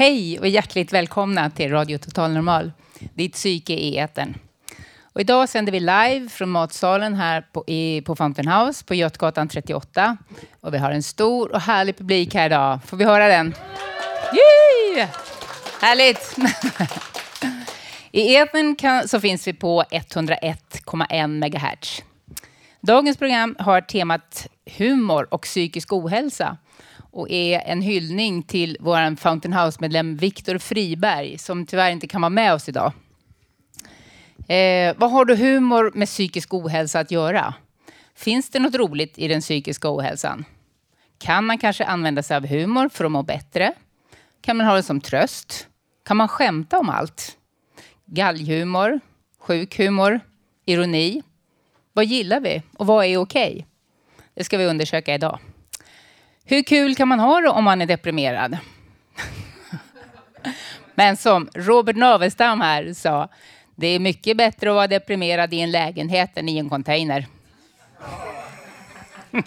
Hej 0.00 0.38
och 0.38 0.48
hjärtligt 0.48 0.92
välkomna 0.92 1.50
till 1.50 1.70
Radio 1.70 1.98
Total 1.98 2.32
Normal, 2.32 2.72
ditt 3.14 3.32
psyke 3.32 3.72
i 3.72 3.98
etern. 3.98 4.34
Och 5.02 5.20
idag 5.20 5.48
sänder 5.48 5.72
vi 5.72 5.80
live 5.80 6.28
från 6.28 6.50
matsalen 6.50 7.14
här 7.14 7.40
på, 7.52 7.64
i, 7.66 8.02
på 8.02 8.16
Fountain 8.16 8.48
House 8.48 8.84
på 8.84 8.94
Götgatan 8.94 9.48
38. 9.48 10.16
Och 10.60 10.74
vi 10.74 10.78
har 10.78 10.90
en 10.90 11.02
stor 11.02 11.52
och 11.52 11.60
härlig 11.60 11.98
publik 11.98 12.34
här 12.34 12.46
idag. 12.46 12.78
Får 12.86 12.96
vi 12.96 13.04
höra 13.04 13.28
den? 13.28 13.54
Yay! 14.32 15.06
Härligt! 15.80 16.36
I 18.12 18.36
etern 18.36 18.76
kan, 18.76 19.08
så 19.08 19.20
finns 19.20 19.46
vi 19.46 19.52
på 19.52 19.82
101,1 19.82 21.26
MHz. 21.26 22.02
Dagens 22.80 23.16
program 23.16 23.56
har 23.58 23.80
temat 23.80 24.46
humor 24.78 25.28
och 25.30 25.42
psykisk 25.42 25.92
ohälsa 25.92 26.56
och 27.10 27.30
är 27.30 27.60
en 27.60 27.82
hyllning 27.82 28.42
till 28.42 28.76
vår 28.80 29.16
Fountain 29.16 29.52
House-medlem 29.52 30.16
Viktor 30.16 30.58
Friberg 30.58 31.38
som 31.38 31.66
tyvärr 31.66 31.90
inte 31.90 32.06
kan 32.06 32.20
vara 32.20 32.30
med 32.30 32.54
oss 32.54 32.68
idag. 32.68 32.92
Eh, 34.48 34.94
vad 34.96 35.10
har 35.10 35.24
då 35.24 35.34
humor 35.34 35.92
med 35.94 36.08
psykisk 36.08 36.54
ohälsa 36.54 37.00
att 37.00 37.10
göra? 37.10 37.54
Finns 38.14 38.50
det 38.50 38.58
något 38.58 38.74
roligt 38.74 39.18
i 39.18 39.28
den 39.28 39.40
psykiska 39.40 39.94
ohälsan? 39.94 40.44
Kan 41.18 41.44
man 41.44 41.58
kanske 41.58 41.84
använda 41.84 42.22
sig 42.22 42.36
av 42.36 42.46
humor 42.46 42.88
för 42.88 43.04
att 43.04 43.12
må 43.12 43.22
bättre? 43.22 43.72
Kan 44.40 44.56
man 44.56 44.66
ha 44.66 44.74
det 44.74 44.82
som 44.82 45.00
tröst? 45.00 45.66
Kan 46.04 46.16
man 46.16 46.28
skämta 46.28 46.78
om 46.78 46.88
allt? 46.88 47.36
Galghumor? 48.06 49.00
Sjuk 49.38 49.78
humor? 49.78 50.20
Ironi? 50.66 51.22
Vad 51.92 52.04
gillar 52.04 52.40
vi 52.40 52.62
och 52.76 52.86
vad 52.86 53.04
är 53.04 53.16
okej? 53.16 53.52
Okay? 53.52 53.64
Det 54.34 54.44
ska 54.44 54.58
vi 54.58 54.66
undersöka 54.66 55.14
idag. 55.14 55.38
Hur 56.50 56.62
kul 56.62 56.94
kan 56.94 57.08
man 57.08 57.20
ha 57.20 57.40
det 57.40 57.48
om 57.48 57.64
man 57.64 57.82
är 57.82 57.86
deprimerad? 57.86 58.58
Men 60.94 61.16
som 61.16 61.48
Robert 61.54 61.96
Navestam 61.96 62.60
här 62.60 62.92
sa, 62.92 63.28
det 63.76 63.86
är 63.86 63.98
mycket 63.98 64.36
bättre 64.36 64.70
att 64.70 64.74
vara 64.74 64.86
deprimerad 64.86 65.54
i 65.54 65.60
en 65.60 65.70
lägenhet 65.70 66.30
än 66.34 66.48
i 66.48 66.58
en 66.58 66.68
container. 66.68 67.26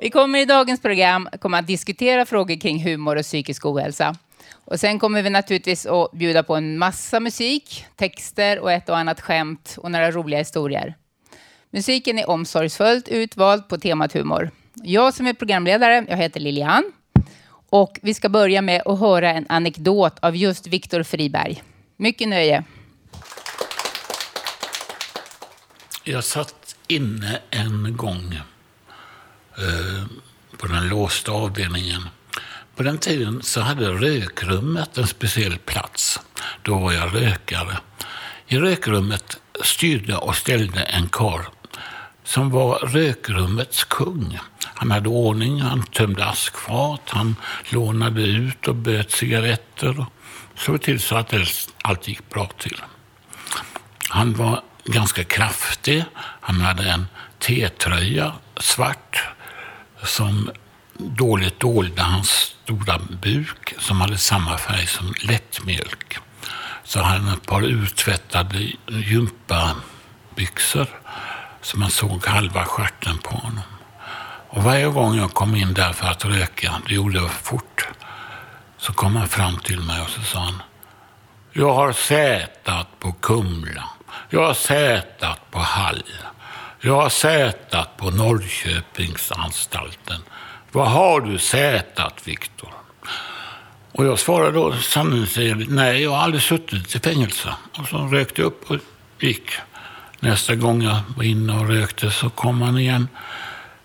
Vi 0.00 0.10
kommer 0.10 0.38
i 0.38 0.44
dagens 0.44 0.82
program 0.82 1.28
kommer 1.40 1.58
att 1.58 1.66
diskutera 1.66 2.26
frågor 2.26 2.60
kring 2.60 2.84
humor 2.84 3.16
och 3.16 3.22
psykisk 3.22 3.66
ohälsa. 3.66 4.16
Och 4.64 4.80
sen 4.80 4.98
kommer 4.98 5.22
vi 5.22 5.30
naturligtvis 5.30 5.86
att 5.86 6.12
bjuda 6.12 6.42
på 6.42 6.56
en 6.56 6.78
massa 6.78 7.20
musik, 7.20 7.86
texter 7.96 8.58
och 8.58 8.72
ett 8.72 8.88
och 8.88 8.98
annat 8.98 9.20
skämt 9.20 9.74
och 9.78 9.90
några 9.90 10.10
roliga 10.10 10.38
historier. 10.38 10.94
Musiken 11.70 12.18
är 12.18 12.30
omsorgsfullt 12.30 13.08
utvald 13.08 13.68
på 13.68 13.78
temat 13.78 14.12
humor. 14.12 14.50
Jag 14.74 15.14
som 15.14 15.26
är 15.26 15.32
programledare, 15.32 16.06
jag 16.08 16.16
heter 16.16 16.40
Lilian. 16.40 16.92
Och 17.70 17.98
vi 18.02 18.14
ska 18.14 18.28
börja 18.28 18.62
med 18.62 18.82
att 18.84 19.00
höra 19.00 19.32
en 19.32 19.46
anekdot 19.48 20.18
av 20.22 20.36
just 20.36 20.66
Viktor 20.66 21.02
Friberg. 21.02 21.62
Mycket 21.96 22.28
nöje. 22.28 22.64
Jag 26.04 26.24
satt 26.24 26.76
inne 26.86 27.38
en 27.50 27.96
gång 27.96 28.34
eh, 29.58 30.06
på 30.58 30.66
den 30.66 30.88
låsta 30.88 31.32
avdelningen. 31.32 32.08
På 32.76 32.82
den 32.82 32.98
tiden 32.98 33.42
så 33.42 33.60
hade 33.60 33.88
rökrummet 33.88 34.98
en 34.98 35.06
speciell 35.06 35.58
plats. 35.58 36.20
Då 36.62 36.78
var 36.78 36.92
jag 36.92 37.14
rökare. 37.14 37.78
I 38.46 38.58
rökrummet 38.58 39.40
styrde 39.64 40.16
och 40.16 40.36
ställde 40.36 40.80
en 40.80 41.08
karl 41.08 41.40
som 42.28 42.50
var 42.50 42.78
rökrummets 42.78 43.84
kung. 43.84 44.38
Han 44.64 44.90
hade 44.90 45.08
ordning, 45.08 45.60
han 45.60 45.82
tömde 45.82 46.24
askfat, 46.24 47.00
han 47.06 47.36
lånade 47.68 48.22
ut 48.22 48.68
och 48.68 48.74
böt 48.74 49.10
cigaretter 49.10 50.00
och 50.00 50.06
såg 50.54 50.82
till 50.82 51.00
så 51.00 51.16
att 51.16 51.34
allt 51.82 52.08
gick 52.08 52.30
bra 52.30 52.50
till. 52.58 52.82
Han 54.08 54.34
var 54.34 54.62
ganska 54.84 55.24
kraftig. 55.24 56.04
Han 56.40 56.60
hade 56.60 56.90
en 56.90 57.06
T-tröja, 57.38 58.32
svart, 58.56 59.24
som 60.02 60.50
dåligt 60.98 61.60
dolde 61.60 62.02
hans 62.02 62.54
stora 62.64 62.98
buk 63.22 63.74
som 63.78 64.00
hade 64.00 64.18
samma 64.18 64.58
färg 64.58 64.86
som 64.86 65.14
lättmjölk. 65.22 66.18
Så 66.84 67.02
han 67.02 67.24
hade 67.24 67.36
ett 67.36 67.46
par 67.46 67.62
urtvättade 67.62 68.72
gympabyxor 68.86 70.88
så 71.62 71.78
man 71.78 71.90
såg 71.90 72.26
halva 72.26 72.64
stjärten 72.64 73.18
på 73.18 73.30
honom. 73.30 73.62
Och 74.48 74.62
varje 74.62 74.86
gång 74.86 75.16
jag 75.16 75.34
kom 75.34 75.56
in 75.56 75.74
där 75.74 75.92
för 75.92 76.06
att 76.06 76.24
röka, 76.24 76.74
det 76.88 76.94
gjorde 76.94 77.18
jag 77.18 77.30
fort, 77.30 77.88
så 78.78 78.92
kom 78.92 79.16
han 79.16 79.28
fram 79.28 79.56
till 79.56 79.80
mig 79.80 80.02
och 80.02 80.10
så 80.10 80.22
sa 80.22 80.38
han 80.38 80.62
Jag 81.52 81.74
har 81.74 81.92
sätat 81.92 82.86
på 82.98 83.12
Kumla. 83.12 83.84
Jag 84.30 84.46
har 84.46 84.54
sätat 84.54 85.50
på 85.50 85.58
Hall. 85.58 86.02
Jag 86.80 87.00
har 87.00 87.08
sätat 87.08 87.96
på 87.96 88.10
Norrköpingsanstalten. 88.10 90.20
Vad 90.72 90.90
har 90.90 91.20
du 91.20 91.38
sätat, 91.38 92.28
Viktor? 92.28 92.72
Och 93.92 94.06
jag 94.06 94.18
svarade 94.18 94.52
då 94.52 94.72
sanningsenligt 94.72 95.70
nej, 95.70 96.02
jag 96.02 96.10
har 96.10 96.18
aldrig 96.18 96.42
suttit 96.42 96.94
i 96.94 97.00
fängelse. 97.00 97.54
Och 97.78 97.88
så 97.88 97.98
rökte 97.98 98.40
jag 98.40 98.46
upp 98.46 98.70
och 98.70 98.76
gick. 99.20 99.50
Nästa 100.20 100.54
gång 100.54 100.82
jag 100.82 101.00
var 101.16 101.24
inne 101.24 101.58
och 101.58 101.68
rökte 101.68 102.10
så 102.10 102.30
kom 102.30 102.62
han 102.62 102.78
igen. 102.78 103.08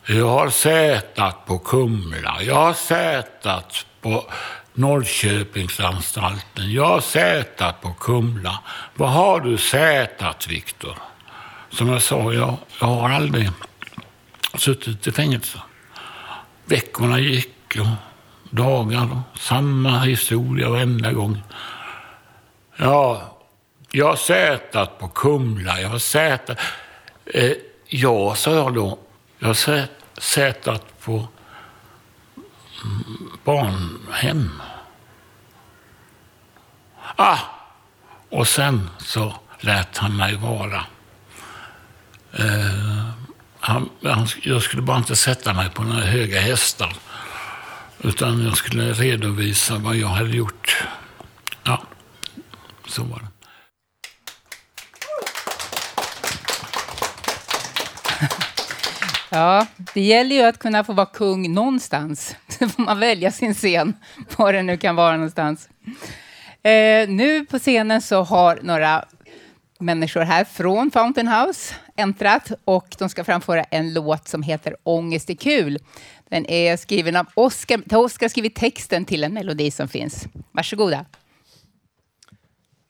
Jag 0.05 0.29
har 0.29 0.49
sätat 0.49 1.45
på 1.45 1.59
Kumla. 1.59 2.41
Jag 2.41 2.55
har 2.55 2.73
sätat 2.73 3.85
på 4.01 4.25
Norrköpingsanstalten. 4.73 6.73
Jag 6.73 6.87
har 6.87 7.01
sätat 7.01 7.81
på 7.81 7.93
Kumla. 7.93 8.59
Vad 8.95 9.09
har 9.09 9.39
du 9.39 9.57
sätat, 9.57 10.47
Viktor? 10.47 10.97
Som 11.69 11.89
jag 11.89 12.01
sa, 12.01 12.33
jag, 12.33 12.57
jag 12.79 12.87
har 12.87 13.09
aldrig 13.09 13.49
suttit 14.57 15.07
i 15.07 15.11
fängelse. 15.11 15.59
Veckorna 16.65 17.19
gick 17.19 17.77
och 17.79 17.87
dagar 18.49 19.09
och 19.11 19.39
samma 19.39 19.99
historia 19.99 20.69
varenda 20.69 21.11
gång. 21.11 21.43
Ja, 22.77 23.32
jag 23.95 24.07
har 24.07 24.15
sätat 24.15 24.99
på 24.99 25.07
Kumla, 25.07 25.81
jag 25.81 25.89
har 25.89 25.99
sätat... 25.99 26.57
Eh, 27.25 27.51
ja, 27.87 28.35
sa 28.35 28.55
jag 28.55 28.73
då. 28.73 28.99
Jag 29.39 29.47
har 29.47 29.87
sätat 30.19 30.99
på 31.03 31.27
mm, 32.83 33.29
barnhem. 33.43 34.61
Ah! 37.15 37.37
Och 38.29 38.47
sen 38.47 38.89
så 38.99 39.35
lät 39.59 39.97
han 39.97 40.17
mig 40.17 40.35
vara. 40.35 40.85
Eh, 42.33 43.09
han, 43.59 43.89
han, 44.03 44.27
jag 44.41 44.61
skulle 44.61 44.81
bara 44.81 44.97
inte 44.97 45.15
sätta 45.15 45.53
mig 45.53 45.69
på 45.69 45.83
några 45.83 46.05
höga 46.05 46.39
hästar. 46.39 46.95
Utan 47.99 48.45
jag 48.45 48.57
skulle 48.57 48.93
redovisa 48.93 49.77
vad 49.77 49.95
jag 49.95 50.07
hade 50.07 50.29
gjort. 50.29 50.83
Ja, 51.63 51.81
så 52.87 53.03
var 53.03 53.19
det. 53.19 53.32
Ja, 59.33 59.67
det 59.93 60.01
gäller 60.01 60.35
ju 60.35 60.41
att 60.41 60.59
kunna 60.59 60.83
få 60.83 60.93
vara 60.93 61.05
kung 61.05 61.53
någonstans. 61.53 62.35
Så 62.47 62.69
får 62.69 62.83
man 62.83 62.99
välja 62.99 63.31
sin 63.31 63.53
scen, 63.53 63.93
var 64.37 64.53
det 64.53 64.63
nu 64.63 64.77
kan 64.77 64.95
vara 64.95 65.13
någonstans. 65.13 65.69
Eh, 66.63 67.09
nu 67.09 67.45
på 67.45 67.59
scenen 67.59 68.01
så 68.01 68.23
har 68.23 68.59
några 68.63 69.05
människor 69.79 70.21
här 70.21 70.43
från 70.43 70.91
Fountain 70.91 71.27
House 71.27 71.75
äntrat 71.95 72.51
och 72.65 72.95
de 72.99 73.09
ska 73.09 73.23
framföra 73.23 73.63
en 73.63 73.93
låt 73.93 74.27
som 74.27 74.43
heter 74.43 74.75
Ångest 74.83 75.29
är 75.29 75.35
kul. 75.35 75.79
Den 76.29 76.45
är 76.45 76.77
skriven 76.77 77.15
av 77.15 77.25
Oskar. 77.33 77.95
Oskar 77.95 78.25
har 78.25 78.29
skrivit 78.29 78.55
texten 78.55 79.05
till 79.05 79.23
en 79.23 79.33
melodi 79.33 79.71
som 79.71 79.87
finns. 79.87 80.25
Varsågoda. 80.51 81.05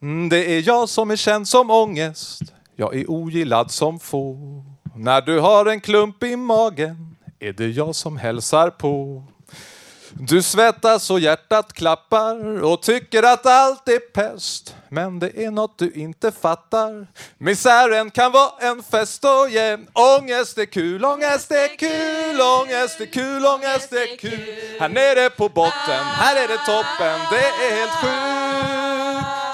Mm, 0.01 0.29
det 0.29 0.57
är 0.57 0.67
jag 0.67 0.89
som 0.89 1.11
är 1.11 1.15
känd 1.15 1.47
som 1.47 1.69
ångest. 1.69 2.41
Jag 2.75 2.95
är 2.95 3.11
ogillad 3.11 3.71
som 3.71 3.99
få. 3.99 4.72
När 4.95 5.21
du 5.21 5.39
har 5.39 5.65
en 5.65 5.81
klump 5.81 6.23
i 6.23 6.35
magen 6.35 7.15
är 7.39 7.53
det 7.53 7.67
jag 7.67 7.95
som 7.95 8.17
hälsar 8.17 8.69
på. 8.69 9.23
Du 10.11 10.41
svettas 10.41 11.09
och 11.09 11.19
hjärtat 11.19 11.73
klappar 11.73 12.63
och 12.63 12.81
tycker 12.81 13.23
att 13.23 13.45
allt 13.45 13.87
är 13.89 13.99
pest. 13.99 14.75
Men 14.89 15.19
det 15.19 15.43
är 15.45 15.51
något 15.51 15.77
du 15.77 15.91
inte 15.91 16.31
fattar. 16.31 17.07
Misären 17.37 18.11
kan 18.11 18.31
vara 18.31 18.51
en 18.59 18.83
fest 18.83 19.25
och 19.25 19.49
ge. 19.49 19.77
Ångest 19.93 20.57
är 20.57 20.65
kul, 20.65 21.05
ångest 21.05 21.51
är 21.51 21.77
kul, 21.77 22.41
ångest 22.41 23.01
är 23.01 23.05
kul, 23.05 23.45
ångest 23.45 23.93
är 23.93 24.17
kul. 24.17 24.79
Här 24.79 24.89
nere 24.89 25.29
på 25.29 25.49
botten, 25.49 26.03
här 26.03 26.35
är 26.35 26.47
det 26.47 26.57
toppen, 26.57 27.19
det 27.31 27.65
är 27.65 27.75
helt 27.79 27.91
sjukt. 27.91 28.42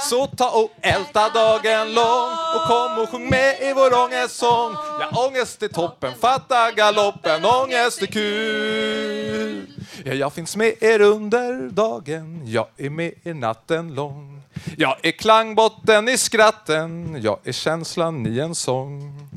Så 0.02 0.28
ta 0.28 0.50
och 0.50 0.72
älta 0.82 1.30
dagen 1.30 1.94
lång 1.94 2.32
och 2.56 2.68
kom 2.68 3.04
och 3.04 3.10
sjung 3.10 3.30
med 3.30 3.56
i 3.62 3.74
vår 3.74 3.94
ångestsång. 3.94 4.74
Ja, 5.00 5.28
ångest 5.28 5.64
är 5.64 5.68
toppen, 5.68 6.14
fatta 6.22 6.72
galoppen, 6.72 7.46
ångest 7.46 8.02
är 8.02 8.06
kul. 8.06 9.68
Ja, 10.06 10.14
jag 10.14 10.34
finns 10.34 10.56
med 10.56 10.84
er 10.84 11.02
under 11.02 11.70
dagen, 11.70 12.42
jag 12.46 12.68
är 12.78 12.90
med 12.90 13.14
er 13.24 13.34
natten 13.34 13.94
lång. 13.96 14.42
Jag 14.78 14.96
är 15.02 15.12
klangbotten 15.12 16.10
i 16.10 16.18
skratten, 16.18 17.20
jag 17.22 17.40
är 17.44 17.52
känslan 17.52 18.28
i 18.28 18.40
en 18.40 18.56
sång. 18.56 19.30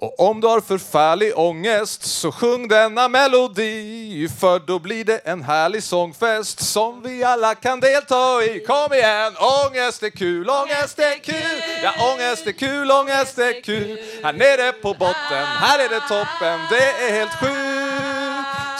Och 0.00 0.20
om 0.20 0.40
du 0.40 0.46
har 0.46 0.60
förfärlig 0.60 1.38
ångest 1.38 2.02
så 2.02 2.32
sjung 2.32 2.68
denna 2.68 3.08
melodi 3.08 4.28
för 4.40 4.58
då 4.58 4.78
blir 4.78 5.04
det 5.04 5.18
en 5.18 5.42
härlig 5.42 5.82
sångfest 5.82 6.60
som 6.60 7.02
vi 7.02 7.24
alla 7.24 7.54
kan 7.54 7.80
delta 7.80 8.44
i. 8.44 8.64
Kom 8.66 8.92
igen! 8.92 9.36
Ångest 9.66 10.02
är 10.02 10.10
kul, 10.10 10.50
ångest 10.50 10.98
är 10.98 11.18
kul! 11.24 11.62
Ja, 11.82 12.14
ångest 12.14 12.46
är 12.46 12.52
kul, 12.52 12.90
ångest 12.90 13.38
är 13.38 13.62
kul! 13.62 13.98
Här 14.22 14.32
nere 14.32 14.72
på 14.72 14.94
botten, 14.94 15.46
här 15.60 15.78
är 15.78 15.88
det 15.88 16.00
toppen, 16.00 16.60
det 16.70 17.06
är 17.06 17.12
helt 17.12 17.34
sjukt! 17.34 17.69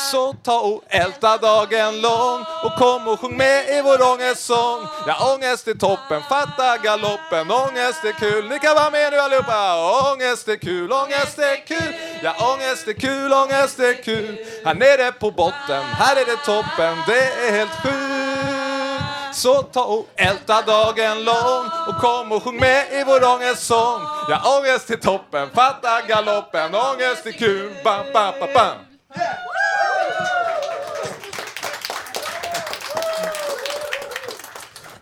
Så 0.01 0.33
ta 0.33 0.59
och 0.61 0.85
älta 0.89 1.37
dagen 1.37 2.01
lång 2.01 2.45
och 2.65 2.77
kom 2.77 3.09
och 3.09 3.21
sjung 3.21 3.37
med 3.37 3.69
i 3.69 3.83
vår 3.83 4.13
ångestsång. 4.13 4.87
Ja, 5.07 5.35
ångest 5.35 5.69
är 5.69 5.75
toppen, 5.75 6.23
fatta 6.29 6.77
galoppen, 6.77 7.51
ångest 7.51 8.05
är 8.05 8.13
kul. 8.13 8.49
Ni 8.49 8.59
kan 8.59 8.75
vara 8.75 8.91
med 8.91 9.13
nu 9.13 9.19
allihopa! 9.19 10.13
Ångest 10.13 10.49
är 10.49 10.57
kul, 10.57 10.93
ångest 10.93 11.39
är 11.39 11.67
kul. 11.67 11.95
Ja, 12.23 12.35
ångest 12.55 12.89
är 12.89 12.93
kul, 12.93 13.33
ångest 13.33 13.79
är 13.79 14.03
kul. 14.03 14.37
Här 14.65 14.75
nere 14.75 15.13
på 15.13 15.31
botten, 15.31 15.83
här 15.83 16.17
är 16.17 16.25
det 16.25 16.37
toppen, 16.37 16.97
det 17.07 17.47
är 17.47 17.53
helt 17.53 17.83
sjukt. 17.83 19.37
Så 19.37 19.63
ta 19.63 19.85
och 19.85 20.07
älta 20.17 20.63
dagen 20.63 21.25
lång 21.25 21.65
och 21.89 22.01
kom 22.01 22.33
och 22.33 22.43
sjung 22.43 22.57
med 22.57 22.93
i 22.93 23.05
vår 23.05 23.25
ångestsång. 23.25 24.01
Ja, 24.29 24.59
ångest 24.59 24.91
är 24.91 24.97
toppen, 24.97 25.51
fatta 25.55 26.01
galoppen, 26.09 26.75
ångest 26.75 27.27
är 27.27 27.33
kul. 27.33 27.75
Bam, 27.85 28.07
bam, 28.13 28.35
bam, 28.41 28.53
bam. 28.55 28.77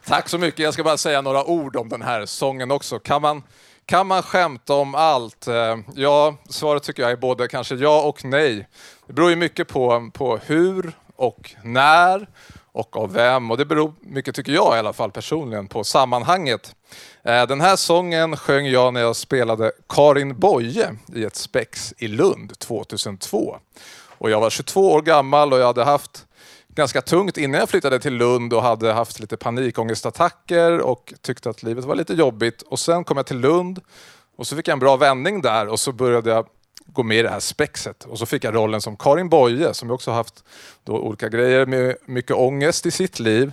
Tack 0.08 0.28
så 0.28 0.38
mycket. 0.38 0.60
Jag 0.60 0.75
ska 0.75 0.84
bara 0.84 0.96
säga 0.96 1.20
några 1.20 1.44
ord 1.44 1.76
om 1.76 1.88
den 1.88 2.02
här 2.02 2.26
sången 2.26 2.70
också. 2.70 2.99
Kan 2.99 3.22
man, 3.22 3.43
kan 3.87 4.06
man 4.06 4.22
skämta 4.22 4.75
om 4.75 4.94
allt? 4.94 5.46
Eh, 5.46 5.76
ja, 5.94 6.37
svaret 6.49 6.82
tycker 6.82 7.02
jag 7.02 7.12
är 7.12 7.16
både 7.16 7.49
kanske 7.49 7.75
ja 7.75 8.02
och 8.02 8.25
nej. 8.25 8.69
Det 9.06 9.12
beror 9.12 9.31
ju 9.31 9.37
mycket 9.37 9.69
på, 9.69 10.10
på 10.14 10.37
hur 10.37 10.93
och 11.16 11.55
när 11.64 12.28
och 12.72 12.96
av 12.96 13.12
vem. 13.12 13.50
Och 13.50 13.56
det 13.56 13.64
beror 13.64 13.93
mycket, 14.00 14.34
tycker 14.34 14.52
jag 14.52 14.76
i 14.76 14.78
alla 14.78 14.93
fall 14.93 15.10
personligen, 15.10 15.69
på 15.69 15.84
sammanhanget. 15.84 16.75
Eh, 17.22 17.46
den 17.46 17.60
här 17.60 17.76
sången 17.76 18.37
sjöng 18.37 18.66
jag 18.66 18.94
när 18.94 19.00
jag 19.00 19.16
spelade 19.16 19.72
Karin 19.88 20.38
Boye 20.38 20.96
i 21.14 21.25
ett 21.25 21.37
spex 21.37 21.94
i 21.99 22.08
Lund 22.08 22.58
2002. 22.58 23.56
Och 24.19 24.31
jag 24.31 24.40
var 24.40 24.50
22 24.50 24.93
år 24.93 25.02
gammal 25.02 25.52
och 25.52 25.58
jag 25.58 25.66
hade 25.66 25.84
haft 25.84 26.25
ganska 26.78 27.02
tungt 27.02 27.36
innan 27.36 27.60
jag 27.60 27.69
flyttade 27.69 28.00
till 28.00 28.14
Lund 28.14 28.52
och 28.52 28.62
hade 28.62 28.92
haft 28.92 29.20
lite 29.20 29.36
panikångestattacker 29.36 30.80
och 30.80 31.14
tyckte 31.22 31.50
att 31.50 31.62
livet 31.62 31.84
var 31.84 31.94
lite 31.94 32.14
jobbigt. 32.14 32.62
Och 32.62 32.78
sen 32.78 33.04
kom 33.04 33.16
jag 33.16 33.26
till 33.26 33.38
Lund 33.38 33.80
och 34.36 34.46
så 34.46 34.56
fick 34.56 34.69
jag 34.69 34.72
en 34.72 34.78
bra 34.78 34.96
vändning 34.96 35.42
där 35.42 35.69
och 35.69 35.80
så 35.80 35.92
började 35.92 36.30
jag 36.30 36.46
gå 36.86 37.02
med 37.02 37.19
i 37.19 37.22
det 37.22 37.28
här 37.28 37.40
spexet. 37.40 38.04
Och 38.04 38.19
så 38.19 38.26
fick 38.26 38.44
jag 38.44 38.54
rollen 38.54 38.80
som 38.80 38.96
Karin 38.96 39.28
Boye 39.28 39.75
som 39.75 39.90
också 39.90 40.10
haft 40.10 40.44
då 40.84 40.92
olika 40.92 41.28
grejer 41.28 41.66
med 41.66 41.96
mycket 42.06 42.36
ångest 42.36 42.86
i 42.86 42.90
sitt 42.90 43.20
liv. 43.20 43.52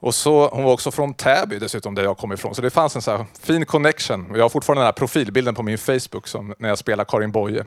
Och 0.00 0.14
så, 0.14 0.48
hon 0.48 0.64
var 0.64 0.72
också 0.72 0.90
från 0.90 1.14
Täby 1.14 1.58
dessutom, 1.58 1.94
där 1.94 2.02
jag 2.02 2.18
kom 2.18 2.32
ifrån. 2.32 2.54
Så 2.54 2.62
det 2.62 2.70
fanns 2.70 2.96
en 2.96 3.02
så 3.02 3.10
här 3.10 3.26
fin 3.40 3.66
connection. 3.66 4.26
Jag 4.34 4.42
har 4.42 4.48
fortfarande 4.48 4.80
den 4.80 4.86
här 4.86 4.92
profilbilden 4.92 5.54
på 5.54 5.62
min 5.62 5.78
Facebook 5.78 6.28
som 6.28 6.54
när 6.58 6.68
jag 6.68 6.78
spelar 6.78 7.04
Karin 7.04 7.32
Boye. 7.32 7.64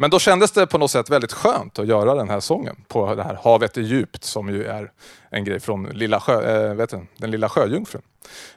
Men 0.00 0.10
då 0.10 0.18
kändes 0.18 0.50
det 0.50 0.66
på 0.66 0.78
något 0.78 0.90
sätt 0.90 1.10
väldigt 1.10 1.32
skönt 1.32 1.78
att 1.78 1.86
göra 1.86 2.14
den 2.14 2.28
här 2.28 2.40
sången 2.40 2.76
på 2.88 3.14
det 3.14 3.22
här 3.22 3.38
Havet 3.44 3.76
är 3.76 3.80
djupt 3.80 4.24
som 4.24 4.48
ju 4.48 4.64
är 4.64 4.90
en 5.30 5.44
grej 5.44 5.60
från 5.60 5.84
lilla 5.84 6.20
sjö, 6.20 6.68
äh, 6.70 6.74
vet 6.74 6.90
du, 6.90 7.06
den 7.16 7.30
lilla 7.30 7.48
sjöjungfrun. 7.48 8.02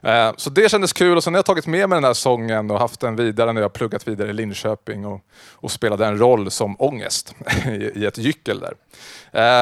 Äh, 0.02 0.32
så 0.38 0.50
det 0.50 0.70
kändes 0.70 0.94
kul 0.94 1.18
och 1.18 1.24
sen 1.24 1.34
har 1.34 1.38
jag 1.38 1.46
tagit 1.46 1.68
med 1.68 1.90
mig 1.90 1.96
den 1.98 2.04
här 2.04 2.14
sången 2.14 2.72
och 2.72 2.80
haft 2.80 3.00
den 3.00 3.16
vidare 3.16 3.54
när 3.54 3.62
jag 3.62 3.74
pluggat 3.74 4.08
vidare 4.08 4.30
i 4.30 4.34
Linköping 4.34 5.06
och, 5.06 5.22
och 5.52 5.72
spelade 5.72 6.06
en 6.06 6.18
roll 6.18 6.52
som 6.52 6.76
ångest 6.80 7.36
i, 7.66 7.70
i 7.70 8.06
ett 8.06 8.18
gyckel 8.18 8.60
där. 8.60 8.74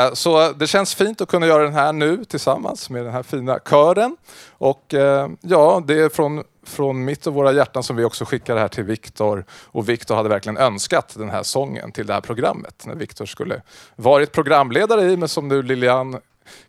Äh, 0.06 0.13
så 0.13 0.51
det 0.51 0.68
känns 0.68 0.95
fint 0.95 1.22
att 1.22 1.30
kunna 1.30 1.48
göra 1.48 1.63
den 1.63 1.74
här 1.74 1.94
nu 1.94 2.25
tillsammans 2.25 2.89
med 2.89 3.06
den 3.06 3.13
här 3.13 3.24
fina 3.24 3.60
kören. 3.69 4.18
Och 4.50 4.94
ja, 5.42 5.83
det 5.88 6.01
är 6.01 6.10
från 6.10 6.44
från 6.71 7.06
mitt 7.06 7.27
och 7.27 7.33
våra 7.33 7.51
hjärtan 7.51 7.83
som 7.83 7.95
vi 7.95 8.03
också 8.03 8.25
skickar 8.25 8.57
här 8.57 8.68
till 8.68 8.83
Viktor. 8.83 9.45
Och 9.65 9.89
Viktor 9.89 10.15
hade 10.15 10.29
verkligen 10.29 10.57
önskat 10.57 11.13
den 11.18 11.29
här 11.29 11.44
sången 11.44 11.91
till 11.91 12.07
det 12.07 12.13
här 12.13 12.21
programmet. 12.21 12.83
När 12.85 12.95
Viktor 12.95 13.25
skulle 13.25 13.62
varit 13.95 14.31
programledare 14.31 15.01
i, 15.12 15.18
men 15.18 15.29
som 15.29 15.47
nu 15.47 15.63
Lilian 15.63 16.19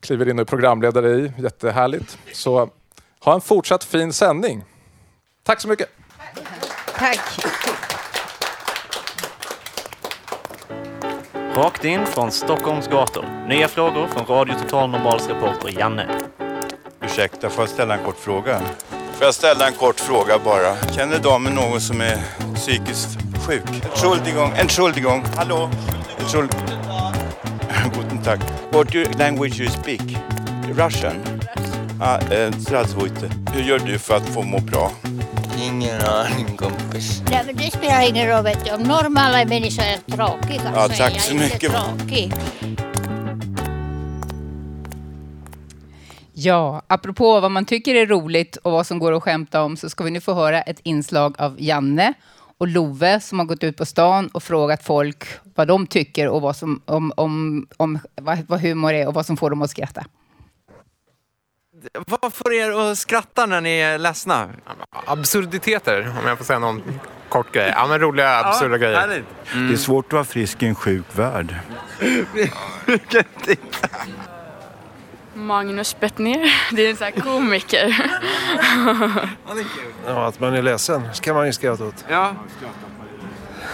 kliver 0.01 0.29
in 0.29 0.39
och 0.39 0.43
är 0.43 0.47
programledare 0.47 1.11
i. 1.11 1.33
Jättehärligt. 1.39 2.19
Så 2.33 2.71
ha 3.21 3.35
en 3.35 3.41
fortsatt 3.41 3.85
fin 3.85 4.13
sändning. 4.13 4.65
Tack 5.43 5.61
så 5.61 5.69
mycket. 5.69 5.89
Tack. 6.95 7.19
Rakt 11.55 11.85
in 11.85 12.07
från 12.07 12.33
Stockholms 12.33 12.89
gator. 12.89 13.47
Nya 13.49 13.69
frågor 13.69 14.07
från 14.07 14.27
Radio 14.27 14.55
Total 14.55 14.91
Normals 14.91 15.29
reporter 15.29 15.79
Janne. 15.79 16.21
Ursäkta, 17.01 17.51
får 17.51 17.63
jag 17.63 17.69
ställa 17.69 17.99
en 17.99 18.05
kort 18.05 18.19
fråga? 18.19 18.61
Får 19.23 19.27
jag 19.27 19.35
ställa 19.35 19.67
en 19.67 19.75
kort 19.75 20.01
fråga 20.01 20.39
bara? 20.39 20.77
Känner 20.97 21.19
damen 21.19 21.55
någon 21.55 21.81
som 21.81 22.01
är 22.01 22.19
psykiskt 22.55 23.19
sjuk? 23.47 23.63
Entschuldigung, 23.85 24.53
entschuldigung. 24.57 25.25
Hallå? 25.37 25.71
Entschuldigung. 26.19 26.67
Guten 27.95 28.23
Tag. 28.23 28.39
What 28.73 29.19
language 29.19 29.61
you 29.61 29.71
speak? 29.71 30.01
Russian? 30.77 31.15
Ah, 32.01 32.19
eh, 32.19 32.53
Strasvojte. 32.53 33.31
Hur 33.55 33.63
gör 33.63 33.79
du 33.79 33.99
för 33.99 34.17
att 34.17 34.27
få 34.27 34.43
må 34.43 34.59
bra? 34.59 34.91
Ingen 35.63 36.01
aning 36.03 36.57
kompis. 36.57 37.23
Nej, 37.31 37.43
men 37.47 37.57
det 37.57 37.71
spelar 37.71 38.09
ingen 38.09 38.29
roll 38.29 38.45
vet 38.45 38.65
du. 38.65 38.71
Om 38.71 38.83
normala 38.83 39.45
människor 39.45 39.85
är 39.85 40.17
tråkiga 40.17 40.73
ja, 40.75 40.83
så 40.83 40.89
tack 40.89 41.01
är 41.01 41.15
jag 41.15 41.21
så 41.21 41.35
mycket. 41.35 41.63
inte 41.63 41.79
tråkig. 41.79 42.33
Ja, 46.45 46.83
apropå 46.87 47.41
vad 47.41 47.51
man 47.51 47.65
tycker 47.65 47.95
är 47.95 48.07
roligt 48.07 48.57
och 48.57 48.73
vad 48.73 48.87
som 48.87 48.99
går 48.99 49.13
att 49.13 49.23
skämta 49.23 49.63
om 49.63 49.77
så 49.77 49.91
ska 49.91 50.05
vi 50.05 50.11
nu 50.11 50.21
få 50.21 50.35
höra 50.35 50.63
ett 50.63 50.81
inslag 50.83 51.35
av 51.39 51.57
Janne 51.59 52.13
och 52.59 52.69
Love 52.69 53.21
som 53.21 53.39
har 53.39 53.47
gått 53.47 53.65
ut 53.65 53.77
på 53.77 53.87
stan 53.87 54.29
och 54.29 54.43
frågat 54.43 54.85
folk 54.85 55.25
vad 55.55 55.69
de 55.69 55.87
tycker 55.87 56.29
och 56.29 56.43
vad, 56.43 56.57
som, 56.57 56.83
om, 56.85 57.13
om, 57.17 57.67
om, 57.77 57.99
vad, 58.15 58.39
vad 58.49 58.61
humor 58.61 58.93
är 58.93 59.09
och 59.09 59.15
vad 59.15 59.27
som 59.27 59.37
får 59.37 59.51
dem 59.51 59.63
att 59.63 59.71
skratta. 59.71 60.05
Vad 62.07 62.33
får 62.33 62.53
er 62.53 62.71
att 62.71 62.99
skratta 62.99 63.47
när 63.47 63.61
ni 63.61 63.79
är 63.79 63.99
ledsna? 63.99 64.49
Absurditeter, 64.91 66.13
om 66.23 66.29
jag 66.29 66.39
får 66.39 66.45
säga 66.45 66.59
någon 66.59 66.83
kort 67.29 67.55
grej. 67.55 67.73
Ja, 67.77 67.87
men 67.87 67.99
roliga 67.99 68.39
absurda 68.39 68.79
grejer. 68.79 68.99
härligt. 68.99 69.25
Det 69.69 69.75
är 69.75 69.77
svårt 69.77 70.07
att 70.07 70.13
vara 70.13 70.25
frisk 70.25 70.63
i 70.63 70.67
en 70.67 70.75
sjuk 70.75 71.07
värld. 71.13 71.55
Magnus 75.35 76.01
Bettner, 76.01 76.53
det 76.77 76.87
är 76.87 76.91
en 76.91 76.97
sån 76.97 77.05
här 77.05 77.21
komiker. 77.21 78.11
Ja, 80.07 80.27
att 80.27 80.41
man 80.41 80.55
är 80.55 80.63
ledsen 80.63 81.09
ska 81.15 81.35
man 81.35 81.47
ju 81.47 81.53
skratta 81.53 81.85
åt. 81.85 82.05
Ja. 82.09 82.35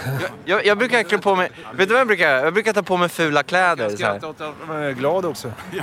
Jag, 0.05 0.31
jag, 0.45 0.65
jag 0.65 0.77
brukar 0.77 1.03
klä 1.03 1.17
på 1.17 1.35
mig... 1.35 1.51
Vet 1.73 1.87
du 1.87 1.93
vad 1.93 1.99
jag 1.99 2.07
brukar? 2.07 2.29
Jag 2.29 2.53
brukar 2.53 2.73
ta 2.73 2.83
på 2.83 2.97
mig 2.97 3.09
fula 3.09 3.43
kläder. 3.43 3.89
Så 3.89 4.05
här. 4.05 4.25
åt 4.25 4.41
att 4.41 4.53
man 4.67 4.83
är 4.83 4.91
glad 4.91 5.25
också. 5.25 5.51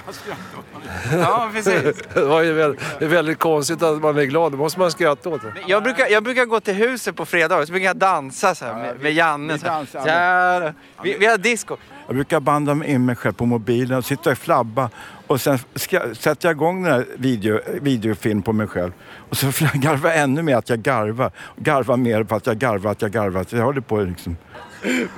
Ja, 1.12 1.50
precis. 1.52 2.02
Det 2.14 2.24
var 2.24 2.42
ju 2.42 2.52
väldigt, 2.52 2.80
det 2.98 3.04
är 3.04 3.08
väldigt 3.08 3.38
konstigt 3.38 3.82
att 3.82 4.02
man 4.02 4.18
är 4.18 4.24
glad. 4.24 4.52
Då 4.52 4.58
måste 4.58 4.80
man 4.80 4.90
skratta 4.90 5.28
åt 5.28 5.42
det. 5.42 5.52
Jag 5.66 5.82
brukar, 5.82 6.06
jag 6.06 6.24
brukar 6.24 6.44
gå 6.44 6.60
till 6.60 6.74
huset 6.74 7.16
på 7.16 7.26
fredagar 7.26 7.64
så 7.64 7.72
brukar 7.72 7.86
jag 7.86 7.96
dansa 7.96 8.54
så 8.54 8.64
här, 8.64 8.74
med, 8.74 9.00
med 9.00 9.12
Janne. 9.12 9.58
Så 9.58 9.66
här. 9.66 9.86
Så 9.92 9.98
här. 9.98 10.74
Vi, 11.02 11.16
vi 11.18 11.26
har 11.26 11.38
disco. 11.38 11.76
Jag 12.06 12.14
brukar 12.14 12.40
banda 12.40 12.86
in 12.86 13.04
mig 13.04 13.16
själv 13.16 13.32
på 13.32 13.46
mobilen 13.46 13.98
och 13.98 14.04
sitta 14.04 14.30
och 14.30 14.38
flabba 14.38 14.90
och 15.26 15.40
sen 15.40 15.58
ska, 15.74 16.14
sätter 16.14 16.48
jag 16.48 16.56
igång 16.56 16.82
den 16.82 16.92
här 16.92 17.06
video, 17.16 17.60
videofilm 17.80 18.42
på 18.42 18.52
mig 18.52 18.66
själv 18.66 18.92
och 19.28 19.36
så 19.36 19.46
garvar 19.74 20.10
jag 20.10 20.18
ännu 20.18 20.42
mer 20.42 20.56
att 20.56 20.68
jag 20.68 20.78
garvar. 20.78 21.30
Garvar 21.56 21.96
mer 21.96 22.24
för 22.24 22.36
att 22.36 22.46
jag 22.46 22.58
garvar, 22.58 22.90
att 22.90 23.02
jag 23.02 23.10
garvar. 23.10 23.44
Så 23.48 23.56
jag 23.56 23.64
håller 23.64 23.80
på 23.80 24.00
liksom. 24.00 24.36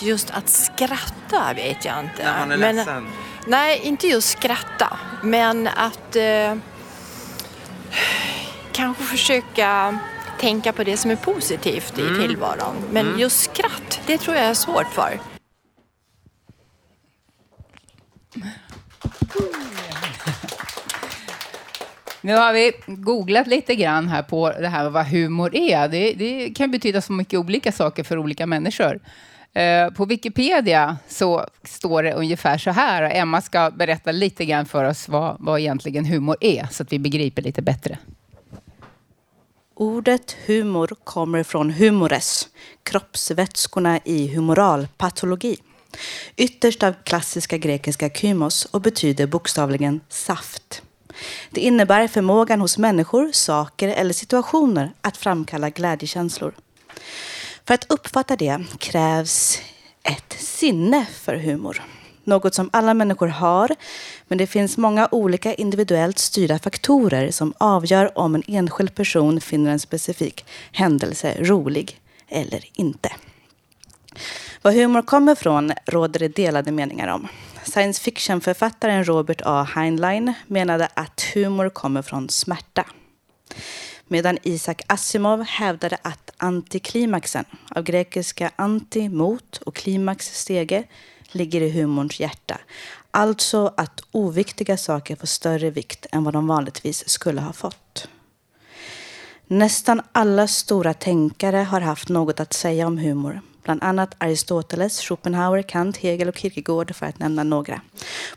just 0.00 0.30
att 0.30 0.48
skratta 0.48 1.52
vet 1.54 1.84
jag 1.84 2.00
inte. 2.00 2.24
När 2.24 2.38
man 2.38 2.52
är 2.52 2.56
men, 2.56 2.76
ledsen? 2.76 3.06
Nej, 3.46 3.80
inte 3.82 4.06
just 4.06 4.38
skratta. 4.38 4.96
Men 5.22 5.68
att 5.68 6.16
eh, 6.16 6.22
kanske 8.72 9.02
försöka 9.02 9.98
tänka 10.40 10.72
på 10.72 10.84
det 10.84 10.96
som 10.96 11.10
är 11.10 11.16
positivt 11.16 11.98
i 11.98 12.02
Mm. 12.06 12.20
tillvaron. 12.20 12.74
Men 12.90 13.06
Mm. 13.06 13.20
just 13.20 13.40
skratt, 13.40 14.00
det 14.06 14.18
tror 14.18 14.36
jag 14.36 14.44
är 14.44 14.54
svårt 14.54 14.86
för. 14.92 15.18
Nu 22.20 22.34
har 22.34 22.52
vi 22.52 22.72
googlat 22.86 23.46
lite 23.46 23.74
grann 23.74 24.08
här 24.08 24.22
på 24.22 24.52
det 24.60 24.68
här 24.68 24.82
med 24.82 24.92
vad 24.92 25.06
humor 25.06 25.54
är. 25.56 25.88
Det, 25.88 26.12
det 26.12 26.50
kan 26.50 26.70
betyda 26.70 27.00
så 27.00 27.12
mycket 27.12 27.40
olika 27.40 27.72
saker 27.72 28.04
för 28.04 28.18
olika 28.18 28.46
människor. 28.46 29.00
Eh, 29.52 29.90
på 29.90 30.04
Wikipedia 30.04 30.96
så 31.08 31.46
står 31.64 32.02
det 32.02 32.12
ungefär 32.12 32.58
så 32.58 32.70
här. 32.70 33.02
Emma 33.14 33.40
ska 33.42 33.70
berätta 33.70 34.12
lite 34.12 34.44
grann 34.44 34.66
för 34.66 34.84
oss 34.84 35.08
vad, 35.08 35.36
vad 35.40 35.60
egentligen 35.60 36.04
humor 36.04 36.36
är, 36.40 36.68
så 36.70 36.82
att 36.82 36.92
vi 36.92 36.98
begriper 36.98 37.42
lite 37.42 37.62
bättre. 37.62 37.98
Ordet 39.78 40.36
humor 40.46 40.96
kommer 41.04 41.42
från 41.42 41.70
humores, 41.70 42.48
kroppsvätskorna 42.82 44.00
i 44.04 44.34
humoralpatologi. 44.34 45.56
Ytterst 46.36 46.82
av 46.82 46.94
klassiska 47.04 47.58
grekiska 47.58 48.10
kymos 48.10 48.64
och 48.64 48.80
betyder 48.80 49.26
bokstavligen 49.26 50.00
saft. 50.08 50.82
Det 51.50 51.60
innebär 51.60 52.08
förmågan 52.08 52.60
hos 52.60 52.78
människor, 52.78 53.32
saker 53.32 53.88
eller 53.88 54.14
situationer 54.14 54.92
att 55.00 55.16
framkalla 55.16 55.70
glädjekänslor. 55.70 56.54
För 57.64 57.74
att 57.74 57.90
uppfatta 57.92 58.36
det 58.36 58.64
krävs 58.78 59.58
ett 60.02 60.36
sinne 60.38 61.06
för 61.12 61.36
humor. 61.36 61.82
Något 62.24 62.54
som 62.54 62.70
alla 62.72 62.94
människor 62.94 63.28
har, 63.28 63.76
men 64.28 64.38
det 64.38 64.46
finns 64.46 64.76
många 64.76 65.08
olika 65.12 65.54
individuellt 65.54 66.18
styrda 66.18 66.58
faktorer 66.58 67.30
som 67.30 67.54
avgör 67.58 68.18
om 68.18 68.34
en 68.34 68.42
enskild 68.46 68.94
person 68.94 69.40
finner 69.40 69.70
en 69.70 69.80
specifik 69.80 70.44
händelse 70.72 71.36
rolig 71.38 72.00
eller 72.28 72.64
inte. 72.72 73.12
Var 74.62 74.72
humor 74.72 75.02
kommer 75.02 75.34
från 75.34 75.72
råder 75.86 76.20
det 76.20 76.36
delade 76.36 76.72
meningar 76.72 77.08
om. 77.08 77.28
Science 77.64 78.02
fiction-författaren 78.02 79.04
Robert 79.04 79.40
A. 79.44 79.68
Heinlein 79.74 80.32
menade 80.46 80.88
att 80.94 81.20
humor 81.34 81.68
kommer 81.68 82.02
från 82.02 82.28
smärta. 82.28 82.86
Medan 84.08 84.38
Isaac 84.42 84.76
Asimov 84.86 85.42
hävdade 85.42 85.98
att 86.02 86.30
antiklimaxen, 86.36 87.44
av 87.70 87.82
grekiska 87.82 88.50
anti, 88.56 89.08
mot 89.08 89.56
och 89.56 89.74
klimax, 89.74 90.40
stege, 90.40 90.84
ligger 91.32 91.60
i 91.60 91.70
humorns 91.70 92.20
hjärta. 92.20 92.58
Alltså 93.16 93.72
att 93.76 94.00
oviktiga 94.12 94.76
saker 94.76 95.16
får 95.16 95.26
större 95.26 95.70
vikt 95.70 96.06
än 96.12 96.24
vad 96.24 96.34
de 96.34 96.46
vanligtvis 96.46 97.08
skulle 97.08 97.40
ha 97.40 97.52
fått. 97.52 98.08
Nästan 99.46 100.02
alla 100.12 100.48
stora 100.48 100.94
tänkare 100.94 101.56
har 101.56 101.80
haft 101.80 102.08
något 102.08 102.40
att 102.40 102.52
säga 102.52 102.86
om 102.86 102.98
humor. 102.98 103.40
Bland 103.62 103.82
annat 103.82 104.14
Aristoteles, 104.18 105.00
Schopenhauer, 105.00 105.62
Kant, 105.62 105.96
Hegel 105.96 106.28
och 106.28 106.36
Kierkegaard 106.36 106.94
för 106.94 107.06
att 107.06 107.18
nämna 107.18 107.42
några. 107.44 107.80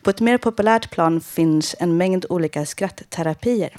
På 0.01 0.09
ett 0.09 0.19
mer 0.19 0.38
populärt 0.38 0.91
plan 0.91 1.21
finns 1.21 1.75
en 1.79 1.98
mängd 1.98 2.25
olika 2.29 2.65
skrattterapier. 2.65 3.77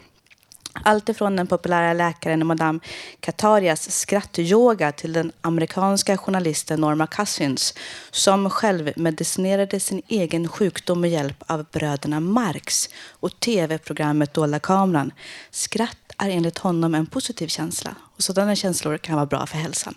Allt 0.73 1.09
ifrån 1.09 1.37
den 1.37 1.47
populära 1.47 1.93
läkaren 1.93 2.47
Madame 2.47 2.81
Katarias 3.21 3.91
skrattyoga 3.91 4.93
till 4.93 5.13
den 5.13 5.33
amerikanska 5.41 6.17
journalisten 6.17 6.81
Norma 6.81 7.07
Cousins 7.07 7.75
som 8.11 8.51
själv 8.51 8.93
medicinerade 8.97 9.81
sin 9.81 10.03
egen 10.09 10.49
sjukdom 10.49 11.01
med 11.01 11.11
hjälp 11.11 11.43
av 11.47 11.67
bröderna 11.73 12.21
Marx 12.21 12.89
och 13.11 13.41
tv-programmet 13.41 14.35
Dolda 14.35 14.59
kameran. 14.59 15.13
Skratt 15.51 15.97
är 16.19 16.31
enligt 16.31 16.59
honom 16.59 16.95
en 16.95 17.07
positiv 17.07 17.49
känsla 17.49 17.95
och 18.17 18.23
sådana 18.23 18.57
känslor 18.57 18.99
kan 18.99 19.17
vara 19.17 19.27
bra 19.27 19.47
för 19.47 19.59
hälsan. 19.59 19.95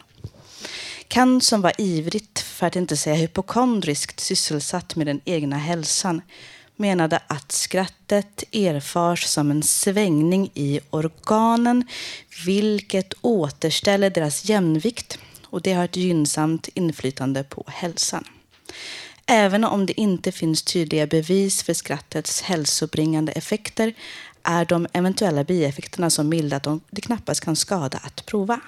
Kant 1.08 1.44
som 1.44 1.62
var 1.62 1.74
ivrigt, 1.78 2.40
för 2.40 2.68
att 2.68 2.76
inte 2.76 2.98
säga 2.98 3.16
hypokondriskt, 3.16 4.20
sysselsatt 4.20 4.96
med 4.96 5.08
den 5.08 5.22
egna 5.26 5.58
hälsan 5.58 6.22
menade 6.76 7.20
att 7.28 7.52
skrattet 7.52 8.44
erfars 8.52 9.24
som 9.24 9.52
en 9.52 9.64
svängning 9.64 10.50
i 10.54 10.80
organen 10.90 11.88
vilket 12.46 13.14
återställer 13.22 14.10
deras 14.10 14.46
jämvikt 14.46 15.20
och 15.46 15.62
det 15.62 15.74
har 15.74 15.86
ett 15.86 15.96
gynnsamt 15.96 16.70
inflytande 16.74 17.44
på 17.44 17.64
hälsan. 17.68 18.24
Även 19.26 19.64
om 19.64 19.86
det 19.86 20.00
inte 20.00 20.32
finns 20.32 20.64
tydliga 20.64 21.08
bevis 21.08 21.64
för 21.64 21.74
skrattets 21.74 22.42
hälsobringande 22.42 23.32
effekter 23.32 23.94
är 24.44 24.66
de 24.66 24.88
eventuella 24.94 25.44
bieffekterna 25.44 26.10
så 26.10 26.24
milda 26.24 26.58
att 26.58 26.64
de, 26.64 26.82
knappast 27.02 27.42
kan 27.42 27.56
skada 27.56 28.00
att 28.04 28.26
prova. 28.26 28.60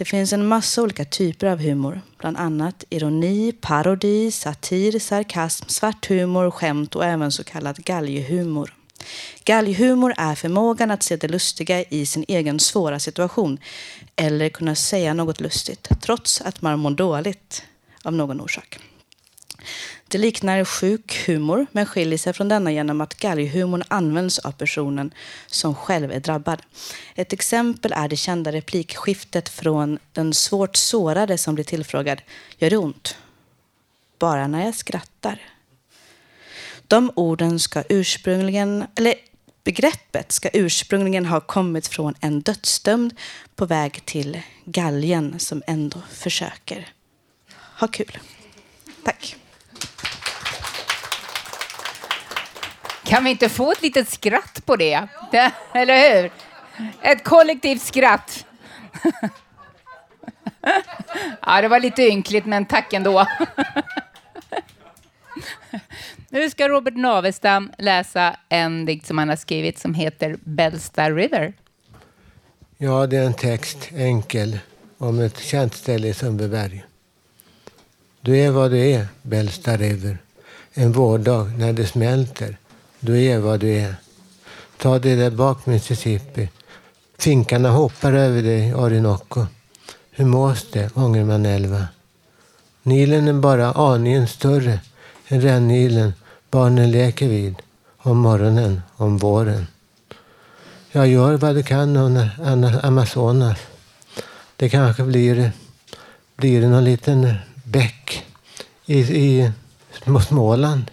Det 0.00 0.04
finns 0.04 0.32
en 0.32 0.46
massa 0.46 0.82
olika 0.82 1.04
typer 1.04 1.46
av 1.46 1.58
humor, 1.58 2.00
bland 2.18 2.36
annat 2.36 2.84
ironi, 2.90 3.52
parodi, 3.52 4.30
satir, 4.30 4.98
sarkasm, 4.98 5.68
svart 5.68 6.06
humor, 6.06 6.50
skämt 6.50 6.96
och 6.96 7.04
även 7.04 7.32
så 7.32 7.44
kallad 7.44 7.84
galghumor. 7.84 8.74
Galghumor 9.44 10.14
är 10.16 10.34
förmågan 10.34 10.90
att 10.90 11.02
se 11.02 11.16
det 11.16 11.28
lustiga 11.28 11.82
i 11.82 12.06
sin 12.06 12.24
egen 12.28 12.60
svåra 12.60 12.98
situation 12.98 13.58
eller 14.16 14.48
kunna 14.48 14.74
säga 14.74 15.14
något 15.14 15.40
lustigt 15.40 15.88
trots 16.00 16.40
att 16.40 16.62
man 16.62 16.78
mår 16.78 16.90
dåligt 16.90 17.62
av 18.02 18.12
någon 18.12 18.40
orsak. 18.40 18.78
Det 20.10 20.18
liknar 20.18 20.64
sjuk 20.64 21.26
humor 21.26 21.66
men 21.72 21.86
skiljer 21.86 22.18
sig 22.18 22.32
från 22.32 22.48
denna 22.48 22.72
genom 22.72 23.00
att 23.00 23.14
galghumorn 23.14 23.82
används 23.88 24.38
av 24.38 24.52
personen 24.52 25.14
som 25.46 25.74
själv 25.74 26.12
är 26.12 26.20
drabbad. 26.20 26.62
Ett 27.14 27.32
exempel 27.32 27.92
är 27.92 28.08
det 28.08 28.16
kända 28.16 28.52
replikskiftet 28.52 29.48
från 29.48 29.98
den 30.12 30.34
svårt 30.34 30.76
sårade 30.76 31.38
som 31.38 31.54
blir 31.54 31.64
tillfrågad 31.64 32.22
Gör 32.58 32.70
det 32.70 32.76
ont? 32.76 33.18
Bara 34.18 34.46
när 34.46 34.64
jag 34.64 34.74
skrattar. 34.74 35.40
De 36.86 37.12
orden 37.16 37.60
ska 37.60 37.82
ursprungligen, 37.88 38.84
eller 38.96 39.14
begreppet 39.64 40.32
ska 40.32 40.48
ursprungligen 40.52 41.26
ha 41.26 41.40
kommit 41.40 41.86
från 41.86 42.14
en 42.20 42.40
dödsdömd 42.40 43.16
på 43.56 43.66
väg 43.66 44.04
till 44.04 44.42
galgen 44.64 45.38
som 45.38 45.62
ändå 45.66 46.02
försöker 46.12 46.88
ha 47.78 47.88
kul. 47.88 48.18
Tack. 49.04 49.36
Kan 53.10 53.24
vi 53.24 53.30
inte 53.30 53.48
få 53.48 53.72
ett 53.72 53.82
litet 53.82 54.08
skratt 54.08 54.66
på 54.66 54.76
det? 54.76 55.06
det 55.32 55.52
eller 55.74 56.22
hur? 56.22 56.30
Ett 57.02 57.24
kollektivt 57.24 57.82
skratt. 57.82 58.46
ja, 61.46 61.60
det 61.62 61.68
var 61.68 61.80
lite 61.80 62.02
ynkligt, 62.02 62.46
men 62.46 62.66
tack 62.66 62.92
ändå. 62.92 63.26
nu 66.28 66.50
ska 66.50 66.68
Robert 66.68 66.96
Navestam 66.96 67.72
läsa 67.78 68.36
en 68.48 68.86
dikt 68.86 69.06
som 69.06 69.18
han 69.18 69.28
har 69.28 69.36
skrivit 69.36 69.78
som 69.78 69.94
heter 69.94 70.36
Bellsta 70.44 71.10
River. 71.10 71.52
Ja, 72.78 73.06
det 73.06 73.16
är 73.16 73.24
en 73.24 73.34
text, 73.34 73.88
enkel, 73.96 74.58
om 74.98 75.20
ett 75.20 75.38
känt 75.38 75.74
ställe 75.74 76.08
i 76.08 76.14
Sundbyberg. 76.14 76.84
Du 78.20 78.38
är 78.38 78.50
vad 78.50 78.70
du 78.70 78.90
är, 78.90 79.06
Bellsta 79.22 79.76
River. 79.76 80.18
En 80.72 80.92
vårdag 80.92 81.52
när 81.58 81.72
det 81.72 81.86
smälter. 81.86 82.59
Du 83.00 83.22
är 83.24 83.38
vad 83.38 83.60
du 83.60 83.72
är. 83.72 83.94
Ta 84.76 84.98
dig 84.98 85.16
där 85.16 85.30
bak 85.30 85.66
Mississippi. 85.66 86.48
Finkarna 87.18 87.70
hoppar 87.70 88.12
över 88.12 88.42
dig, 88.42 88.74
Orinoco. 88.74 89.46
Hur 90.10 90.24
mås 90.24 90.66
det, 90.72 90.96
Ångermanälva? 90.96 91.86
Nilen 92.82 93.28
är 93.28 93.32
bara 93.32 93.72
aningen 93.72 94.28
större 94.28 94.80
än 95.28 95.40
rännilen 95.40 96.12
barnen 96.50 96.90
leker 96.90 97.28
vid. 97.28 97.54
Om 97.98 98.18
morgonen, 98.18 98.82
om 98.96 99.18
våren. 99.18 99.66
Jag 100.92 101.08
gör 101.08 101.36
vad 101.36 101.54
du 101.54 101.62
kan 101.62 101.96
under 101.96 102.86
Amazonas. 102.86 103.58
Det 104.56 104.68
kanske 104.68 105.02
blir, 105.02 105.52
blir 106.36 106.68
någon 106.68 106.84
liten 106.84 107.34
bäck 107.64 108.24
i, 108.86 108.98
i 108.98 109.52
Småland. 110.28 110.90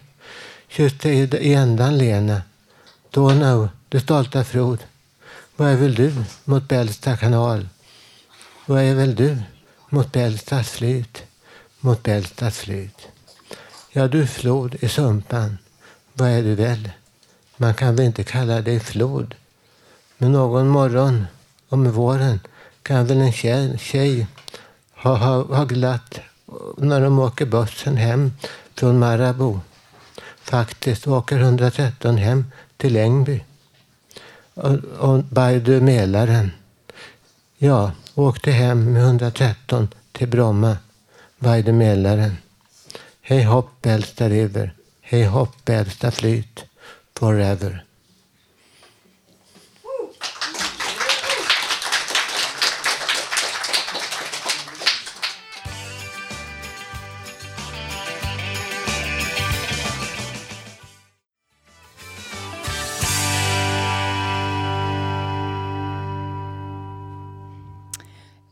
Kyss 0.77 1.05
i, 1.05 1.10
i 1.38 1.53
ändan, 1.53 1.98
Lena. 1.98 2.41
Donau, 3.12 3.69
du 3.89 4.00
stolta 4.00 4.43
flod. 4.43 4.79
Vad 5.55 5.69
är 5.69 5.75
väl 5.75 5.96
du 5.96 6.13
mot 6.43 6.67
Bällsta 6.67 7.17
kanal? 7.17 7.67
Vad 8.65 8.81
är 8.81 8.96
väl 8.96 9.15
du 9.15 9.38
mot 9.89 10.12
Bällstas 10.12 10.69
flyt? 10.69 11.24
Mot 11.79 12.03
Bällstas 12.03 12.57
flyt. 12.57 13.07
Ja, 13.91 14.07
du 14.07 14.27
flod 14.27 14.75
i 14.79 14.89
Sumpan. 14.89 15.57
Vad 16.13 16.29
är 16.29 16.43
du 16.43 16.55
väl? 16.55 16.89
Man 17.57 17.74
kan 17.74 17.96
väl 17.96 18.05
inte 18.05 18.24
kalla 18.24 18.62
dig 18.62 18.79
flod? 18.79 19.36
Men 20.17 20.31
någon 20.31 20.67
morgon 20.67 21.25
om 21.69 21.91
våren 21.91 22.39
kan 22.81 23.05
väl 23.05 23.22
en 23.22 23.34
tjej, 23.34 23.77
tjej 23.77 24.27
ha, 24.96 25.15
ha, 25.15 25.55
ha 25.55 25.65
glatt 25.65 26.19
när 26.77 27.01
de 27.01 27.19
åker 27.19 27.46
bussen 27.46 27.98
hem 27.98 28.31
från 28.75 29.00
Marabou. 29.00 29.60
Faktiskt 30.49 31.07
åker 31.07 31.39
113 31.39 32.17
hem 32.17 32.45
till 32.77 32.95
Ängby. 32.95 33.43
Och, 34.53 34.73
och 34.99 35.23
Baidu 35.23 35.81
Mälaren. 35.81 36.51
Ja, 37.57 37.91
åkte 38.15 38.51
hem 38.51 38.93
med 38.93 39.03
113 39.03 39.87
till 40.11 40.27
Bromma. 40.27 40.77
Baidu 41.39 41.71
Mälaren. 41.71 42.37
Hej 43.21 43.43
hopp 43.43 43.85
äldsta 43.85 44.29
river. 44.29 44.73
Hej 45.01 45.25
hopp 45.25 45.69
äldsta 45.69 46.11
flyt. 46.11 46.65
Forever. 47.15 47.87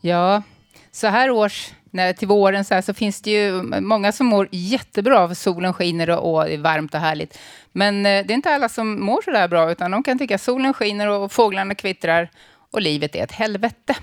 Ja, 0.06 0.44
så 0.92 1.08
här 1.08 1.30
års, 1.30 1.74
när, 1.92 2.14
till 2.14 2.28
våren 2.28 2.66
så, 2.66 2.74
här, 2.74 2.82
så 2.82 2.94
finns 2.94 3.22
det 3.22 3.32
ju 3.32 3.62
många 3.64 4.12
som 4.12 4.28
mår 4.28 4.48
jättebra 4.52 5.20
av 5.20 5.34
solen 5.34 5.74
skiner 5.74 6.10
och, 6.10 6.36
och 6.36 6.46
det 6.46 6.54
är 6.54 6.58
varmt 6.58 6.94
och 6.94 7.00
härligt. 7.00 7.40
Men 7.72 8.06
eh, 8.06 8.26
det 8.26 8.34
är 8.34 8.36
inte 8.36 8.50
alla 8.50 8.70
som 8.70 9.06
mår 9.06 9.22
så 9.22 9.32
där 9.32 9.48
bra, 9.48 9.72
utan 9.72 9.92
de 9.92 10.04
kan 10.04 10.20
tycka 10.20 10.36
att 10.36 10.42
solen 10.42 10.74
skiner 10.74 11.08
och 11.08 11.32
fåglarna 11.32 11.76
kvittrar 11.76 12.32
och 12.72 12.82
livet 12.82 13.16
är 13.16 13.24
ett 13.24 13.32
helvete. 13.32 13.96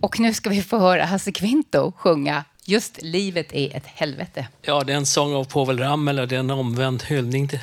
Och 0.00 0.20
nu 0.20 0.34
ska 0.34 0.50
vi 0.50 0.62
få 0.62 0.78
höra 0.78 1.04
Hasse 1.04 1.32
Kvinto 1.32 1.92
sjunga 1.96 2.44
Just 2.64 3.02
livet 3.02 3.52
är 3.52 3.76
ett 3.76 3.86
helvete. 3.86 4.48
Ja, 4.62 4.84
det 4.84 4.92
är 4.92 4.96
en 4.96 5.06
sång 5.06 5.34
av 5.34 5.44
Povel 5.44 5.78
Ramel 5.78 6.18
och 6.18 6.28
det 6.28 6.34
är 6.34 6.40
en 6.40 6.50
omvänd 6.50 7.02
hyllning 7.02 7.48
till, 7.48 7.60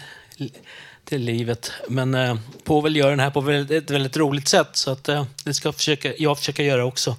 till 1.09 1.21
livet. 1.21 1.71
Men 1.87 2.15
eh, 2.15 2.35
Povel 2.63 2.95
gör 2.95 3.09
den 3.09 3.19
här 3.19 3.29
på 3.29 3.51
ett 3.51 3.91
väldigt 3.91 4.17
roligt 4.17 4.47
sätt 4.47 4.69
så 4.71 4.91
att, 4.91 5.09
eh, 5.09 5.25
det 5.43 5.53
ska 5.53 5.71
försöka, 5.71 6.13
jag 6.17 6.37
försöka 6.37 6.63
göra 6.63 6.85
också. 6.85 7.15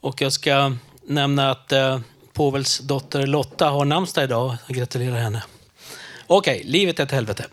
Och 0.00 0.20
jag 0.20 0.32
ska 0.32 0.76
nämna 1.06 1.50
att 1.50 1.72
eh, 1.72 2.00
Povels 2.32 2.78
dotter 2.78 3.26
Lotta 3.26 3.68
har 3.68 3.84
namnsdag 3.84 4.24
idag. 4.24 4.56
Jag 4.66 4.76
gratulerar 4.76 5.16
henne. 5.16 5.42
Okej, 6.26 6.58
okay, 6.58 6.70
livet 6.70 7.00
är 7.00 7.04
ett 7.04 7.10
helvete. 7.10 7.44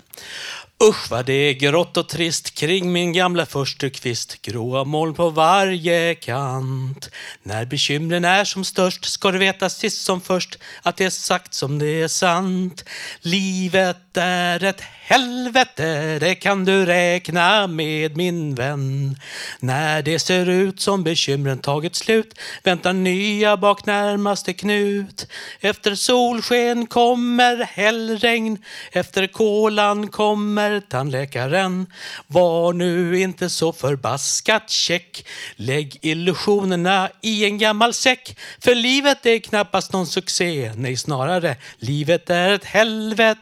Usch 0.84 1.12
vad 1.12 1.26
det 1.26 1.34
är 1.34 1.54
grått 1.54 1.98
och 1.98 2.10
trist 2.10 2.54
kring 2.54 2.92
min 2.92 3.14
gamla 3.14 3.46
förstukvist. 3.46 4.42
Gråa 4.42 4.84
moln 4.84 5.14
på 5.14 5.30
varje 5.30 6.16
kant. 6.16 7.10
När 7.44 7.66
bekymren 7.66 8.26
är 8.26 8.46
som 8.46 8.64
störst 8.64 9.06
ska 9.06 9.32
du 9.32 9.38
veta 9.38 9.70
sist 9.70 10.02
som 10.02 10.22
först 10.22 10.58
att 10.82 10.98
det 10.98 11.06
är 11.06 11.10
sagt 11.10 11.54
som 11.54 11.80
det 11.80 12.02
är 12.02 12.08
sant. 12.08 12.86
Livet 13.22 14.09
är 14.20 14.64
ett 14.64 14.82
helvete, 15.10 16.20
det 16.20 16.36
kan 16.36 16.66
du 16.66 16.86
räkna 16.86 17.68
med 17.68 18.18
min 18.18 18.56
vän. 18.56 19.16
När 19.60 20.02
det 20.02 20.20
ser 20.20 20.50
ut 20.50 20.82
som 20.82 21.04
bekymren 21.04 21.60
tagit 21.60 21.96
slut 21.96 22.40
väntar 22.64 22.94
nya 22.94 23.58
bak 23.58 23.86
närmaste 23.86 24.54
knut. 24.54 25.28
Efter 25.60 25.96
solsken 25.96 26.88
kommer 26.88 27.58
hällregn, 27.58 28.64
efter 28.92 29.28
kolan 29.28 30.08
kommer 30.08 30.80
tandläkaren. 30.80 31.88
Var 32.28 32.74
nu 32.74 33.20
inte 33.20 33.50
så 33.50 33.74
förbaskat 33.74 34.70
check. 34.70 35.26
Lägg 35.56 35.98
illusionerna 36.02 37.10
i 37.22 37.46
en 37.46 37.58
gammal 37.58 37.94
säck. 37.94 38.38
För 38.60 38.76
livet 38.76 39.26
är 39.26 39.40
knappast 39.40 39.94
någon 39.94 40.08
succé, 40.08 40.72
nej 40.76 40.98
snarare 40.98 41.56
livet 41.80 42.30
är 42.30 42.50
ett 42.50 42.66
helvete. 42.66 43.42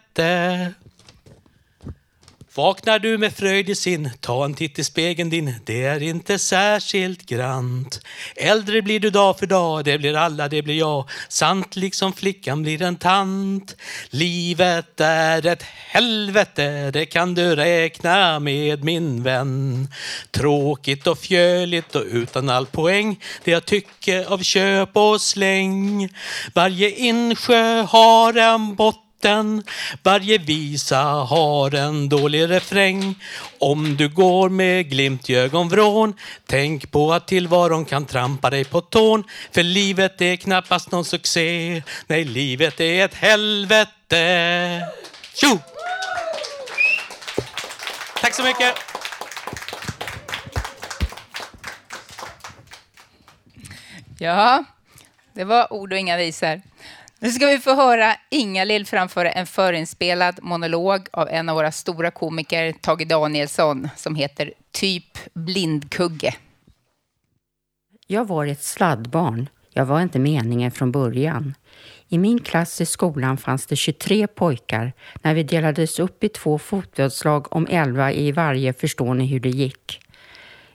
Vaknar 2.57 2.99
du 2.99 3.17
med 3.17 3.33
fröjd 3.33 3.69
i 3.69 3.75
sin, 3.75 4.09
ta 4.19 4.45
en 4.45 4.53
titt 4.53 4.79
i 4.79 4.83
spegeln 4.83 5.29
din, 5.29 5.53
det 5.65 5.83
är 5.83 6.03
inte 6.03 6.39
särskilt 6.39 7.25
grant. 7.25 8.01
Äldre 8.35 8.81
blir 8.81 8.99
du 8.99 9.09
dag 9.09 9.39
för 9.39 9.45
dag, 9.45 9.85
det 9.85 9.97
blir 9.97 10.15
alla, 10.15 10.47
det 10.47 10.61
blir 10.61 10.77
jag. 10.77 11.09
Sant 11.29 11.75
liksom 11.75 12.13
flickan 12.13 12.61
blir 12.61 12.81
en 12.81 12.95
tant. 12.95 13.75
Livet 14.09 14.99
är 14.99 15.45
ett 15.45 15.63
helvete, 15.63 16.91
det 16.91 17.05
kan 17.05 17.33
du 17.33 17.55
räkna 17.55 18.39
med 18.39 18.83
min 18.83 19.23
vän. 19.23 19.87
Tråkigt 20.31 21.07
och 21.07 21.19
fjöligt 21.19 21.95
och 21.95 22.05
utan 22.11 22.49
all 22.49 22.65
poäng, 22.65 23.19
det 23.43 23.51
jag 23.51 23.65
tycker 23.65 24.33
av 24.33 24.39
köp 24.43 24.97
och 24.97 25.21
släng. 25.21 26.09
Varje 26.53 26.91
insjö 26.91 27.81
har 27.81 28.33
en 28.33 28.75
botten 28.75 29.06
botten. 29.27 29.63
Varje 30.03 30.37
visa 30.37 31.01
har 31.03 31.75
en 31.75 32.09
dålig 32.09 32.49
refräng. 32.49 33.15
Om 33.59 33.97
du 33.97 34.09
går 34.09 34.49
med 34.49 34.89
glimt 34.89 35.29
i 35.29 35.35
ögonvrån, 35.35 36.13
tänk 36.45 36.91
på 36.91 37.13
att 37.13 37.27
tillvaron 37.27 37.85
kan 37.85 38.05
trampa 38.05 38.49
dig 38.49 38.65
på 38.65 38.81
tån. 38.81 39.23
För 39.51 39.63
livet 39.63 40.21
är 40.21 40.35
knappast 40.35 40.91
någon 40.91 41.05
succé. 41.05 41.83
Nej, 42.07 42.23
livet 42.23 42.79
är 42.79 43.05
ett 43.05 43.15
helvete. 43.15 44.87
Tjo! 45.33 45.59
Tack 48.21 48.33
så 48.33 48.43
mycket. 48.43 48.73
Ja, 54.19 54.63
det 55.33 55.43
var 55.43 55.73
ord 55.73 55.93
och 55.93 55.99
inga 55.99 56.17
visor. 56.17 56.61
Nu 57.19 57.31
ska 57.31 57.47
vi 57.47 57.59
få 57.59 57.75
höra 57.75 58.15
Inga-Lill 58.29 58.85
framföra 58.85 59.31
en 59.31 59.47
förinspelad 59.47 60.39
monolog 60.41 61.07
av 61.11 61.29
en 61.29 61.49
av 61.49 61.55
våra 61.55 61.71
stora 61.71 62.11
komiker, 62.11 62.73
Tage 62.81 63.07
Danielsson, 63.07 63.89
som 63.95 64.15
heter 64.15 64.53
Typ 64.71 65.33
blindkugge. 65.33 66.35
Jag 68.07 68.27
var 68.27 68.45
ett 68.45 68.63
sladdbarn. 68.63 69.49
Jag 69.73 69.85
var 69.85 70.01
inte 70.01 70.19
meningen 70.19 70.71
från 70.71 70.91
början. 70.91 71.53
I 72.07 72.17
min 72.17 72.39
klass 72.39 72.81
i 72.81 72.85
skolan 72.85 73.37
fanns 73.37 73.65
det 73.65 73.75
23 73.75 74.27
pojkar. 74.27 74.93
När 75.21 75.33
vi 75.33 75.43
delades 75.43 75.99
upp 75.99 76.23
i 76.23 76.29
två 76.29 76.59
fotbollslag 76.59 77.55
om 77.55 77.67
11 77.69 78.11
i 78.11 78.31
varje 78.31 78.73
förstår 78.73 79.13
ni 79.13 79.25
hur 79.25 79.39
det 79.39 79.49
gick. 79.49 80.01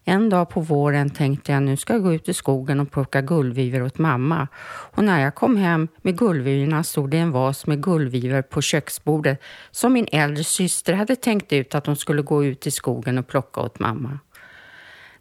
En 0.05 0.29
dag 0.29 0.51
på 0.51 0.61
våren 0.61 1.11
tänkte 1.11 1.53
jag 1.53 1.63
nu 1.63 1.77
ska 1.77 1.93
jag 1.93 2.03
gå 2.03 2.15
ut 2.15 2.29
i 2.29 2.35
skogen 2.35 2.81
och 2.81 2.91
plocka 2.91 3.21
gullvivor 3.21 3.83
åt 3.83 3.99
mamma. 3.99 4.49
Och 4.65 5.05
när 5.05 5.21
jag 5.21 5.35
kom 5.35 5.57
hem 5.57 5.89
med 5.97 6.19
gullvivorna 6.19 6.85
stod 6.85 7.11
det 7.11 7.19
en 7.19 7.31
vas 7.31 7.67
med 7.67 7.83
gullvivor 7.83 8.43
på 8.43 8.63
köksbordet 8.63 9.43
som 9.71 9.93
min 9.93 10.09
äldre 10.13 10.45
syster 10.45 10.93
hade 10.93 11.17
tänkt 11.17 11.53
ut 11.53 11.75
att 11.75 11.87
hon 11.87 11.97
skulle 11.97 12.23
gå 12.23 12.45
ut 12.45 12.67
i 12.67 12.71
skogen 12.71 13.19
och 13.19 13.29
plocka 13.29 13.61
åt 13.61 13.79
mamma. 13.79 14.19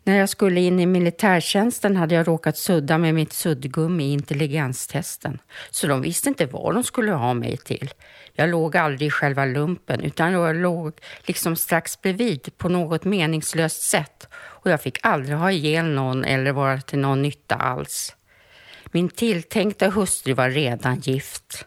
När 0.04 0.18
jag 0.18 0.30
skulle 0.30 0.62
in 0.62 0.80
i 0.80 0.86
militärtjänsten 0.86 1.96
hade 1.96 2.16
jag 2.16 2.28
råkat 2.28 2.58
sudda 2.58 2.98
med 2.98 3.16
mitt 3.16 3.34
suddgummi 3.34 4.04
i 4.04 4.14
intelligenstesten. 4.14 5.40
Så 5.72 5.88
de 5.88 6.02
visste 6.02 6.30
inte 6.30 6.46
vad 6.46 6.74
de 6.74 6.84
skulle 6.84 7.12
ha 7.12 7.34
mig 7.34 7.58
till. 7.58 7.90
Jag 8.34 8.50
låg 8.50 8.78
aldrig 8.78 9.08
i 9.08 9.12
själva 9.12 9.46
lumpen 9.46 10.02
utan 10.02 10.32
jag 10.32 10.56
låg 10.56 10.94
liksom 11.24 11.56
strax 11.56 12.02
bredvid 12.02 12.58
på 12.58 12.70
något 12.70 13.04
meningslöst 13.04 13.82
sätt 13.82 14.28
och 14.64 14.72
jag 14.72 14.82
fick 14.82 15.06
aldrig 15.06 15.38
ha 15.38 15.52
ihjäl 15.52 15.86
någon 15.86 16.26
eller 16.26 16.52
vara 16.52 16.82
till 16.82 17.00
någon 17.00 17.22
nytta 17.22 17.56
alls. 17.56 18.16
Min 18.92 19.10
tilltänkta 19.10 19.90
hustru 19.90 20.34
var 20.34 20.50
redan 20.50 21.00
gift. 21.00 21.66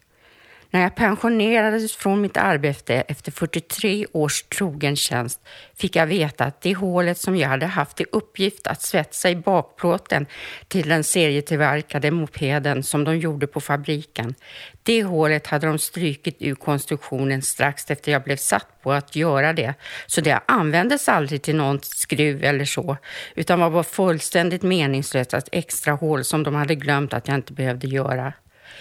När 0.74 0.82
jag 0.82 0.94
pensionerades 0.94 1.96
från 1.96 2.20
mitt 2.20 2.37
arbete 2.37 2.94
efter 2.94 3.32
43 3.32 4.06
års 4.12 4.42
trogen 4.42 4.96
tjänst 4.96 5.40
fick 5.76 5.96
jag 5.96 6.06
veta 6.06 6.44
att 6.44 6.60
det 6.60 6.74
hålet 6.74 7.18
som 7.18 7.37
jag 7.37 7.48
hade 7.48 7.66
haft 7.66 8.00
i 8.00 8.04
uppgift 8.12 8.66
att 8.66 8.82
svetsa 8.82 9.30
i 9.30 9.37
bakplåten 9.37 10.26
till 10.68 10.88
den 10.88 11.04
serietillverkade 11.04 12.10
mopeden 12.10 12.82
som 12.82 13.04
de 13.04 13.18
gjorde 13.18 13.46
på 13.46 13.60
fabriken, 13.60 14.34
det 14.82 15.02
hålet 15.02 15.46
hade 15.46 15.66
de 15.66 15.78
strykit 15.78 16.37
ur 16.38 16.54
konstruktionen 16.54 17.42
strax 17.42 17.90
efter 17.90 18.12
jag 18.12 18.22
blev 18.22 18.37
satt 18.37 18.82
på 18.82 18.92
att 18.92 19.16
göra 19.16 19.52
det. 19.52 19.74
Så 20.06 20.20
det 20.20 20.40
användes 20.46 21.08
aldrig 21.08 21.42
till 21.42 21.56
någon 21.56 21.78
skruv 21.82 22.44
eller 22.44 22.64
så, 22.64 22.96
utan 23.34 23.60
var 23.60 23.70
bara 23.70 23.82
fullständigt 23.84 24.62
meningslöst 24.62 25.34
att 25.34 25.48
extra 25.52 25.92
hål 25.92 26.24
som 26.24 26.42
de 26.42 26.54
hade 26.54 26.74
glömt 26.74 27.12
att 27.12 27.28
jag 27.28 27.34
inte 27.34 27.52
behövde 27.52 27.87
göra. 27.87 28.32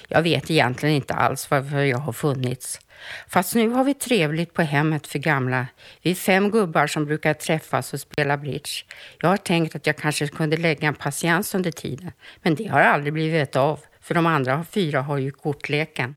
Jag 0.08 0.22
vet 0.22 0.52
egentligen 0.52 0.96
inte 0.96 1.14
alls 1.14 1.52
varför 1.52 1.84
jag 1.84 1.98
har 1.98 2.14
funnits. 2.14 2.80
Fast 3.28 3.56
nu 3.56 3.70
har 3.70 3.84
vi 3.84 3.94
trevligt 3.94 4.54
på 4.54 4.62
hemmet 4.62 5.08
för 5.08 5.20
gamla. 5.20 5.68
Vi 6.02 6.12
är 6.12 6.16
fem 6.16 6.52
gubbar 6.52 6.88
som 6.88 7.06
brukar 7.06 7.34
träffas 7.34 7.94
och 7.94 8.00
spela 8.00 8.38
bridge. 8.38 8.72
Jag 9.22 9.30
har 9.30 9.38
tänkt 9.38 9.76
att 9.76 9.88
jag 9.88 9.98
kanske 9.98 10.28
kunde 10.28 10.58
lägga 10.58 10.88
en 10.88 10.96
patiens 10.96 11.56
under 11.56 11.72
tiden, 11.72 12.12
men 12.42 12.56
det 12.56 12.68
har 12.68 12.82
aldrig 12.82 13.14
blivit 13.14 13.56
av, 13.56 13.80
för 14.02 14.16
de 14.16 14.26
andra 14.26 14.66
fyra 14.72 15.02
har 15.02 15.18
ju 15.18 15.32
kortleken. 15.32 16.16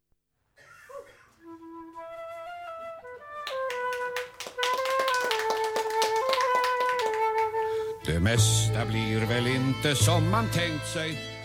Det 8.07 8.21
mesta 8.21 8.87
blir 8.87 9.27
väl 9.27 9.47
inte 9.47 9.95
som 9.95 10.31
man 10.31 10.47
tänkt 10.47 10.87
sig 10.87 11.36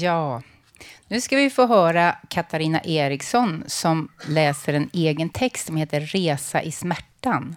Ja, 0.00 0.42
nu 1.08 1.20
ska 1.20 1.36
vi 1.36 1.50
få 1.50 1.66
höra 1.66 2.16
Katarina 2.28 2.80
Eriksson 2.84 3.64
som 3.66 4.08
läser 4.28 4.72
en 4.72 4.90
egen 4.92 5.28
text 5.28 5.66
som 5.66 5.76
heter 5.76 6.00
Resa 6.00 6.62
i 6.62 6.72
smärtan. 6.72 7.56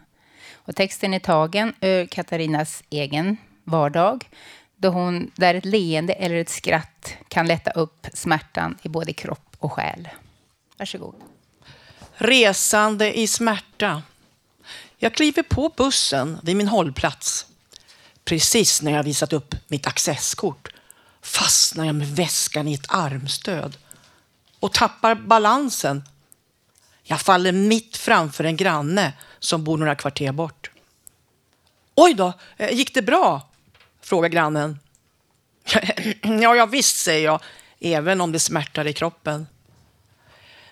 Och 0.53 0.75
texten 0.75 1.13
är 1.13 1.19
tagen 1.19 1.73
ur 1.81 2.05
Katarinas 2.05 2.83
egen 2.89 3.37
vardag 3.63 4.29
då 4.75 4.89
hon, 4.89 5.31
där 5.35 5.55
ett 5.55 5.65
leende 5.65 6.13
eller 6.13 6.35
ett 6.35 6.49
skratt 6.49 7.13
kan 7.27 7.47
lätta 7.47 7.71
upp 7.71 8.07
smärtan 8.13 8.77
i 8.81 8.89
både 8.89 9.13
kropp 9.13 9.55
och 9.59 9.71
själ. 9.71 10.09
Varsågod. 10.77 11.15
Resande 12.13 13.19
i 13.19 13.27
smärta. 13.27 14.03
Jag 14.97 15.13
kliver 15.13 15.43
på 15.43 15.73
bussen 15.77 16.37
vid 16.43 16.55
min 16.55 16.67
hållplats. 16.67 17.45
Precis 18.23 18.81
när 18.81 18.91
jag 18.91 19.03
visat 19.03 19.33
upp 19.33 19.55
mitt 19.67 19.87
accesskort 19.87 20.69
fastnar 21.21 21.85
jag 21.85 21.95
med 21.95 22.07
väskan 22.07 22.67
i 22.67 22.73
ett 22.73 22.85
armstöd 22.89 23.77
och 24.59 24.73
tappar 24.73 25.15
balansen. 25.15 26.03
Jag 27.03 27.21
faller 27.21 27.51
mitt 27.51 27.97
framför 27.97 28.43
en 28.43 28.57
granne 28.57 29.13
som 29.39 29.63
bor 29.63 29.77
några 29.77 29.95
kvarter 29.95 30.31
bort. 30.31 30.71
Oj 31.95 32.13
då, 32.13 32.33
eh, 32.57 32.71
gick 32.71 32.93
det 32.93 33.01
bra? 33.01 33.49
frågar 34.01 34.29
grannen. 34.29 34.79
Ja, 36.41 36.55
ja 36.55 36.65
visst, 36.65 36.97
säger 36.97 37.25
jag, 37.25 37.41
även 37.79 38.21
om 38.21 38.31
det 38.31 38.39
smärtar 38.39 38.87
i 38.87 38.93
kroppen. 38.93 39.47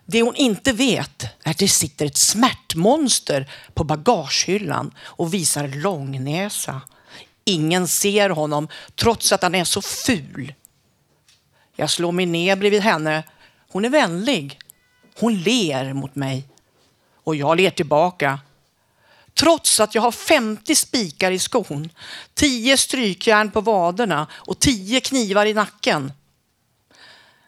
Det 0.05 0.21
hon 0.21 0.35
inte 0.35 0.71
vet 0.73 1.23
är 1.43 1.51
att 1.51 1.57
det 1.57 1.67
sitter 1.67 2.05
ett 2.05 2.17
smärtmonster 2.17 3.51
på 3.73 3.83
bagagehyllan 3.83 4.93
och 4.99 5.33
visar 5.33 5.67
långnäsa. 5.67 6.81
Ingen 7.47 7.87
ser 7.87 8.29
honom 8.29 8.67
trots 8.95 9.31
att 9.31 9.41
han 9.41 9.55
är 9.55 9.63
så 9.63 9.81
ful. 9.81 10.53
Jag 11.75 11.89
slår 11.89 12.11
mig 12.11 12.25
ner 12.25 12.55
bredvid 12.55 12.81
henne. 12.81 13.23
Hon 13.71 13.85
är 13.85 13.89
vänlig. 13.89 14.59
Hon 15.19 15.37
ler 15.37 15.93
mot 15.93 16.15
mig 16.15 16.47
och 17.23 17.35
jag 17.35 17.57
ler 17.57 17.69
tillbaka. 17.69 18.39
Trots 19.33 19.79
att 19.79 19.95
jag 19.95 20.01
har 20.01 20.11
50 20.11 20.75
spikar 20.75 21.31
i 21.31 21.39
skon, 21.39 21.89
10 22.33 22.77
strykjärn 22.77 23.51
på 23.51 23.61
vaderna 23.61 24.27
och 24.31 24.59
10 24.59 25.01
knivar 25.01 25.45
i 25.45 25.53
nacken. 25.53 26.11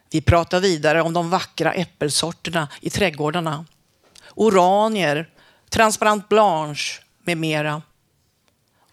Vi 0.09 0.21
pratar 0.21 0.59
vidare 0.59 1.01
om 1.01 1.13
de 1.13 1.29
vackra 1.29 1.73
äppelsorterna 1.73 2.67
i 2.81 2.89
trädgårdarna. 2.89 3.65
Oranier, 4.35 5.29
transparent 5.69 6.29
blanche 6.29 7.01
med 7.23 7.38
mera. 7.38 7.81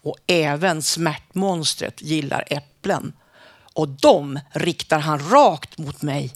Och 0.07 0.17
även 0.27 0.81
smärtmonstret 0.81 2.01
gillar 2.01 2.43
äpplen. 2.47 3.13
Och 3.73 3.87
de 3.87 4.39
riktar 4.51 4.99
han 4.99 5.29
rakt 5.29 5.77
mot 5.77 6.01
mig. 6.01 6.33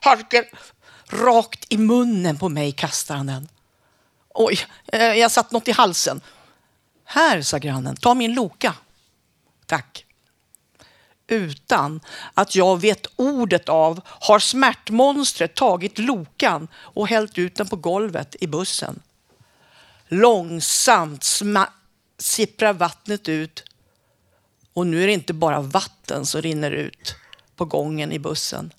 Harker! 0.00 0.44
Rakt 1.06 1.66
i 1.68 1.78
munnen 1.78 2.38
på 2.38 2.48
mig 2.48 2.72
kastar 2.72 3.16
han 3.16 3.26
den. 3.26 3.48
Oj, 4.28 4.58
eh, 4.86 5.02
jag 5.02 5.30
satt 5.30 5.52
något 5.52 5.68
i 5.68 5.72
halsen. 5.72 6.20
Här, 7.04 7.42
sa 7.42 7.58
grannen, 7.58 7.96
ta 7.96 8.14
min 8.14 8.34
Loka. 8.34 8.74
Tack. 9.66 10.04
Utan 11.26 12.00
att 12.34 12.54
jag 12.54 12.80
vet 12.80 13.06
ordet 13.16 13.68
av 13.68 14.00
har 14.06 14.38
smärtmonstret 14.38 15.54
tagit 15.54 15.98
Lokan 15.98 16.68
och 16.74 17.08
hällt 17.08 17.38
ut 17.38 17.54
den 17.54 17.66
på 17.68 17.76
golvet 17.76 18.36
i 18.40 18.46
bussen. 18.46 19.00
Långsamt 20.12 21.42
sipprar 22.18 22.72
vattnet 22.72 23.28
ut 23.28 23.64
och 24.72 24.86
nu 24.86 25.02
är 25.02 25.06
det 25.06 25.12
inte 25.12 25.32
bara 25.32 25.60
vatten 25.60 26.26
som 26.26 26.42
rinner 26.42 26.70
ut 26.70 27.16
på 27.56 27.64
gången 27.64 28.12
i 28.12 28.18
bussen. 28.18 28.72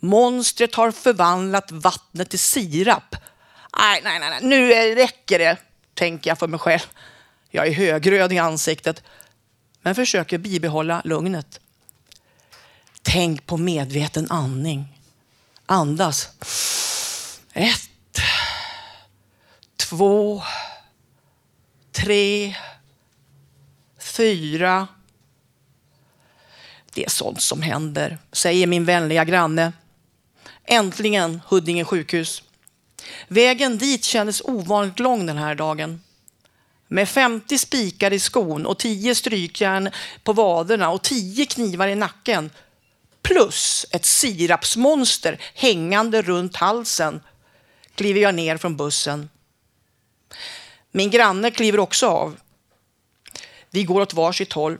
Monstret 0.00 0.74
har 0.74 0.90
förvandlat 0.90 1.70
vattnet 1.70 2.30
till 2.30 2.38
sirap 2.38 3.16
Nej, 3.78 4.00
nej, 4.04 4.20
nej, 4.20 4.38
nu 4.42 4.94
räcker 4.94 5.38
det, 5.38 5.56
tänker 5.94 6.30
jag 6.30 6.38
för 6.38 6.48
mig 6.48 6.60
själv. 6.60 6.86
Jag 7.50 7.66
är 7.66 7.72
högröd 7.72 8.32
i 8.32 8.38
ansiktet, 8.38 9.02
men 9.82 9.94
försöker 9.94 10.38
bibehålla 10.38 11.02
lugnet. 11.04 11.60
Tänk 13.02 13.46
på 13.46 13.56
medveten 13.56 14.26
andning. 14.30 14.98
Andas. 15.66 16.28
Ett, 17.52 17.89
två, 19.90 20.42
tre, 21.92 22.56
fyra. 23.98 24.88
Det 26.94 27.04
är 27.04 27.10
sånt 27.10 27.42
som 27.42 27.62
händer, 27.62 28.18
säger 28.32 28.66
min 28.66 28.84
vänliga 28.84 29.24
granne. 29.24 29.72
Äntligen 30.64 31.40
Huddinge 31.46 31.84
sjukhus. 31.84 32.42
Vägen 33.28 33.78
dit 33.78 34.04
kändes 34.04 34.42
ovanligt 34.44 34.98
lång 34.98 35.26
den 35.26 35.38
här 35.38 35.54
dagen. 35.54 36.02
Med 36.88 37.08
50 37.08 37.58
spikar 37.58 38.12
i 38.12 38.18
skon 38.18 38.66
och 38.66 38.78
10 38.78 39.14
strykjärn 39.14 39.90
på 40.24 40.32
vaderna 40.32 40.90
och 40.90 41.02
10 41.02 41.46
knivar 41.46 41.88
i 41.88 41.94
nacken. 41.94 42.50
Plus 43.22 43.86
ett 43.90 44.04
sirapsmonster 44.04 45.40
hängande 45.54 46.22
runt 46.22 46.56
halsen 46.56 47.20
kliver 47.94 48.20
jag 48.20 48.34
ner 48.34 48.56
från 48.56 48.76
bussen. 48.76 49.28
Min 50.90 51.10
granne 51.10 51.50
kliver 51.50 51.80
också 51.80 52.06
av. 52.06 52.40
Vi 53.70 53.84
går 53.84 54.00
åt 54.00 54.14
varsitt 54.14 54.52
håll 54.52 54.78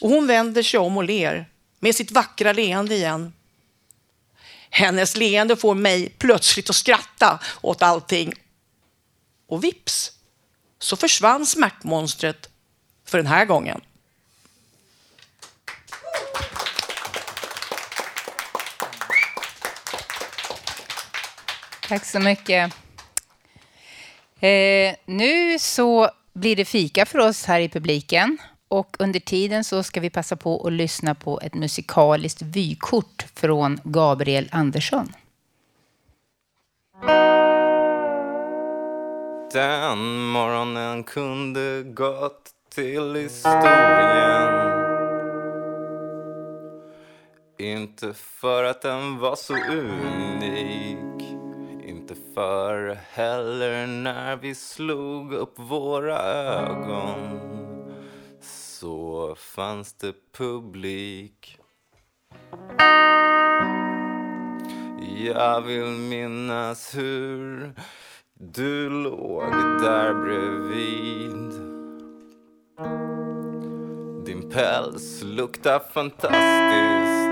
och 0.00 0.10
hon 0.10 0.26
vänder 0.26 0.62
sig 0.62 0.80
om 0.80 0.96
och 0.96 1.04
ler 1.04 1.46
med 1.78 1.94
sitt 1.94 2.10
vackra 2.10 2.52
leende 2.52 2.94
igen. 2.94 3.32
Hennes 4.70 5.16
leende 5.16 5.56
får 5.56 5.74
mig 5.74 6.08
plötsligt 6.18 6.70
att 6.70 6.76
skratta 6.76 7.40
åt 7.60 7.82
allting. 7.82 8.32
Och 9.46 9.64
vips 9.64 10.12
så 10.78 10.96
försvann 10.96 11.46
smärtmonstret 11.46 12.48
för 13.04 13.18
den 13.18 13.26
här 13.26 13.44
gången. 13.44 13.80
Tack 21.88 22.04
så 22.04 22.20
mycket. 22.20 22.72
Eh, 24.40 24.94
nu 25.04 25.58
så 25.58 26.10
blir 26.32 26.56
det 26.56 26.64
fika 26.64 27.06
för 27.06 27.18
oss 27.18 27.44
här 27.44 27.60
i 27.60 27.68
publiken. 27.68 28.38
Och 28.68 28.96
under 28.98 29.20
tiden 29.20 29.64
så 29.64 29.82
ska 29.82 30.00
vi 30.00 30.10
passa 30.10 30.36
på 30.36 30.66
att 30.66 30.72
lyssna 30.72 31.14
på 31.14 31.40
ett 31.40 31.54
musikaliskt 31.54 32.42
vykort 32.42 33.26
från 33.34 33.80
Gabriel 33.84 34.48
Andersson. 34.52 35.12
Den 39.52 40.18
morgonen 40.18 41.04
kunde 41.04 41.82
gått 41.82 42.50
till 42.74 43.14
historien 43.14 44.68
Inte 47.58 48.14
för 48.14 48.64
att 48.64 48.82
den 48.82 49.18
var 49.18 49.36
så 49.36 49.54
unik 49.54 50.97
för 52.38 52.98
heller 53.10 53.86
när 53.86 54.36
vi 54.36 54.54
slog 54.54 55.32
upp 55.32 55.58
våra 55.58 56.18
ögon 56.22 57.40
så 58.40 59.34
fanns 59.34 59.92
det 59.92 60.12
publik. 60.36 61.58
Jag 65.24 65.60
vill 65.60 65.90
minnas 65.90 66.96
hur 66.96 67.72
du 68.34 68.90
låg 68.90 69.52
där 69.82 70.14
bredvid. 70.14 71.52
Din 74.26 74.50
päls 74.50 75.22
luktar 75.22 75.78
fantastiskt. 75.78 77.27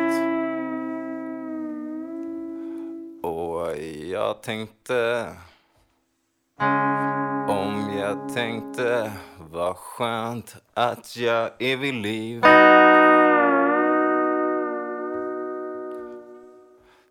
Jag 4.11 4.43
tänkte 4.43 5.27
om 7.49 7.91
jag 7.99 8.35
tänkte 8.35 9.13
vad 9.51 9.77
skönt 9.77 10.57
att 10.75 11.17
jag 11.17 11.51
är 11.59 11.77
vid 11.77 11.95
liv. 11.95 12.41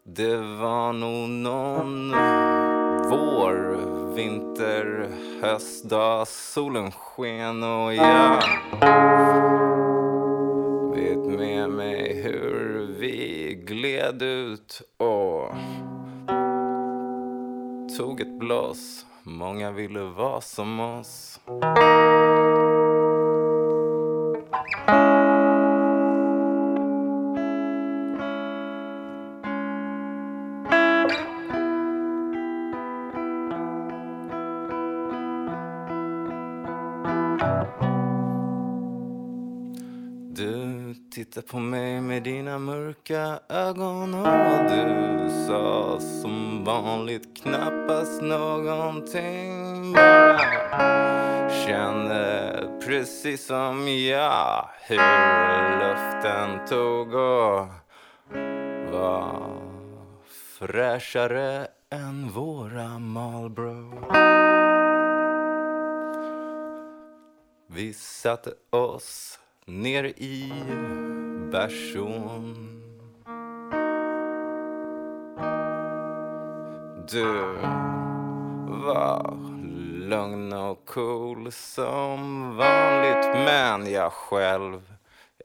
Det 0.03 0.37
var 0.37 0.93
nog 0.93 1.29
någon 1.29 2.11
vår, 3.09 3.77
vinter, 4.15 5.09
höstdag 5.41 6.27
Solen 6.27 6.91
sken 6.91 7.63
och 7.63 7.93
jag 7.93 8.43
vet 10.95 11.39
med 11.39 11.69
mig 11.69 12.21
hur 12.21 12.87
vi 12.99 13.53
gled 13.67 14.21
ut 14.21 14.81
och 14.97 15.55
tog 17.97 18.21
ett 18.21 18.39
blås. 18.39 19.05
Många 19.23 19.71
ville 19.71 19.99
vara 19.99 20.41
som 20.41 20.79
oss. 20.79 21.39
Någonting 48.63 49.93
bara 49.93 51.49
kände 51.49 52.69
precis 52.85 53.45
som 53.45 53.87
jag 53.87 54.69
hur 54.81 54.97
luften 55.79 56.67
tog 56.67 57.13
och 57.13 57.67
var 58.91 59.65
fräschare 60.59 61.67
än 61.89 62.29
våra 62.29 62.99
Marlboro. 62.99 63.91
Vi 67.67 67.93
satte 67.93 68.51
oss 68.69 69.39
ner 69.65 70.03
i 70.03 70.53
bärson. 71.51 72.71
Du 77.11 77.57
var 78.85 79.37
lugn 80.09 80.53
och 80.53 80.85
cool 80.85 81.51
som 81.51 82.57
vanligt 82.57 83.25
men 83.33 83.91
jag 83.91 84.13
själv 84.13 84.95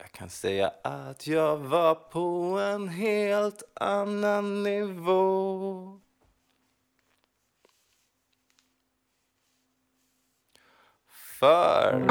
jag 0.01 0.13
kan 0.13 0.31
säga 0.31 0.73
att 0.83 1.27
jag 1.27 1.57
var 1.57 1.95
på 1.95 2.59
en 2.59 2.89
helt 2.89 3.63
annan 3.75 4.63
nivå. 4.63 5.99
För 11.39 12.05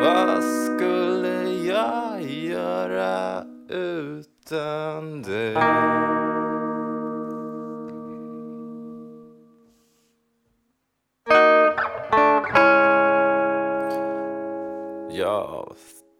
vad 0.00 0.44
skulle 0.44 1.50
jag 1.50 2.22
göra 2.22 3.44
utan 3.68 5.22
dig? 5.22 6.19
Jag 15.20 15.74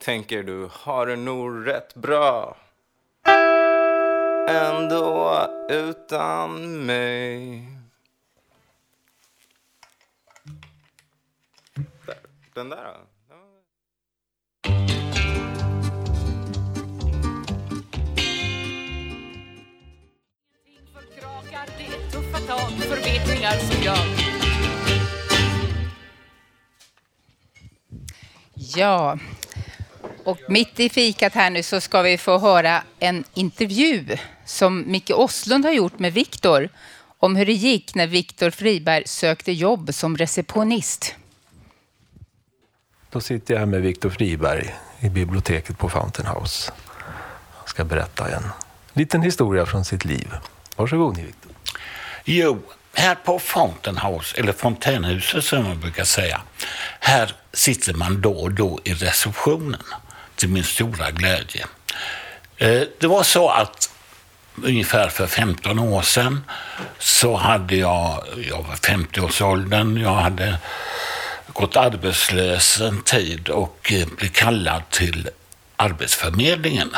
tänker 0.05 0.43
du 0.43 0.69
har 0.73 1.07
det 1.07 1.17
nog 1.17 1.67
rätt 1.67 1.95
bra 1.95 2.57
ändå 4.49 5.47
utan 5.71 6.87
mig. 6.87 7.67
Där, 12.07 12.17
Den 12.55 12.69
där 12.69 12.85
då? 12.85 13.07
Tuffa 22.13 22.39
tag 22.39 22.71
för 22.71 22.97
vetningar 22.97 23.53
som 23.53 23.83
jag. 23.83 24.20
Ja, 28.77 29.19
och 30.25 30.39
mitt 30.49 30.81
i 30.81 30.89
fikat 30.89 31.35
här 31.35 31.51
nu 31.51 31.63
så 31.63 31.81
ska 31.81 32.03
vi 32.03 32.19
få 32.19 32.39
höra 32.39 32.83
en 32.99 33.25
intervju 33.35 34.17
som 34.45 34.85
Micke 34.87 35.11
Oslund 35.11 35.65
har 35.65 35.73
gjort 35.73 35.99
med 35.99 36.13
Viktor 36.13 36.69
om 37.19 37.37
hur 37.37 37.47
det 37.47 37.53
gick 37.53 37.95
när 37.95 38.07
Viktor 38.07 38.51
Friberg 38.51 39.03
sökte 39.07 39.53
jobb 39.53 39.95
som 39.95 40.17
receptionist. 40.17 41.15
Då 43.11 43.21
sitter 43.21 43.55
jag 43.55 43.59
här 43.59 43.67
med 43.67 43.83
Viktor 43.83 44.11
Friberg 44.11 44.75
i 45.01 45.09
biblioteket 45.09 45.79
på 45.79 45.89
Fountain 45.89 46.29
House. 46.29 46.73
Jag 47.61 47.69
ska 47.69 47.85
berätta 47.85 48.29
en 48.29 48.43
liten 48.93 49.23
historia 49.23 49.67
från 49.67 49.85
sitt 49.85 50.05
liv. 50.05 50.29
Varsågod 50.77 51.17
ni 51.17 51.23
Viktor. 51.23 51.53
Jo, 52.25 52.59
här 52.95 53.15
på 53.15 53.39
Fountain 53.39 53.99
House, 53.99 54.37
eller 54.37 54.53
Fontänhuset 54.53 55.45
som 55.45 55.65
man 55.65 55.81
brukar 55.81 56.05
säga, 56.05 56.41
här 57.01 57.33
sitter 57.53 57.95
man 57.95 58.21
då 58.21 58.33
och 58.33 58.53
då 58.53 58.81
i 58.85 58.95
receptionen 58.95 59.83
till 60.37 60.49
min 60.49 60.65
stora 60.65 61.11
glädje. 61.11 61.67
Eh, 62.57 62.83
det 63.01 63.07
var 63.07 63.23
så 63.23 63.49
att 63.49 63.91
ungefär 64.63 65.09
för 65.09 65.27
15 65.27 65.79
år 65.79 66.03
sedan 66.03 66.45
så 66.99 67.37
hade 67.37 67.77
jag, 67.77 68.25
jag 68.51 68.63
var 68.63 68.75
50-årsåldern, 68.75 69.97
jag 69.97 70.15
hade 70.15 70.59
gått 71.53 71.77
arbetslös 71.77 72.81
en 72.81 73.03
tid 73.03 73.49
och 73.49 73.93
eh, 73.93 74.07
blev 74.19 74.29
kallad 74.29 74.83
till 74.91 75.29
Arbetsförmedlingen 75.77 76.91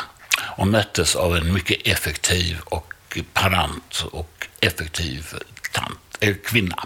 och 0.57 0.67
möttes 0.67 1.17
av 1.17 1.37
en 1.37 1.53
mycket 1.53 1.87
effektiv 1.87 2.59
och 2.65 3.19
parant 3.33 4.05
och 4.13 4.49
effektiv 4.61 5.35
tant, 5.73 5.99
äh, 6.21 6.29
eh, 6.29 6.37
kvinna. 6.45 6.85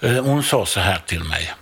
Eh, 0.00 0.24
Hon 0.24 0.42
sa 0.42 0.66
så 0.66 0.80
här 0.80 1.02
till 1.06 1.24
mig. 1.24 1.54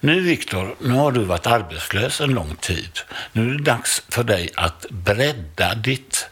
Nu 0.00 0.20
Viktor, 0.20 0.76
nu 0.80 0.94
har 0.94 1.12
du 1.12 1.24
varit 1.24 1.46
arbetslös 1.46 2.20
en 2.20 2.30
lång 2.30 2.56
tid. 2.56 2.98
Nu 3.32 3.50
är 3.50 3.54
det 3.54 3.62
dags 3.62 4.02
för 4.08 4.24
dig 4.24 4.50
att 4.56 4.86
bredda 4.90 5.74
ditt 5.74 6.28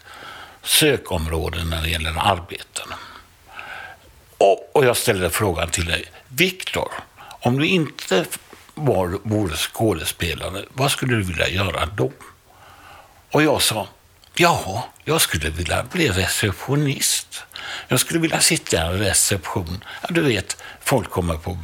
sökområde 0.63 1.63
när 1.63 1.81
det 1.81 1.89
gäller 1.89 2.13
arbeten. 2.17 2.87
Och, 4.37 4.69
och 4.73 4.85
jag 4.85 4.97
ställde 4.97 5.29
frågan 5.29 5.69
till 5.69 5.85
dig. 5.85 6.05
Viktor, 6.27 6.91
om 7.39 7.59
du 7.59 7.67
inte 7.67 8.25
var, 8.73 9.19
vore 9.23 9.55
skådespelare, 9.55 10.65
vad 10.73 10.91
skulle 10.91 11.15
du 11.15 11.23
vilja 11.23 11.47
göra 11.49 11.85
då? 11.85 12.11
Och 13.31 13.43
jag 13.43 13.61
sa, 13.61 13.87
ja, 14.35 14.87
jag 15.03 15.21
skulle 15.21 15.49
vilja 15.49 15.83
bli 15.83 16.09
receptionist. 16.09 17.43
Jag 17.87 17.99
skulle 17.99 18.19
vilja 18.19 18.39
sitta 18.39 18.77
i 18.77 18.79
en 18.79 18.99
reception. 18.99 19.83
Ja, 20.01 20.07
du 20.11 20.21
vet, 20.21 20.63
folk 20.83 21.09
kommer 21.09 21.37
på 21.37 21.57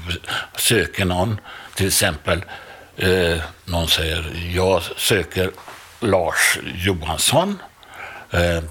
söker 0.58 1.06
någon, 1.06 1.40
till 1.76 1.88
exempel 1.88 2.46
eh, 2.98 3.38
någon 3.66 3.88
säger, 3.88 4.32
jag 4.56 4.82
söker 4.98 5.52
Lars 6.00 6.60
Johansson. 6.76 7.60
Eh, 8.32 8.64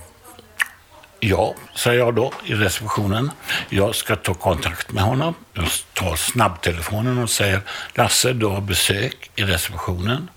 Ja, 1.25 1.55
säger 1.75 1.99
jag 1.99 2.15
då 2.15 2.33
i 2.45 2.55
receptionen. 2.55 3.31
Jag 3.69 3.95
ska 3.95 4.17
ta 4.17 4.35
kontakt 4.35 4.93
med 4.93 5.05
honom. 5.05 5.35
Jag 5.53 5.69
tar 5.95 6.17
snabbtelefonen 6.17 7.19
och 7.19 7.31
säger 7.31 7.61
Lasse, 7.95 8.33
du 8.33 8.47
har 8.47 8.61
besök 8.61 9.31
i 9.37 9.43
receptionen. 9.43 10.31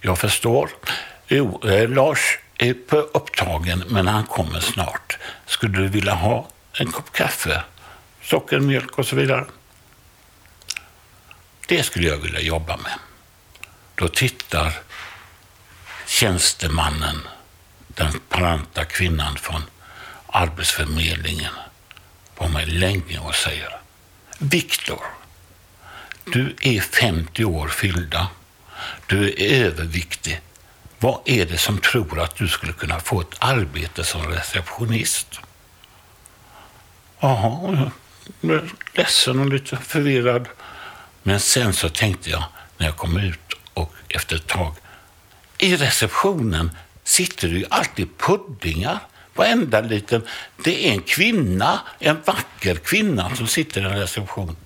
Jag 0.00 0.18
förstår. 0.18 0.70
Jo, 1.28 1.60
eh, 1.68 1.88
Lars 1.88 2.38
är 2.58 2.74
på 2.74 2.96
upptagen, 2.96 3.84
men 3.86 4.06
han 4.06 4.26
kommer 4.26 4.60
snart. 4.60 5.18
Skulle 5.46 5.78
du 5.78 5.88
vilja 5.88 6.14
ha 6.14 6.48
en 6.72 6.92
kopp 6.92 7.12
kaffe, 7.12 7.62
socker, 8.22 8.60
mjölk 8.60 8.98
och 8.98 9.06
så 9.06 9.16
vidare? 9.16 9.46
Det 11.68 11.82
skulle 11.82 12.08
jag 12.08 12.16
vilja 12.16 12.40
jobba 12.40 12.76
med. 12.76 12.98
Då 13.94 14.08
tittar 14.08 14.72
tjänstemannen, 16.06 17.20
den 17.88 18.20
paranta 18.28 18.84
kvinnan 18.84 19.36
från 19.36 19.62
Arbetsförmedlingen 20.26 21.52
på 22.34 22.48
mig 22.48 22.66
länge 22.66 23.18
och 23.18 23.34
säger 23.34 23.80
Viktor, 24.38 25.00
du 26.24 26.56
är 26.60 26.80
50 26.80 27.44
år 27.44 27.68
fyllda. 27.68 28.28
Du 29.06 29.28
är 29.28 29.64
överviktig. 29.64 30.40
Vad 30.98 31.20
är 31.24 31.46
det 31.46 31.58
som 31.58 31.78
tror 31.78 32.20
att 32.20 32.36
du 32.36 32.48
skulle 32.48 32.72
kunna 32.72 33.00
få 33.00 33.20
ett 33.20 33.36
arbete 33.38 34.04
som 34.04 34.26
receptionist? 34.26 35.40
Jaha, 37.20 37.90
jag 38.40 38.70
ledsen 38.94 39.38
och 39.38 39.46
lite 39.46 39.76
förvirrad. 39.76 40.48
Men 41.22 41.40
sen 41.40 41.72
så 41.72 41.88
tänkte 41.88 42.30
jag 42.30 42.44
när 42.76 42.86
jag 42.86 42.96
kom 42.96 43.16
ut 43.16 43.52
och 43.74 43.94
efter 44.08 44.36
ett 44.36 44.46
tag 44.46 44.74
i 45.58 45.76
receptionen 45.76 46.70
sitter 47.04 47.48
det 47.48 47.54
ju 47.54 47.64
alltid 47.70 48.08
puddingar 48.18 48.98
Varenda 49.36 49.80
liten... 49.80 50.22
Det 50.64 50.88
är 50.88 50.92
en 50.92 51.02
kvinna, 51.02 51.80
en 51.98 52.16
vacker 52.24 52.74
kvinna 52.74 53.36
som 53.36 53.46
sitter 53.46 53.80
i 53.80 53.84
en 53.84 53.98
reception. 53.98 54.56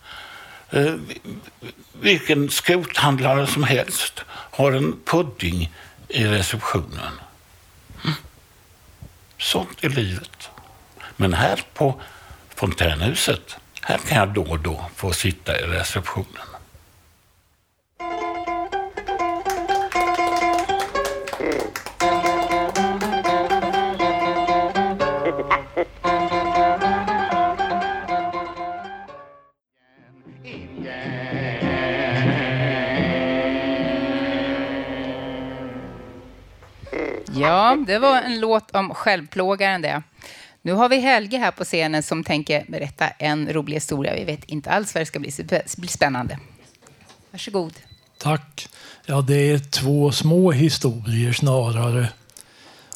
Eh, 0.70 0.94
vilken 2.00 2.50
skrothandlare 2.50 3.46
som 3.46 3.64
helst 3.64 4.24
har 4.28 4.72
en 4.72 4.96
pudding 5.04 5.72
i 6.10 6.24
receptionen. 6.24 7.12
Mm. 8.04 8.16
Sånt 9.38 9.84
är 9.84 9.88
livet. 9.88 10.50
Men 11.16 11.34
här 11.34 11.62
på 11.74 12.00
Fontänhuset, 12.48 13.56
här 13.82 13.98
kan 13.98 14.18
jag 14.18 14.28
då 14.28 14.42
och 14.42 14.60
då 14.60 14.84
få 14.96 15.12
sitta 15.12 15.60
i 15.60 15.62
receptionen. 15.62 16.49
Ja, 37.70 37.84
det 37.86 37.98
var 37.98 38.22
en 38.22 38.40
låt 38.40 38.74
om 38.74 38.94
självplågaren 38.94 39.82
det. 39.82 40.02
Nu 40.62 40.72
har 40.72 40.88
vi 40.88 41.00
Helge 41.00 41.38
här 41.38 41.50
på 41.50 41.64
scenen 41.64 42.02
som 42.02 42.24
tänker 42.24 42.64
berätta 42.68 43.08
en 43.08 43.52
rolig 43.52 43.74
historia. 43.74 44.14
Vi 44.14 44.24
vet 44.24 44.44
inte 44.44 44.70
alls 44.70 44.94
vad 44.94 45.00
det 45.00 45.06
ska 45.06 45.18
bli. 45.18 45.30
Det 45.36 45.76
blir 45.76 45.90
spännande. 45.90 46.38
Varsågod. 47.30 47.72
Tack. 48.18 48.68
Ja, 49.06 49.20
det 49.20 49.50
är 49.50 49.58
två 49.58 50.12
små 50.12 50.52
historier 50.52 51.32
snarare. 51.32 52.08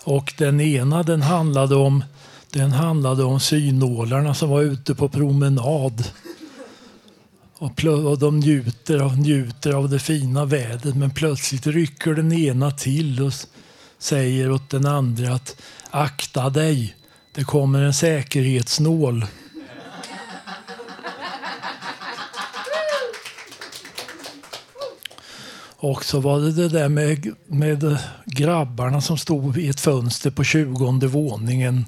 Och 0.05 0.35
den 0.39 0.61
ena 0.61 1.03
den 1.03 1.23
handlade 1.23 1.75
om, 1.75 2.05
den 2.51 2.73
handlade 2.73 3.25
om 3.25 3.41
synålarna 3.41 4.35
som 4.35 4.51
var 4.51 4.63
ute 4.63 4.95
på 4.95 5.09
promenad. 5.09 6.05
Och, 7.59 7.85
och 7.85 8.19
de 8.19 8.39
njuter 8.41 8.99
av, 8.99 9.19
njuter 9.19 9.73
av 9.73 9.89
det 9.89 9.99
fina 9.99 10.45
vädret 10.45 10.95
men 10.97 11.11
plötsligt 11.11 11.67
rycker 11.67 12.15
den 12.15 12.33
ena 12.33 12.71
till 12.71 13.23
och 13.23 13.33
säger 14.05 14.51
åt 14.51 14.71
den 14.71 14.87
andra 14.87 15.35
att 15.35 15.57
akta 15.91 16.51
dig, 16.51 16.97
det 17.33 17.45
kommer 17.45 17.83
en 17.83 17.95
säkerhetsnål. 17.95 19.27
Och 25.77 26.05
så 26.05 26.21
var 26.21 26.41
det 26.41 26.53
det 26.53 26.69
där 26.69 26.89
med, 26.89 27.35
med 27.47 27.99
grabbarna 28.25 29.01
som 29.01 29.19
stod 29.19 29.59
i 29.59 29.69
ett 29.69 29.81
fönster 29.81 30.31
på 30.31 30.45
tjugonde 30.45 31.07
våningen. 31.07 31.85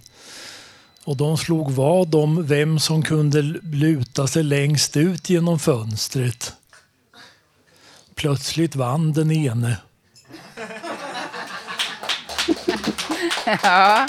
Och 1.05 1.17
de 1.17 1.39
slog 1.39 1.71
vad 1.71 2.15
om 2.15 2.47
vem 2.47 2.79
som 2.79 3.03
kunde 3.03 3.43
luta 3.63 4.27
sig 4.27 4.43
längst 4.43 4.97
ut 4.97 5.31
genom 5.31 5.59
fönstret. 5.59 6.53
Plötsligt 8.15 8.77
vann 8.77 9.13
den 9.13 9.31
ene. 9.31 9.77
Ja. 13.47 14.07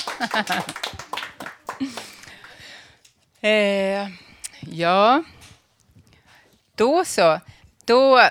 eh, 3.50 4.08
ja. 4.60 5.23
Då 6.76 7.06
så. 7.06 7.39
Då 7.86 8.21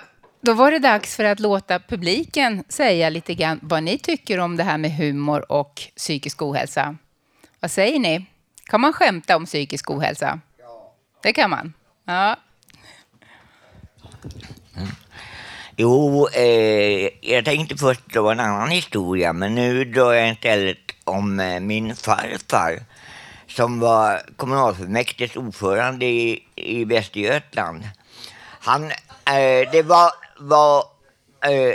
då 0.47 0.55
var 0.55 0.71
det 0.71 0.79
dags 0.79 1.17
för 1.17 1.25
att 1.25 1.41
låta 1.41 1.79
publiken 1.79 2.65
säga 2.69 3.11
lite 3.11 3.35
grann 3.35 3.61
vad 3.63 3.83
ni 3.83 3.99
tycker 3.99 4.39
om 4.39 4.57
det 4.57 4.63
här 4.63 4.79
med 4.79 4.97
humor 4.97 5.53
och 5.53 5.83
psykisk 5.97 6.43
ohälsa. 6.43 6.97
Vad 7.61 7.71
säger 7.71 7.99
ni? 7.99 8.27
Kan 8.65 8.81
man 8.81 8.93
skämta 8.93 9.37
om 9.37 9.45
psykisk 9.47 9.91
ohälsa? 9.91 10.41
Ja. 10.59 10.95
Det 11.23 11.33
kan 11.33 11.51
man? 11.51 11.73
Ja. 12.05 12.37
Mm. 14.77 14.89
Jo, 15.77 16.29
eh, 16.29 17.11
jag 17.21 17.45
tänkte 17.45 17.77
först 17.77 18.13
dra 18.13 18.33
en 18.33 18.41
annan 18.41 18.71
historia, 18.71 19.33
men 19.33 19.55
nu 19.55 19.85
drar 19.85 20.13
jag 20.13 20.33
istället 20.33 20.86
om 21.07 21.41
eh, 21.41 21.61
min 21.61 21.97
farfar 21.97 22.83
som 23.49 23.81
var 23.81 24.23
kommunalfullmäktiges 24.37 25.37
ordförande 25.37 26.07
i, 26.07 26.45
i 26.55 26.85
Västergötland. 26.85 27.83
Han, 28.61 28.85
eh, 28.85 29.71
det 29.73 29.83
var 29.83 30.11
var 30.39 30.85
eh, 31.41 31.75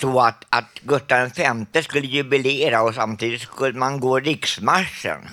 så 0.00 0.20
att, 0.20 0.44
att 0.48 0.80
Gustav 0.82 1.30
V 1.72 1.82
skulle 1.82 2.06
jubilera 2.06 2.82
och 2.82 2.94
samtidigt 2.94 3.42
skulle 3.42 3.78
man 3.78 4.00
gå 4.00 4.18
riksmarschen. 4.18 5.28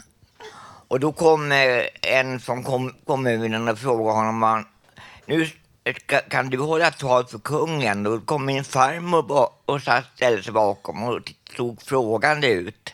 Och 0.88 1.00
då 1.00 1.12
kom 1.12 1.52
eh, 1.52 1.84
en 2.02 2.39
från 2.39 2.63
kom, 2.63 2.96
kommunen 3.06 3.68
och 3.68 3.80
frågade 3.80 4.18
honom 4.18 4.65
nu 5.26 5.50
ska, 5.96 6.20
kan 6.20 6.50
du 6.50 6.58
hålla 6.58 6.92
tal 6.92 7.26
för 7.26 7.39
kungen? 7.39 8.04
Då 8.04 8.20
kom 8.20 8.46
min 8.46 8.63
farmor 8.63 9.50
och 9.65 9.82
ställde 10.15 10.44
sig 10.44 10.54
bakom 10.54 11.04
och 11.04 11.34
såg 11.57 11.81
frågande 11.81 12.47
ut. 12.47 12.93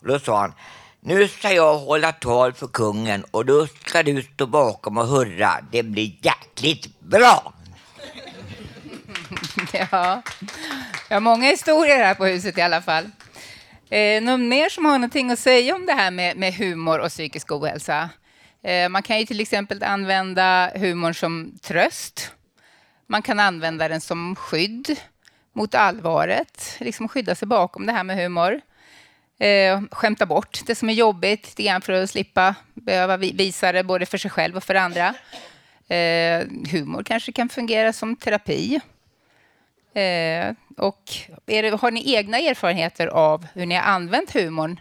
Och 0.00 0.08
då 0.08 0.18
sa 0.18 0.40
han 0.40 0.52
nu 1.00 1.28
ska 1.28 1.52
jag 1.52 1.78
hålla 1.78 2.12
tal 2.12 2.52
för 2.52 2.66
kungen 2.66 3.24
och 3.30 3.46
då 3.46 3.66
ska 3.66 4.02
du 4.02 4.22
stå 4.22 4.46
bakom 4.46 4.98
och 4.98 5.06
hurra. 5.06 5.60
Det 5.72 5.82
blir 5.82 6.12
jäkligt 6.22 7.00
bra. 7.00 7.52
ja. 9.72 10.22
Jag 11.08 11.16
har 11.16 11.20
många 11.20 11.46
historier 11.46 12.04
här 12.04 12.14
på 12.14 12.26
huset 12.26 12.58
i 12.58 12.60
alla 12.60 12.82
fall. 12.82 13.10
Eh, 13.90 14.22
någon 14.22 14.48
mer 14.48 14.68
som 14.68 14.84
har 14.84 14.92
någonting 14.92 15.30
att 15.30 15.38
säga 15.38 15.74
om 15.74 15.86
det 15.86 15.92
här 15.92 16.10
med, 16.10 16.36
med 16.36 16.54
humor 16.54 16.98
och 16.98 17.08
psykisk 17.08 17.52
ohälsa? 17.52 18.10
Eh, 18.62 18.88
man 18.88 19.02
kan 19.02 19.18
ju 19.18 19.26
till 19.26 19.40
exempel 19.40 19.82
använda 19.82 20.70
humorn 20.74 21.14
som 21.14 21.58
tröst. 21.62 22.32
Man 23.06 23.22
kan 23.22 23.40
använda 23.40 23.88
den 23.88 24.00
som 24.00 24.36
skydd 24.36 24.96
mot 25.58 25.74
allvaret, 25.74 26.76
liksom 26.80 27.08
skydda 27.08 27.34
sig 27.34 27.48
bakom 27.48 27.86
det 27.86 27.92
här 27.92 28.04
med 28.04 28.16
humor. 28.16 28.60
Eh, 29.38 29.80
skämta 29.90 30.26
bort 30.26 30.60
det 30.66 30.74
som 30.74 30.88
är 30.88 30.92
jobbigt 30.92 31.46
lite 31.46 31.62
grann 31.62 31.80
för 31.80 31.92
att 31.92 32.10
slippa 32.10 32.54
behöva 32.74 33.16
visa 33.16 33.72
det 33.72 33.84
både 33.84 34.06
för 34.06 34.18
sig 34.18 34.30
själv 34.30 34.56
och 34.56 34.64
för 34.64 34.74
andra. 34.74 35.14
Eh, 35.88 36.46
humor 36.70 37.02
kanske 37.02 37.32
kan 37.32 37.48
fungera 37.48 37.92
som 37.92 38.16
terapi. 38.16 38.80
Eh, 39.94 40.54
och 40.76 41.02
det, 41.44 41.80
har 41.80 41.90
ni 41.90 42.14
egna 42.14 42.38
erfarenheter 42.38 43.06
av 43.06 43.46
hur 43.54 43.66
ni 43.66 43.74
har 43.74 43.82
använt 43.82 44.34
humorn 44.34 44.80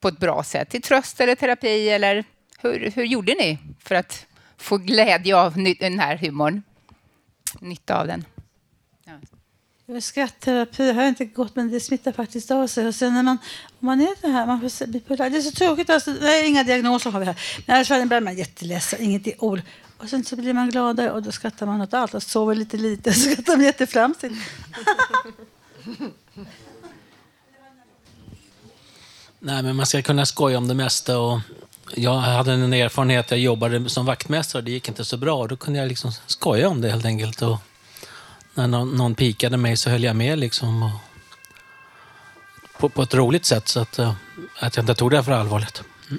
på 0.00 0.08
ett 0.08 0.18
bra 0.18 0.42
sätt? 0.42 0.70
Till 0.70 0.82
tröst 0.82 1.20
eller 1.20 1.34
terapi? 1.34 1.88
Eller 1.88 2.24
hur, 2.58 2.92
hur 2.94 3.04
gjorde 3.04 3.34
ni 3.34 3.58
för 3.80 3.94
att 3.94 4.26
få 4.56 4.76
glädje 4.76 5.36
av 5.36 5.54
den 5.80 5.98
här 5.98 6.16
humorn? 6.16 6.62
Nytta 7.60 8.00
av 8.00 8.06
den? 8.06 8.24
Skrattterapi 10.00 10.92
har 10.92 11.02
jag 11.02 11.08
inte 11.08 11.24
gått, 11.24 11.56
men 11.56 11.70
det 11.70 11.80
smittar 11.80 12.12
faktiskt 12.12 12.50
av 12.50 12.66
sig. 12.66 12.86
Och 12.86 12.94
sen 12.94 13.14
när 13.14 13.22
man, 13.22 13.38
om 13.80 13.86
man 13.86 14.00
är 14.00 14.22
det 14.22 14.28
här, 14.28 14.46
man 14.46 14.60
får 14.60 14.86
bipolär. 14.86 15.30
Det 15.30 15.36
är 15.36 15.42
så 15.42 15.50
tråkigt. 15.50 15.90
Alltså, 15.90 16.14
nej, 16.20 16.48
inga 16.48 16.64
diagnoser 16.64 17.10
har 17.10 17.20
vi 17.20 17.26
här. 17.26 17.40
Men 17.66 17.76
annars 17.76 17.88
blir 17.88 18.20
man 18.20 18.36
jätteledsen. 18.36 19.02
Inget 19.02 19.42
ord. 19.42 19.62
Och 19.98 20.08
sen 20.08 20.24
så 20.24 20.36
blir 20.36 20.54
man 20.54 20.70
gladare 20.70 21.10
och 21.10 21.22
då 21.22 21.32
skrattar 21.32 21.66
man 21.66 21.80
åt 21.80 21.94
allt 21.94 22.14
och 22.14 22.22
sover 22.22 22.54
lite 22.54 22.76
lite 22.76 23.12
så 23.14 23.30
skrattar 23.30 23.56
man 23.56 23.64
jätteflamsigt. 23.64 24.34
Nej, 29.40 29.62
men 29.62 29.76
man 29.76 29.86
ska 29.86 30.02
kunna 30.02 30.26
skoja 30.26 30.58
om 30.58 30.68
det 30.68 30.74
mesta. 30.74 31.18
Och 31.18 31.40
jag 31.94 32.14
hade 32.14 32.52
en 32.52 32.72
erfarenhet, 32.72 33.30
jag 33.30 33.40
jobbade 33.40 33.88
som 33.88 34.06
vaktmästare 34.06 34.62
det 34.62 34.70
gick 34.70 34.88
inte 34.88 35.04
så 35.04 35.16
bra. 35.16 35.46
Då 35.46 35.56
kunde 35.56 35.78
jag 35.78 35.88
liksom 35.88 36.12
skoja 36.26 36.68
om 36.68 36.80
det 36.80 36.90
helt 36.90 37.04
enkelt. 37.04 37.42
Och 37.42 37.58
när 38.56 38.66
någon, 38.66 38.96
någon 38.96 39.14
pikade 39.14 39.56
mig 39.56 39.76
så 39.76 39.90
höll 39.90 40.04
jag 40.04 40.16
med 40.16 40.38
liksom. 40.38 40.82
Och 40.82 40.90
på, 42.78 42.88
på 42.88 43.02
ett 43.02 43.14
roligt 43.14 43.44
sätt 43.44 43.68
så 43.68 43.80
att, 43.80 43.98
eh, 43.98 44.14
att 44.60 44.76
jag 44.76 44.82
inte 44.82 44.94
tog 44.94 45.10
det 45.10 45.24
för 45.24 45.32
allvarligt. 45.32 45.82
Mm. 46.08 46.18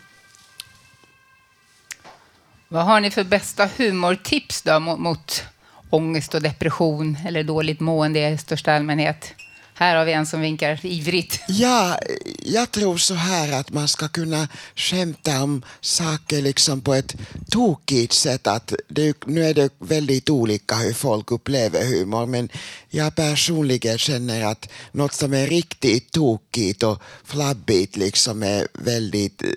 Vad 2.68 2.86
har 2.86 3.00
ni 3.00 3.12
för 3.12 3.24
bästa 3.24 3.70
humortips 3.78 4.62
då 4.62 4.80
mot, 4.80 5.00
mot 5.00 5.44
ångest 5.90 6.34
och 6.34 6.42
depression 6.42 7.18
eller 7.26 7.44
dåligt 7.44 7.80
mående 7.80 8.30
i 8.30 8.38
största 8.38 8.74
allmänhet? 8.74 9.34
Här 9.80 9.96
har 9.96 10.06
vi 10.06 10.14
en 10.14 10.26
som 10.26 10.42
vinkar 10.42 10.80
ivrigt. 10.84 11.40
Ja, 11.48 12.00
jag 12.44 12.72
tror 12.72 12.98
så 12.98 13.14
här 13.14 13.60
att 13.60 13.72
man 13.72 13.88
ska 13.88 14.08
kunna 14.08 14.48
skämta 14.76 15.44
om 15.44 15.64
saker 15.82 16.42
liksom 16.42 16.82
på 16.82 16.94
ett 16.94 17.16
tokigt 17.50 18.14
sätt. 18.14 18.48
Att 18.48 18.74
det, 18.88 19.26
nu 19.26 19.46
är 19.46 19.54
det 19.54 19.70
väldigt 19.80 20.30
olika 20.30 20.76
hur 20.76 20.94
folk 20.94 21.32
upplever 21.32 21.86
humor, 21.86 22.26
men 22.26 22.50
jag 22.90 23.16
personligen 23.16 23.98
känner 23.98 24.46
att 24.46 24.70
något 24.92 25.14
som 25.14 25.34
är 25.34 25.48
riktigt 25.48 26.12
tokigt 26.12 26.84
och 26.84 27.02
flabbigt 27.24 27.98
liksom 27.98 28.44
är 28.44 28.68
väldigt 28.74 29.42
eh, 29.42 29.50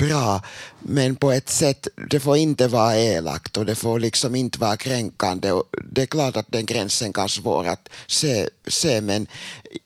bra, 0.00 0.42
men 0.78 1.16
på 1.16 1.32
ett 1.32 1.48
sätt, 1.48 1.88
det 2.10 2.20
får 2.20 2.36
inte 2.36 2.68
vara 2.68 2.96
elakt 2.96 3.56
och 3.56 3.66
det 3.66 3.74
får 3.74 4.00
liksom 4.00 4.34
inte 4.34 4.58
vara 4.58 4.76
kränkande. 4.76 5.52
Och 5.52 5.64
det 5.90 6.02
är 6.02 6.06
klart 6.06 6.36
att 6.36 6.52
den 6.52 6.66
gränsen 6.66 7.12
kan 7.12 7.28
svår 7.28 7.68
att 7.68 7.88
se, 8.06 8.48
se, 8.66 9.00
men 9.00 9.26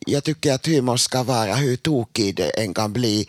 jag 0.07 0.25
tycker 0.25 0.53
att 0.53 0.67
humor 0.67 0.97
ska 0.97 1.23
vara 1.23 1.55
hur 1.55 1.77
tokig 1.77 2.35
det 2.37 2.51
än 2.51 2.75
kan 2.75 2.93
bli, 2.93 3.29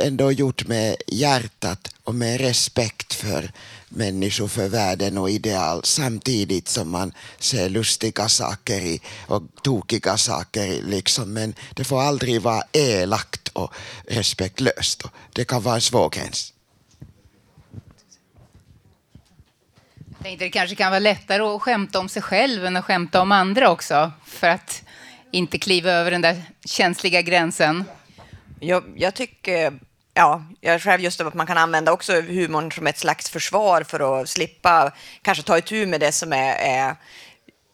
ändå 0.00 0.32
gjort 0.32 0.66
med 0.66 0.96
hjärtat 1.06 1.88
och 2.04 2.14
med 2.14 2.40
respekt 2.40 3.14
för 3.14 3.52
människor 3.94 4.48
för 4.48 4.68
världen 4.68 5.18
och 5.18 5.30
ideal 5.30 5.80
samtidigt 5.84 6.68
som 6.68 6.90
man 6.90 7.12
ser 7.38 7.68
lustiga 7.68 8.28
saker 8.28 8.80
i, 8.80 9.00
och 9.26 9.42
tokiga 9.62 10.16
saker. 10.16 10.66
I, 10.66 10.82
liksom. 10.82 11.32
Men 11.32 11.54
det 11.74 11.84
får 11.84 12.02
aldrig 12.02 12.42
vara 12.42 12.62
elakt 12.72 13.48
och 13.48 13.74
respektlöst. 14.08 15.02
Det 15.32 15.44
kan 15.44 15.62
vara 15.62 15.74
en 15.74 15.80
svår 15.80 16.10
gräns. 16.10 16.52
Jag 20.08 20.28
tänkte 20.28 20.44
det 20.44 20.50
kanske 20.50 20.76
kan 20.76 20.90
vara 20.90 20.98
lättare 20.98 21.42
att 21.42 21.62
skämta 21.62 21.98
om 21.98 22.08
sig 22.08 22.22
själv 22.22 22.66
än 22.66 22.76
att 22.76 22.84
skämta 22.84 23.22
om 23.22 23.32
andra 23.32 23.70
också. 23.70 24.12
För 24.26 24.48
att 24.48 24.82
inte 25.30 25.58
kliva 25.58 25.90
över 25.90 26.10
den 26.10 26.20
där 26.20 26.42
känsliga 26.64 27.22
gränsen. 27.22 27.84
Jag, 28.60 28.84
jag 28.96 29.14
tycker 29.14 29.78
ja, 30.14 30.44
jag 30.60 30.82
själv 30.82 31.02
just 31.02 31.20
att 31.20 31.34
man 31.34 31.46
kan 31.46 31.58
använda 31.58 31.92
också 31.92 32.12
humorn 32.20 32.72
som 32.72 32.86
ett 32.86 32.98
slags 32.98 33.30
försvar 33.30 33.82
för 33.82 34.22
att 34.22 34.28
slippa 34.28 34.92
kanske 35.22 35.44
ta 35.44 35.58
itu 35.58 35.86
med 35.86 36.00
det 36.00 36.12
som 36.12 36.32
är, 36.32 36.54
är 36.54 36.96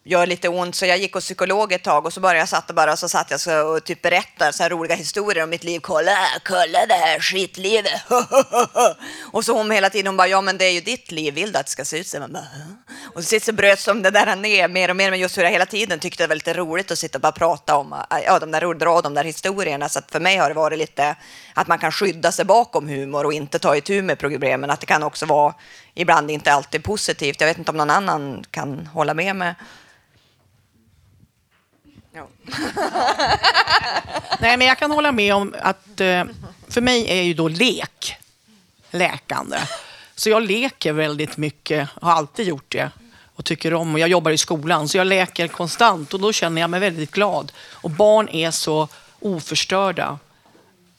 gör 0.03 0.25
lite 0.25 0.49
ont 0.49 0.75
så 0.75 0.85
jag 0.85 0.97
gick 0.97 1.13
hos 1.13 1.23
psykolog 1.23 1.73
ett 1.73 1.83
tag 1.83 2.05
och 2.05 2.13
så 2.13 2.19
började 2.19 2.39
jag 2.39 2.49
satt 2.49 2.69
och 2.69 2.75
bara 2.75 2.97
så 2.97 3.09
satt 3.09 3.31
jag 3.31 3.39
så 3.39 3.67
och 3.67 3.83
typ 3.83 4.01
berättade 4.01 4.53
så 4.53 4.63
här 4.63 4.69
roliga 4.69 4.95
historier 4.95 5.43
om 5.43 5.49
mitt 5.49 5.63
liv. 5.63 5.79
Kolla, 5.79 6.17
kolla 6.43 6.85
det 6.87 6.93
här 6.93 7.19
skitlivet. 7.19 8.01
och 9.31 9.45
så 9.45 9.53
hon 9.53 9.71
hela 9.71 9.89
tiden 9.89 10.07
hon 10.07 10.17
bara, 10.17 10.27
ja 10.27 10.41
men 10.41 10.57
det 10.57 10.65
är 10.65 10.71
ju 10.71 10.81
ditt 10.81 11.11
liv, 11.11 11.33
vill 11.33 11.51
du 11.51 11.59
att 11.59 11.65
det 11.65 11.71
ska 11.71 11.85
se 11.85 11.99
ut 11.99 12.07
så? 12.07 12.19
Man 12.19 12.33
bara, 12.33 12.47
och 13.15 13.23
så 13.23 13.27
sitter 13.27 13.45
så 13.45 13.53
bröts 13.53 13.85
de 13.85 14.01
det 14.01 14.11
där 14.11 14.35
ner 14.35 14.67
mer 14.67 14.89
och 14.89 14.95
mer, 14.95 15.11
men 15.11 15.19
just 15.19 15.37
hur 15.37 15.43
jag 15.43 15.51
hela 15.51 15.65
tiden 15.65 15.99
tyckte 15.99 16.23
det 16.23 16.27
var 16.27 16.35
lite 16.35 16.53
roligt 16.53 16.91
att 16.91 16.99
sitta 16.99 17.17
och 17.17 17.21
bara 17.21 17.31
prata 17.31 17.77
om, 17.77 17.93
äh, 17.93 17.99
ja 18.25 18.39
de 18.39 18.51
där, 18.51 18.73
dra 18.73 19.01
de 19.01 19.13
där 19.13 19.23
historierna. 19.23 19.89
Så 19.89 19.99
att 19.99 20.11
för 20.11 20.19
mig 20.19 20.37
har 20.37 20.49
det 20.49 20.55
varit 20.55 20.79
lite 20.79 21.15
att 21.53 21.67
man 21.67 21.79
kan 21.79 21.91
skydda 21.91 22.31
sig 22.31 22.45
bakom 22.45 22.87
humor 22.87 23.25
och 23.25 23.33
inte 23.33 23.59
ta 23.59 23.75
itu 23.75 24.01
med 24.01 24.19
problemen. 24.19 24.69
Att 24.69 24.79
det 24.79 24.85
kan 24.85 25.03
också 25.03 25.25
vara 25.25 25.53
ibland 25.93 26.31
inte 26.31 26.53
alltid 26.53 26.83
positivt. 26.83 27.41
Jag 27.41 27.47
vet 27.47 27.57
inte 27.57 27.71
om 27.71 27.77
någon 27.77 27.89
annan 27.89 28.43
kan 28.51 28.85
hålla 28.85 29.13
med 29.13 29.35
mig. 29.35 29.55
Nej, 34.39 34.57
men 34.57 34.67
jag 34.67 34.77
kan 34.77 34.91
hålla 34.91 35.11
med 35.11 35.35
om 35.35 35.55
att 35.61 36.01
eh, 36.01 36.23
för 36.69 36.81
mig 36.81 37.05
är 37.09 37.21
ju 37.21 37.33
då 37.33 37.47
lek 37.47 38.17
läkande. 38.91 39.57
Så 40.15 40.29
jag 40.29 40.43
leker 40.43 40.93
väldigt 40.93 41.37
mycket, 41.37 41.89
har 42.01 42.11
alltid 42.11 42.47
gjort 42.47 42.71
det 42.71 42.91
och 43.35 43.45
tycker 43.45 43.73
om. 43.73 43.93
Och 43.93 43.99
jag 43.99 44.09
jobbar 44.09 44.31
i 44.31 44.37
skolan, 44.37 44.87
så 44.87 44.97
jag 44.97 45.07
leker 45.07 45.47
konstant 45.47 46.13
och 46.13 46.19
då 46.19 46.33
känner 46.33 46.61
jag 46.61 46.69
mig 46.69 46.79
väldigt 46.79 47.11
glad. 47.11 47.51
Och 47.71 47.89
barn 47.89 48.29
är 48.29 48.51
så 48.51 48.87
oförstörda. 49.19 50.19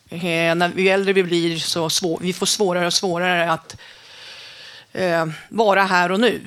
Eh, 0.09 0.55
när 0.55 0.72
ju 0.76 0.88
äldre 0.88 1.12
vi 1.12 1.22
blir 1.22 1.59
så 1.59 1.90
svår, 1.90 2.18
vi 2.22 2.32
får 2.32 2.47
svårare 2.47 2.86
och 2.86 2.93
svårare 2.93 3.53
att 3.53 3.76
eh, 4.93 5.26
vara 5.49 5.84
här 5.84 6.12
och 6.12 6.20
nu. 6.20 6.40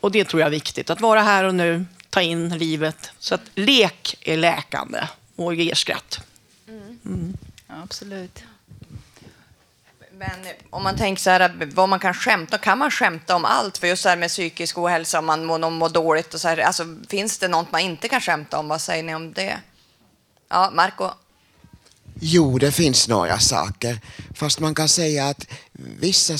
Och 0.00 0.12
det 0.12 0.24
tror 0.24 0.40
jag 0.40 0.46
är 0.46 0.50
viktigt, 0.50 0.90
att 0.90 1.00
vara 1.00 1.22
här 1.22 1.44
och 1.44 1.54
nu, 1.54 1.86
ta 2.10 2.22
in 2.22 2.58
livet. 2.58 3.12
Så 3.18 3.34
att 3.34 3.42
lek 3.54 4.16
är 4.20 4.36
läkande 4.36 5.08
och 5.36 5.54
ger 5.54 5.74
skratt. 5.74 6.20
Mm. 6.68 7.36
Ja, 7.66 7.74
absolut. 7.82 8.42
Men 10.18 10.46
om 10.70 10.82
man 10.82 10.96
tänker 10.96 11.22
så 11.22 11.30
här, 11.30 11.68
vad 11.74 11.88
man 11.88 11.98
kan 11.98 12.14
skämta, 12.14 12.58
kan 12.58 12.78
man 12.78 12.90
skämta 12.90 13.36
om 13.36 13.44
allt? 13.44 13.78
För 13.78 13.86
just 13.86 14.02
så 14.02 14.08
här 14.08 14.16
med 14.16 14.28
psykisk 14.28 14.78
ohälsa, 14.78 15.18
om 15.18 15.26
man 15.26 15.44
mår, 15.44 15.70
mår 15.70 15.88
dåligt 15.88 16.34
och 16.34 16.40
så 16.40 16.48
här, 16.48 16.58
alltså 16.58 16.96
finns 17.08 17.38
det 17.38 17.48
något 17.48 17.72
man 17.72 17.80
inte 17.80 18.08
kan 18.08 18.20
skämta 18.20 18.58
om? 18.58 18.68
Vad 18.68 18.80
säger 18.80 19.02
ni 19.02 19.14
om 19.14 19.32
det? 19.32 19.58
Ja, 20.48 20.70
Marco? 20.74 21.10
Jo, 22.20 22.58
det 22.58 22.72
finns 22.72 23.08
några 23.08 23.38
saker. 23.38 24.00
Fast 24.34 24.60
man 24.60 24.74
kan 24.74 24.88
säga 24.88 25.28
att 25.28 25.46
vissa, 26.00 26.34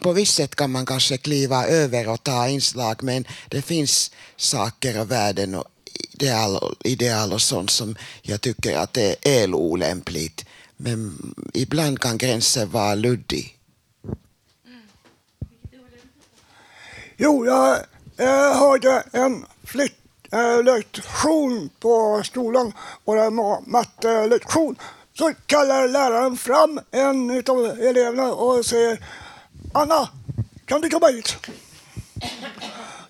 på 0.00 0.12
visst 0.12 0.34
sätt 0.34 0.54
kan 0.54 0.70
man 0.70 0.86
kanske 0.86 1.16
kliva 1.16 1.66
över 1.66 2.08
och 2.08 2.22
ta 2.22 2.48
inslag, 2.48 3.02
men 3.02 3.24
det 3.48 3.62
finns 3.62 4.10
saker 4.36 5.00
och 5.00 5.10
värden 5.10 5.54
och 5.54 5.64
ideal, 6.12 6.76
ideal 6.84 7.32
och 7.32 7.42
sånt 7.42 7.70
som 7.70 7.96
jag 8.22 8.40
tycker 8.40 8.76
att 8.76 8.92
det 8.92 9.16
är 9.40 9.54
olämpligt. 9.54 10.44
Men 10.76 11.34
ibland 11.54 12.00
kan 12.00 12.18
gränsen 12.18 12.70
vara 12.70 12.94
luddig. 12.94 13.58
Mm. 14.66 14.82
Jo, 17.16 17.46
jag 17.46 17.78
eh, 18.16 18.58
hörde 18.58 19.02
en 19.12 19.44
flick, 19.64 19.94
eh, 20.32 20.62
lektion 20.64 21.70
på 21.80 22.22
skolan 22.24 22.72
och 23.04 23.14
det 23.14 23.30
var 23.30 23.62
mattelektion. 23.66 24.76
Så 25.18 25.32
kallar 25.46 25.88
läraren 25.88 26.36
fram 26.36 26.80
en 26.90 27.42
av 27.46 27.64
eleverna 27.80 28.32
och 28.32 28.66
säger 28.66 29.06
Anna, 29.74 30.08
kan 30.64 30.80
du 30.80 30.90
komma 30.90 31.06
hit? 31.06 31.36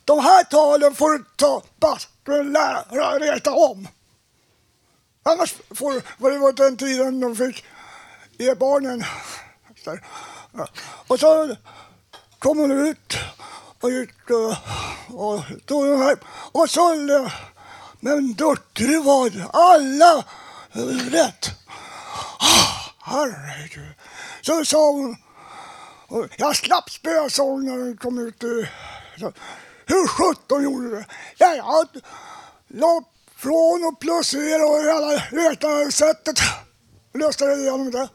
De 0.04 0.18
här 0.18 0.44
talen 0.44 0.94
får 0.94 1.10
du 1.10 1.24
ta 1.36 1.62
bastun 1.80 2.52
lära 2.52 3.18
reta 3.18 3.52
om. 3.52 3.88
Annars 5.22 5.54
får 5.74 6.02
vad 6.18 6.32
det 6.32 6.38
var 6.38 6.52
den 6.52 6.76
tiden 6.76 7.20
de 7.20 7.36
fick 7.36 7.64
ge 8.38 8.54
barnen. 8.54 9.04
Så 9.84 9.98
Och 11.06 11.20
så 11.20 11.56
kom 12.38 12.58
hon 12.58 12.70
ut 12.88 13.16
och 13.80 13.90
gick 13.90 14.30
och, 15.10 15.40
tog 15.66 15.86
den 15.86 16.02
här 16.02 16.18
och 16.52 16.70
så, 16.70 16.94
Men 18.00 18.32
duktig 18.32 19.02
var. 19.04 19.48
Alla 19.52 20.24
rätt. 21.10 21.59
Herregud. 22.98 23.94
Så 24.40 24.64
sa 24.64 24.90
hon, 24.92 25.16
jag 26.36 26.56
slapp 26.56 26.90
spöa 26.90 27.30
sa 27.30 27.42
hon 27.42 27.64
när 27.64 27.72
hon 27.72 27.96
kom 27.96 28.18
ut. 28.18 28.40
Så, 29.18 29.32
Hur 29.86 30.08
sjutton 30.08 30.62
gjorde 30.62 30.90
du? 30.90 31.04
Ja, 31.38 31.54
jag 31.54 31.88
la 32.68 33.02
från 33.36 33.84
och 33.84 34.00
plusera 34.00 34.66
och 34.66 34.78
hela 34.78 35.48
räknarsättet. 35.50 36.38
Löste 37.14 37.46
det 37.46 37.54
igenom 37.54 37.90
det. 37.90 38.08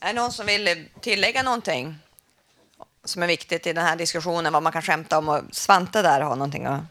Är 0.00 0.06
det 0.06 0.12
någon 0.12 0.32
som 0.32 0.46
vill 0.46 0.88
tillägga 1.00 1.42
någonting 1.42 1.98
som 3.04 3.22
är 3.22 3.26
viktigt 3.26 3.66
i 3.66 3.72
den 3.72 3.84
här 3.84 3.96
diskussionen, 3.96 4.52
vad 4.52 4.62
man 4.62 4.72
kan 4.72 4.82
skämta 4.82 5.18
om? 5.18 5.28
Och 5.28 5.42
Svante 5.52 6.02
där 6.02 6.20
har 6.20 6.36
någonting 6.36 6.64
att... 6.64 6.82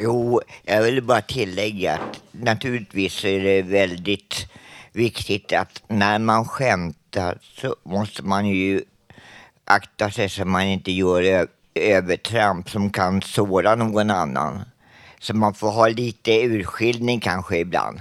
Jo, 0.00 0.40
jag 0.62 0.82
vill 0.82 1.02
bara 1.02 1.20
tillägga 1.20 1.94
att 1.94 2.20
naturligtvis 2.30 3.24
är 3.24 3.40
det 3.40 3.62
väldigt 3.62 4.46
viktigt 4.92 5.52
att 5.52 5.82
när 5.88 6.18
man 6.18 6.48
skämtar 6.48 7.38
så 7.42 7.76
måste 7.82 8.22
man 8.22 8.46
ju 8.46 8.84
akta 9.64 10.10
sig 10.10 10.28
så 10.28 10.44
man 10.44 10.62
inte 10.62 10.92
gör 10.92 11.48
övertramp 11.74 12.70
som 12.70 12.90
kan 12.90 13.22
såra 13.22 13.74
någon 13.74 14.10
annan. 14.10 14.64
Så 15.18 15.34
man 15.34 15.54
får 15.54 15.70
ha 15.70 15.88
lite 15.88 16.30
urskiljning 16.44 17.20
kanske 17.20 17.58
ibland. 17.58 18.00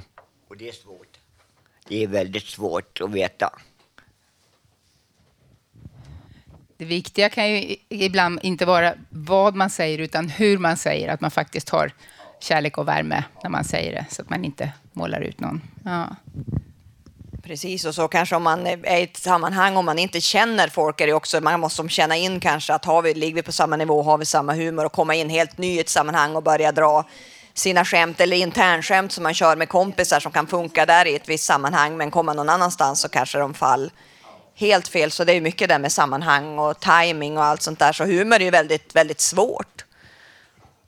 Och 0.50 0.58
det 0.58 0.70
är 0.70 0.74
svårt. 0.74 1.18
Det 1.88 2.04
är 2.04 2.08
väldigt 2.08 2.46
svårt 2.46 3.02
att 3.02 3.12
veta. 3.12 3.60
Det 6.84 6.88
viktiga 6.88 7.30
kan 7.30 7.50
ju 7.52 7.76
ibland 7.90 8.40
inte 8.44 8.66
vara 8.66 8.94
vad 9.10 9.56
man 9.56 9.70
säger, 9.70 10.00
utan 10.00 10.30
hur 10.30 10.58
man 10.58 10.78
säger. 10.78 11.10
Att 11.10 11.22
man 11.22 11.32
faktiskt 11.32 11.70
har 11.70 11.92
kärlek 12.40 12.78
och 12.78 12.88
värme 12.88 13.24
när 13.44 13.50
man 13.50 13.64
säger 13.64 13.92
det, 13.92 14.06
så 14.10 14.22
att 14.22 14.30
man 14.30 14.46
inte 14.46 14.72
målar 14.94 15.22
ut 15.22 15.40
någon. 15.40 15.62
Ja. 15.86 16.16
Precis, 17.44 17.86
och 17.86 17.96
så 17.96 18.08
kanske 18.08 18.36
om 18.36 18.44
man 18.44 18.68
är 18.68 19.00
i 19.00 19.04
ett 19.04 19.18
sammanhang, 19.18 19.78
om 19.78 19.86
man 19.86 20.00
inte 20.00 20.22
känner 20.22 20.68
folk, 20.68 21.02
är 21.02 21.08
det 21.08 21.14
också, 21.14 21.42
man 21.42 21.60
måste 21.60 21.90
känna 21.90 22.16
in 22.16 22.40
kanske 22.40 22.74
att 22.74 22.86
har 22.86 23.02
vi, 23.02 23.14
ligger 23.14 23.36
vi 23.36 23.42
på 23.42 23.52
samma 23.52 23.76
nivå, 23.76 24.02
har 24.02 24.18
vi 24.18 24.26
samma 24.26 24.54
humor 24.54 24.86
och 24.86 24.92
komma 24.92 25.16
in 25.16 25.30
helt 25.30 25.58
ny 25.58 25.68
i 25.68 25.80
ett 25.80 25.90
sammanhang 25.90 26.36
och 26.36 26.44
börja 26.44 26.72
dra 26.72 27.06
sina 27.54 27.86
skämt 27.86 28.22
eller 28.22 28.38
internskämt 28.38 29.12
som 29.12 29.24
man 29.24 29.34
kör 29.34 29.56
med 29.56 29.70
kompisar 29.70 30.20
som 30.20 30.32
kan 30.32 30.48
funka 30.48 30.86
där 30.86 31.08
i 31.08 31.16
ett 31.16 31.30
visst 31.30 31.46
sammanhang, 31.46 31.98
men 31.98 32.12
komma 32.12 32.34
någon 32.34 32.50
annanstans 32.50 33.02
så 33.02 33.10
kanske 33.10 33.38
de 33.38 33.54
fall 33.54 33.92
helt 34.56 34.88
fel. 34.88 35.12
Så 35.12 35.24
det 35.24 35.34
är 35.34 35.42
mycket 35.42 35.70
där 35.70 35.80
med 35.80 35.92
sammanhang 35.92 36.60
och 36.60 36.80
timing 36.80 37.38
och 37.38 37.44
allt 37.44 37.62
sånt 37.62 37.80
där. 37.80 37.94
Så 37.94 38.06
humor 38.06 38.36
är 38.36 38.46
ju 38.46 38.52
väldigt, 38.52 38.96
väldigt 38.96 39.22
svårt 39.22 39.86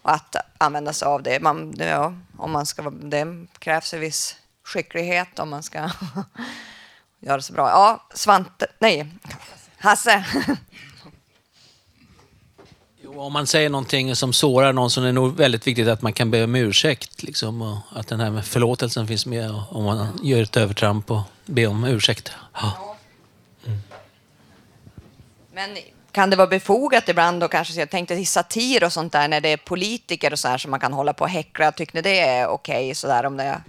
att 0.01 0.35
använda 0.57 0.93
sig 0.93 1.05
av 1.05 1.23
det. 1.23 1.39
Man, 1.39 1.75
ja, 1.77 2.13
om 2.37 2.51
man 2.51 2.65
ska, 2.65 2.89
det 2.89 3.47
krävs 3.59 3.93
en 3.93 3.99
viss 3.99 4.35
skicklighet 4.63 5.39
om 5.39 5.49
man 5.49 5.63
ska 5.63 5.89
göra 7.19 7.41
så 7.41 7.53
bra. 7.53 7.69
Ja, 7.69 8.07
Svante, 8.13 8.67
nej, 8.79 9.07
Hasse. 9.77 10.25
Jo, 13.03 13.19
om 13.19 13.33
man 13.33 13.47
säger 13.47 13.69
någonting 13.69 14.15
som 14.15 14.33
sårar 14.33 14.73
någon 14.73 14.89
så 14.91 15.01
är 15.01 15.05
det 15.05 15.11
nog 15.11 15.37
väldigt 15.37 15.67
viktigt 15.67 15.87
att 15.87 16.01
man 16.01 16.13
kan 16.13 16.31
be 16.31 16.43
om 16.43 16.55
ursäkt. 16.55 17.23
Liksom, 17.23 17.61
och 17.61 17.77
att 17.89 18.07
den 18.07 18.19
här 18.19 18.29
med 18.31 18.45
förlåtelsen 18.45 19.07
finns 19.07 19.25
med 19.25 19.51
om 19.69 19.83
man 19.83 20.19
gör 20.23 20.43
ett 20.43 20.57
övertramp 20.57 21.11
och 21.11 21.21
be 21.45 21.67
om 21.67 21.83
ursäkt. 21.83 22.31
Ja. 22.53 22.94
Men 25.55 25.77
kan 26.11 26.29
det 26.29 26.35
vara 26.35 26.47
befogat 26.47 27.09
ibland 27.09 27.43
och 27.43 27.51
kanske, 27.51 27.73
jag 27.73 27.89
tänkte 27.89 28.13
i 28.13 28.25
satir 28.25 28.83
och 28.83 28.93
sånt 28.93 29.13
där, 29.13 29.27
när 29.27 29.41
det 29.41 29.49
är 29.49 29.57
politiker 29.57 30.33
och 30.33 30.39
så 30.39 30.47
här 30.47 30.57
som 30.57 30.71
man 30.71 30.79
kan 30.79 30.93
hålla 30.93 31.13
på 31.13 31.23
och 31.23 31.29
häckla, 31.29 31.71
tycker 31.71 31.95
ni 31.95 32.01
det 32.01 32.19
är 32.19 32.47
okej 32.47 32.95
sådär 32.95 33.25
om 33.25 33.37
det 33.37 33.43
är? 33.43 33.63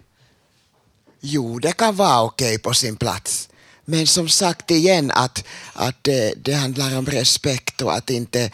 Jo, 1.20 1.58
det 1.58 1.72
kan 1.72 1.96
vara 1.96 2.22
okej 2.22 2.58
på 2.58 2.74
sin 2.74 2.96
plats. 2.96 3.48
Men 3.84 4.06
som 4.06 4.28
sagt 4.28 4.70
igen 4.70 5.10
att, 5.10 5.44
att 5.72 6.04
det, 6.04 6.34
det 6.36 6.52
handlar 6.52 6.98
om 6.98 7.06
respekt 7.06 7.82
och 7.82 7.94
att 7.94 8.10
inte 8.10 8.50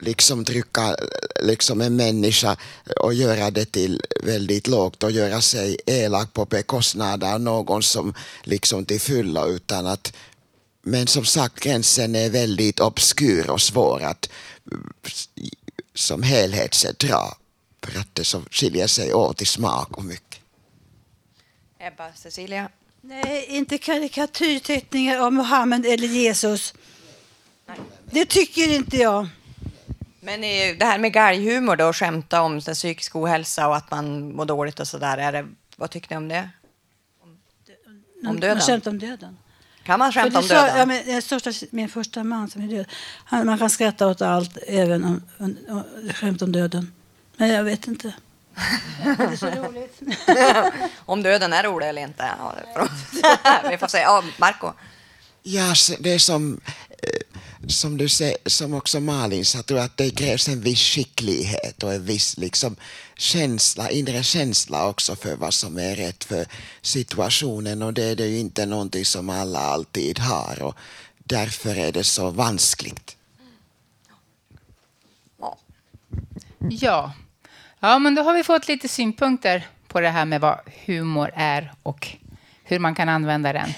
liksom 0.00 0.44
trycka 0.44 0.96
liksom 1.42 1.80
en 1.80 1.96
människa 1.96 2.56
och 3.00 3.14
göra 3.14 3.50
det 3.50 3.64
till 3.64 4.02
väldigt 4.22 4.66
lågt 4.66 5.02
och 5.02 5.10
göra 5.10 5.40
sig 5.40 5.76
elak 5.86 6.32
på 6.32 6.44
bekostnad 6.44 7.24
av 7.24 7.40
någon 7.40 7.82
som 7.82 8.14
liksom 8.42 8.84
till 8.84 9.00
fylla 9.00 9.44
utan 9.44 9.86
att 9.86 10.12
men 10.82 11.06
som 11.06 11.24
sagt 11.24 11.60
gränsen 11.60 12.14
är 12.14 12.30
väldigt 12.30 12.80
obskur 12.80 13.50
och 13.50 13.60
svår 13.62 14.02
att 14.02 14.30
mm, 14.72 14.92
som 15.94 16.22
helhet 16.22 16.84
dra 16.98 17.36
för 17.82 17.98
att 18.00 18.14
det 18.14 18.24
så 18.24 18.42
skiljer 18.50 18.86
sig 18.86 19.14
åt 19.14 19.42
i 19.42 19.44
smak 19.44 19.96
och 19.98 20.04
mycket. 20.04 20.40
Ebba, 21.78 22.12
Cecilia? 22.14 22.68
Nej, 23.00 23.44
inte 23.48 23.78
karikatyrteckningar 23.78 25.18
av 25.18 25.32
Mohammed 25.32 25.86
eller 25.86 26.08
Jesus. 26.08 26.74
Det 28.04 28.24
tycker 28.26 28.68
inte 28.74 28.96
jag. 28.96 29.28
Men 30.20 30.44
eh, 30.44 30.76
det 30.78 30.84
här 30.84 30.98
med 30.98 31.12
galghumor 31.12 31.76
då, 31.76 31.84
och 31.88 31.96
skämta 31.96 32.42
om 32.42 32.60
så 32.60 32.70
här, 32.70 32.74
psykisk 32.74 33.16
ohälsa 33.16 33.68
och 33.68 33.76
att 33.76 33.90
man 33.90 34.32
mår 34.36 34.44
dåligt 34.44 34.80
och 34.80 34.88
sådär. 34.88 35.18
är 35.18 35.32
det- 35.32 35.48
Vad 35.76 35.90
tycker 35.90 36.10
ni 36.10 36.16
om 36.16 36.28
det? 36.28 36.50
Om 38.26 38.40
döden? 38.40 38.56
Man 38.56 38.60
skämtar 38.66 38.90
om 38.90 38.98
döden. 38.98 39.36
Kan 39.84 39.98
man 39.98 40.12
skämta 40.12 40.38
om 40.38 40.44
sa- 40.44 40.54
döden? 40.54 40.78
Ja, 40.78 40.86
men, 40.86 41.06
den 41.06 41.22
största, 41.22 41.50
min 41.70 41.88
första 41.88 42.24
man 42.24 42.50
som 42.50 42.62
är 42.62 42.68
död. 42.68 42.86
Han, 43.24 43.46
man 43.46 43.58
kan 43.58 43.70
skratta 43.70 44.06
åt 44.06 44.22
allt, 44.22 44.58
även 44.66 45.04
om, 45.04 45.22
om, 45.38 45.56
om 45.68 45.84
skämt 46.14 46.42
om 46.42 46.52
döden. 46.52 46.92
Men 47.36 47.48
jag 47.48 47.64
vet 47.64 47.86
inte. 47.86 48.12
det 49.18 49.24
är 49.24 49.36
så 49.36 49.46
roligt. 49.46 50.00
om 50.98 51.22
döden 51.22 51.52
är 51.52 51.62
rolig 51.62 51.88
eller 51.88 52.02
inte? 52.02 52.30
Ja, 52.38 52.54
Vi 53.70 53.78
får 53.78 53.86
se. 53.86 53.98
Ja, 53.98 54.24
Marco? 54.38 54.72
Ja, 55.42 55.74
det 56.00 56.12
är 56.14 56.18
som, 56.18 56.60
eh, 56.88 57.29
som 57.66 57.96
du 57.96 58.08
säger, 58.08 58.36
som 58.46 58.74
också 58.74 59.00
Malin 59.00 59.44
sa, 59.44 59.62
tror 59.62 59.78
jag 59.78 59.86
att 59.86 59.96
det 59.96 60.10
krävs 60.10 60.48
en 60.48 60.60
viss 60.60 60.80
skicklighet 60.80 61.82
och 61.82 61.92
en 61.92 62.04
viss 62.04 62.36
liksom, 62.38 62.76
känsla, 63.16 63.90
inre 63.90 64.22
känsla 64.22 64.88
också 64.88 65.16
för 65.16 65.36
vad 65.36 65.54
som 65.54 65.78
är 65.78 65.96
rätt 65.96 66.24
för 66.24 66.46
situationen 66.82 67.82
och 67.82 67.94
det 67.94 68.04
är 68.04 68.16
det 68.16 68.26
ju 68.26 68.38
inte 68.38 68.66
någonting 68.66 69.04
som 69.04 69.30
alla 69.30 69.58
alltid 69.58 70.18
har 70.18 70.62
och 70.62 70.74
därför 71.18 71.76
är 71.76 71.92
det 71.92 72.04
så 72.04 72.30
vanskligt. 72.30 73.16
Ja. 76.58 77.12
ja, 77.80 77.98
men 77.98 78.14
då 78.14 78.22
har 78.22 78.34
vi 78.34 78.44
fått 78.44 78.68
lite 78.68 78.88
synpunkter 78.88 79.68
på 79.88 80.00
det 80.00 80.08
här 80.08 80.24
med 80.24 80.40
vad 80.40 80.58
humor 80.86 81.30
är 81.34 81.72
och 81.82 82.08
hur 82.64 82.78
man 82.78 82.94
kan 82.94 83.08
använda 83.08 83.52
den. 83.52 83.72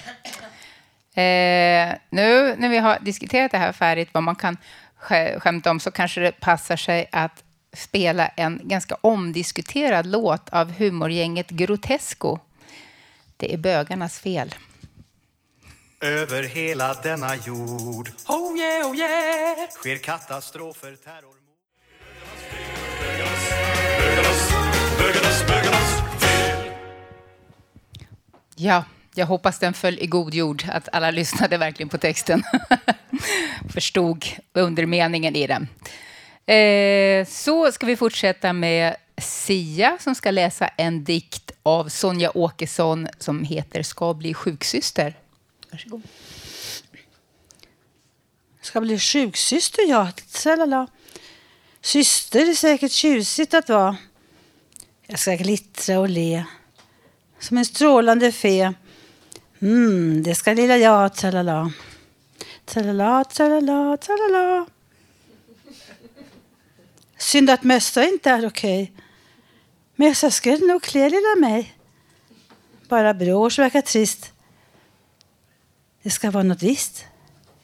Eh, 1.14 1.94
nu 2.10 2.54
när 2.58 2.68
vi 2.68 2.78
har 2.78 2.98
diskuterat 3.00 3.50
det 3.52 3.58
här 3.58 3.72
färdigt, 3.72 4.08
vad 4.12 4.22
man 4.22 4.36
kan 4.36 4.56
sk- 5.00 5.40
skämta 5.40 5.70
om, 5.70 5.80
så 5.80 5.90
kanske 5.90 6.20
det 6.20 6.40
passar 6.40 6.76
sig 6.76 7.08
att 7.12 7.44
spela 7.76 8.26
en 8.26 8.60
ganska 8.64 8.96
omdiskuterad 9.00 10.06
låt 10.06 10.48
av 10.50 10.72
humorgänget 10.72 11.50
Grotesco. 11.50 12.38
Det 13.36 13.54
är 13.54 13.58
bögarnas 13.58 14.18
fel. 14.18 14.54
Över 16.00 16.42
hela 16.42 16.94
denna 16.94 17.36
jord 17.36 18.10
Oh 18.28 18.58
yeah, 18.58 18.90
oh 18.90 18.96
yeah 18.96 19.68
Sker 19.70 19.96
katastrofer, 19.96 20.96
terror 21.04 21.34
Ja, 28.56 28.84
jag 29.14 29.26
hoppas 29.26 29.58
den 29.58 29.74
föll 29.74 29.98
i 29.98 30.06
god 30.06 30.34
jord, 30.34 30.64
att 30.68 30.88
alla 30.92 31.10
lyssnade 31.10 31.58
verkligen 31.58 31.88
på 31.88 31.98
texten. 31.98 32.42
Förstod 33.74 34.26
undermeningen 34.52 35.36
i 35.36 35.46
den. 35.46 35.68
Eh, 36.56 37.26
så 37.26 37.72
ska 37.72 37.86
vi 37.86 37.96
fortsätta 37.96 38.52
med 38.52 38.96
Sia 39.18 39.98
som 40.00 40.14
ska 40.14 40.30
läsa 40.30 40.68
en 40.68 41.04
dikt 41.04 41.50
av 41.62 41.88
Sonja 41.88 42.30
Åkesson 42.34 43.08
som 43.18 43.44
heter 43.44 43.82
Ska 43.82 44.14
bli 44.14 44.34
sjuksyster. 44.34 45.14
Varsågod. 45.70 46.02
Ska 48.60 48.80
bli 48.80 48.98
sjuksyster, 48.98 49.82
ja. 49.88 50.12
Tralala. 50.32 50.86
Syster 51.80 52.50
är 52.50 52.54
säkert 52.54 52.92
tjusigt 52.92 53.54
att 53.54 53.68
vara. 53.68 53.96
Jag 55.06 55.18
ska 55.18 55.34
glittra 55.34 56.00
och 56.00 56.08
le. 56.08 56.44
Som 57.38 57.58
en 57.58 57.64
strålande 57.64 58.32
fe. 58.32 58.74
Mm, 59.62 60.22
det 60.22 60.34
ska 60.34 60.52
lilla 60.52 60.76
jag, 60.76 61.14
tralala. 61.14 61.72
Tralala, 62.64 63.24
tralala, 63.24 63.96
tralala. 63.96 64.66
Synd 67.18 67.50
att 67.50 67.62
mössa 67.62 68.04
inte 68.04 68.30
är 68.30 68.46
okej. 68.46 68.92
Mössa 69.96 70.30
skulle 70.30 70.66
nog 70.66 70.82
klä 70.82 71.08
lilla 71.08 71.36
mig. 71.40 71.74
Bara 72.88 73.14
brås 73.14 73.58
verkar 73.58 73.80
trist. 73.80 74.32
Det 76.02 76.10
ska 76.10 76.30
vara 76.30 76.42
något 76.42 76.62
visst. 76.62 77.04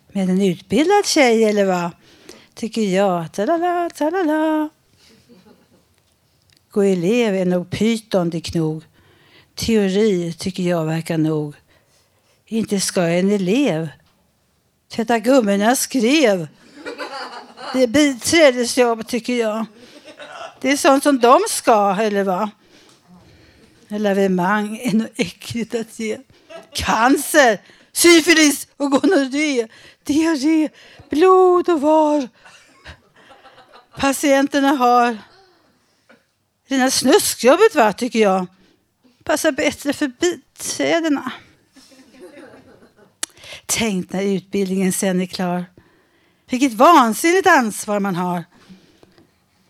Med 0.08 0.30
en 0.30 0.42
utbildad 0.42 1.06
tjej 1.06 1.44
eller 1.44 1.64
vad? 1.64 1.90
Tycker 2.54 2.82
jag. 2.82 3.32
Tralala, 3.32 3.90
tralala. 3.90 4.68
Gå 6.70 6.82
elev 6.82 7.34
är 7.34 7.44
nog 7.44 7.70
pyton 7.70 8.30
det 8.30 8.40
knog. 8.40 8.84
Teori 9.54 10.32
tycker 10.32 10.62
jag 10.62 10.84
verkar 10.84 11.18
nog. 11.18 11.54
Inte 12.50 12.80
ska 12.80 13.02
en 13.02 13.30
elev 13.30 13.88
tvätta 14.88 15.18
gummorna 15.18 15.76
skrev. 15.76 16.48
Det 17.72 17.82
är 17.82 17.86
biträdesjobb 17.86 19.08
tycker 19.08 19.34
jag. 19.34 19.66
Det 20.60 20.70
är 20.70 20.76
sånt 20.76 21.02
som 21.02 21.18
de 21.18 21.40
ska, 21.48 21.96
eller 22.00 22.24
vad? 22.24 22.50
Lavemang 23.88 24.78
är 24.78 24.92
nog 24.92 25.08
äckligt 25.16 25.74
att 25.74 25.98
ge. 25.98 26.18
Cancer, 26.74 27.58
syfilis 27.92 28.68
och 28.76 28.90
gonorré, 28.90 29.68
diarré, 30.04 30.68
blod 31.10 31.68
och 31.68 31.80
var. 31.80 32.28
Patienterna 33.98 34.68
har 34.68 35.18
rena 36.68 36.90
snuskjobbet, 36.90 37.74
va, 37.74 37.92
tycker 37.92 38.18
jag. 38.18 38.46
Passar 39.24 39.52
bättre 39.52 39.92
för 39.92 40.08
biträdena. 40.20 41.32
Tänk 43.70 44.12
när 44.12 44.22
utbildningen 44.22 44.92
sen 44.92 45.20
är 45.20 45.26
klar. 45.26 45.64
Vilket 46.50 46.72
vansinnigt 46.72 47.46
ansvar 47.46 48.00
man 48.00 48.16
har. 48.16 48.44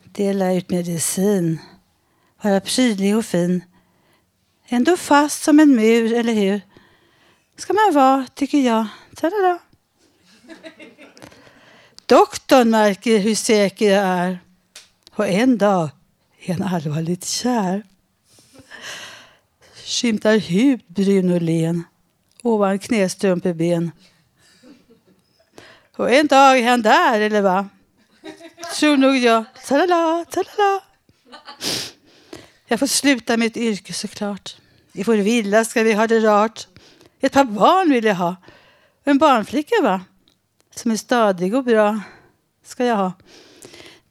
Dela 0.05 0.53
ut 0.53 0.71
medicin. 0.71 1.59
Vara 2.43 2.61
prydlig 2.61 3.17
och 3.17 3.25
fin. 3.25 3.65
Ändå 4.69 4.97
fast 4.97 5.43
som 5.43 5.61
en 5.61 5.77
mur, 5.77 6.13
eller 6.13 6.33
hur? 6.33 6.61
Ska 7.57 7.73
man 7.73 7.95
vara, 7.95 8.27
tycker 8.35 8.59
jag. 8.59 8.87
Tadada. 9.15 9.59
Doktorn 12.07 12.71
märker 12.71 13.19
hur 13.19 13.35
säker 13.35 13.91
jag 13.91 14.05
är. 14.05 14.39
Och 15.15 15.29
en 15.29 15.59
dag 15.59 15.91
är 16.41 16.55
han 16.55 16.75
allvarligt 16.75 17.25
kär. 17.25 17.83
Skymtar 19.85 20.39
hud 20.39 20.81
brun 20.87 21.31
och 21.31 21.43
len 21.43 21.85
ovan 22.43 22.79
knästrumpeben. 22.79 23.93
Och 25.97 26.11
en 26.11 26.27
dag 26.27 26.59
är 26.59 26.71
han 26.71 26.83
där, 26.83 27.21
eller 27.21 27.43
va? 27.43 27.69
Tror 28.79 28.97
nog 28.97 29.17
jag. 29.17 29.45
Talala, 29.67 30.25
talala. 30.25 30.83
Jag 32.67 32.79
får 32.81 32.87
sluta 32.87 33.37
mitt 33.37 33.57
yrke 33.57 33.93
såklart. 33.93 34.57
I 34.93 35.03
vår 35.03 35.17
villa 35.17 35.65
ska 35.65 35.83
vi 35.83 35.93
ha 35.93 36.07
det 36.07 36.21
rart. 36.21 36.67
Ett 37.21 37.33
par 37.33 37.45
barn 37.45 37.91
vill 37.91 38.05
jag 38.05 38.15
ha. 38.15 38.37
En 39.05 39.19
barnflicka 39.19 39.75
va? 39.83 40.01
Som 40.75 40.91
är 40.91 40.97
stadig 40.97 41.55
och 41.55 41.65
bra. 41.65 42.01
Ska 42.65 42.85
jag 42.85 42.97
ha. 42.97 43.13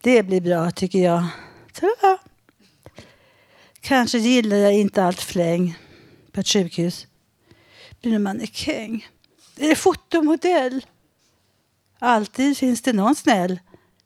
Det 0.01 0.23
blir 0.23 0.41
bra 0.41 0.71
tycker 0.71 0.99
jag. 0.99 1.25
Talala. 1.73 2.17
Kanske 3.82 4.17
gillar 4.17 4.57
jag 4.57 4.73
inte 4.73 5.03
allt 5.03 5.21
fläng 5.21 5.78
på 6.32 6.39
ett 6.39 6.47
sjukhus. 6.47 7.07
Blir 8.02 8.16
en 8.16 8.24
mannekäng. 8.24 9.08
Är 9.58 9.70
det 9.70 9.76
fotomodell? 9.76 10.86
Alltid 12.00 12.58
finns 12.58 12.82
det 12.82 12.93
någon 12.93 13.16
snäll. 13.16 13.60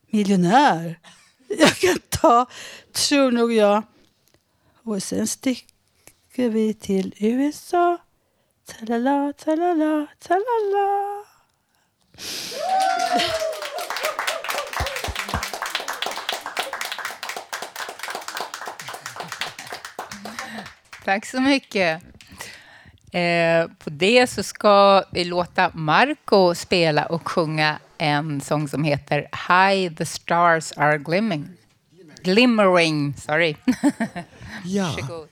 Miljonär. 0.09 0.99
Jag 1.47 1.75
kan 1.75 1.99
ta, 2.09 2.45
tror 2.91 3.31
nog 3.31 3.53
jag. 3.53 3.83
Och 4.83 5.03
sen 5.03 5.27
sticker 5.27 6.49
vi 6.49 6.73
till 6.73 7.15
USA. 7.19 7.97
Talala, 8.65 9.33
talala, 9.33 10.07
talala. 10.19 11.25
Tack 21.05 21.25
så 21.25 21.41
mycket. 21.41 22.10
Eh, 23.11 23.67
på 23.79 23.89
det 23.89 24.27
så 24.29 24.43
ska 24.43 25.03
vi 25.11 25.23
låta 25.23 25.71
Marco 25.73 26.55
spela 26.55 27.05
och 27.05 27.29
sjunga 27.29 27.79
en 27.97 28.41
sång 28.41 28.67
som 28.67 28.83
heter 28.83 29.27
High 29.49 29.95
the 29.95 30.05
stars 30.05 30.71
are 30.77 30.97
glimmering. 30.97 31.49
Glimmering, 32.23 33.13
sorry. 33.13 33.55
Ja. 34.65 34.83
Varsågod. 35.01 35.27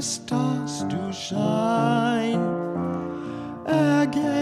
Christmas 0.00 0.24
stars 0.24 0.84
to 0.84 1.12
shine. 1.12 2.40
Again 3.66 4.39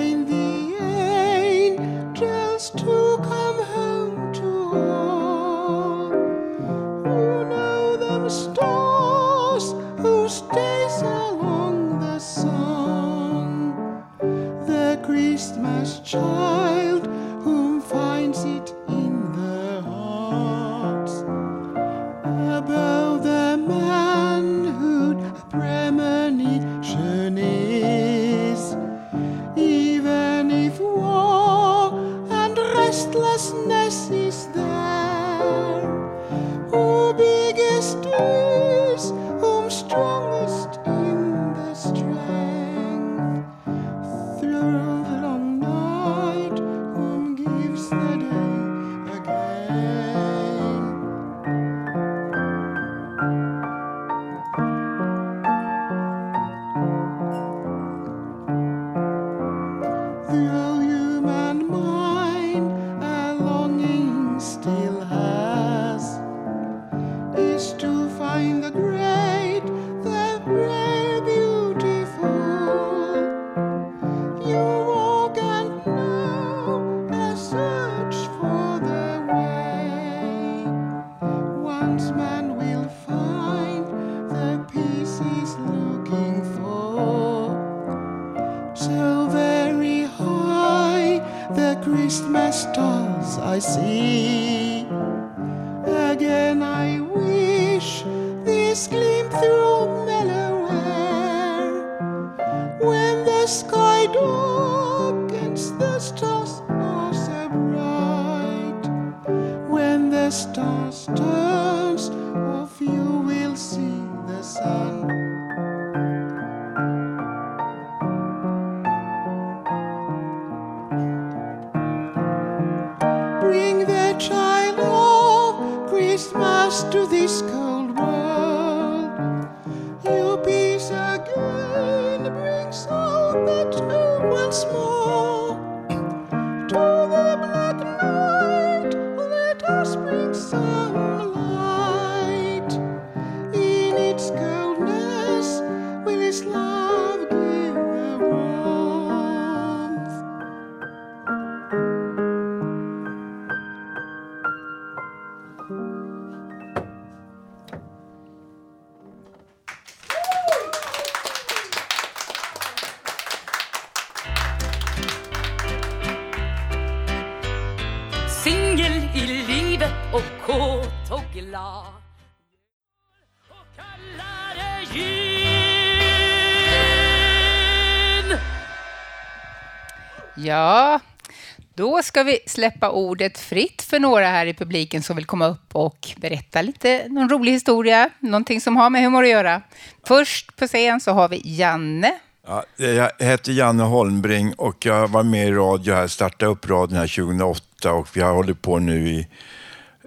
ska 182.19 182.25
vi 182.25 182.39
släppa 182.47 182.91
ordet 182.91 183.39
fritt 183.39 183.83
för 183.83 183.99
några 183.99 184.29
här 184.29 184.47
i 184.47 184.55
publiken 184.55 185.03
som 185.03 185.16
vill 185.16 185.25
komma 185.25 185.47
upp 185.47 185.77
och 185.77 186.09
berätta 186.16 186.62
lite, 186.62 187.09
någon 187.09 187.29
rolig 187.29 187.53
historia, 187.53 188.11
någonting 188.21 188.61
som 188.61 188.77
har 188.77 188.91
med 188.91 189.03
humor 189.03 189.23
att 189.23 189.31
göra. 189.31 189.62
Först 190.07 190.57
på 190.57 190.66
scen 190.66 191.01
så 191.01 191.12
har 191.12 191.29
vi 191.29 191.41
Janne. 191.45 192.12
Ja, 192.47 192.64
jag 192.77 193.11
heter 193.19 193.53
Janne 193.53 193.83
Holmbring 193.83 194.53
och 194.53 194.87
jag 194.87 195.09
var 195.09 195.23
med 195.23 195.49
i 195.49 195.53
radio 195.53 195.95
här, 195.95 196.07
startade 196.07 196.53
upp 196.53 196.69
radion 196.69 196.99
här 196.99 197.16
2008 197.16 197.93
och 197.93 198.09
vi 198.16 198.21
har 198.21 198.33
hållit 198.33 198.62
på 198.62 198.79
nu 198.79 199.09
i 199.09 199.27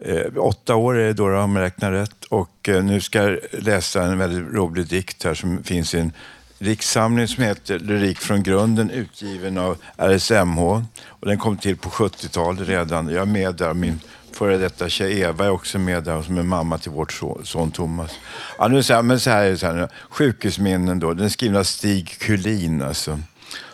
eh, 0.02 0.38
åtta 0.38 0.76
år 0.76 0.98
är 0.98 1.08
det 1.08 1.14
då, 1.14 1.38
om 1.38 1.56
jag 1.56 1.64
räknar 1.64 1.92
rätt. 1.92 2.24
Och 2.30 2.70
eh, 2.70 2.84
nu 2.84 3.02
ska 3.02 3.24
jag 3.24 3.40
läsa 3.52 4.04
en 4.04 4.18
väldigt 4.18 4.54
rolig 4.54 4.88
dikt 4.88 5.24
här 5.24 5.34
som 5.34 5.64
finns 5.64 5.94
i 5.94 6.00
en 6.00 6.12
diktsamling 6.66 7.28
som 7.28 7.44
heter 7.44 7.80
Lyrik 7.80 8.20
från 8.20 8.44
grunden 8.44 8.90
utgiven 8.90 9.58
av 9.58 9.78
RSMH. 9.98 10.62
Och 11.08 11.28
den 11.28 11.38
kom 11.38 11.58
till 11.58 11.78
på 11.78 11.90
70-talet 11.90 12.68
redan. 12.68 13.10
Jag 13.10 13.22
är 13.22 13.26
med 13.26 13.56
där, 13.56 13.74
min 13.74 14.00
före 14.32 14.58
detta 14.58 14.90
tjej 14.90 15.20
Eva 15.20 15.46
är 15.46 15.50
också 15.50 15.80
med 15.80 16.04
där 16.04 16.22
som 16.22 16.38
är 16.38 16.44
mamma 16.44 16.78
till 16.78 16.92
vårt 16.92 17.12
son, 17.12 17.42
son 17.46 17.72
Thomas. 17.72 18.12
Ja, 18.58 18.68
nu 18.68 18.84
så 18.84 18.94
här, 18.94 19.02
men 19.02 19.20
så 19.20 19.30
här 19.30 19.46
är 19.46 19.52
det 19.52 19.58
så 19.58 19.66
här, 19.66 19.90
sjukhusminnen 20.10 21.00
då, 21.00 21.14
den 21.14 21.26
är 21.26 21.30
skriven 21.30 21.58
av 21.58 21.64
Stig 21.64 22.20
Kulin 22.20 22.82
alltså. 22.82 23.20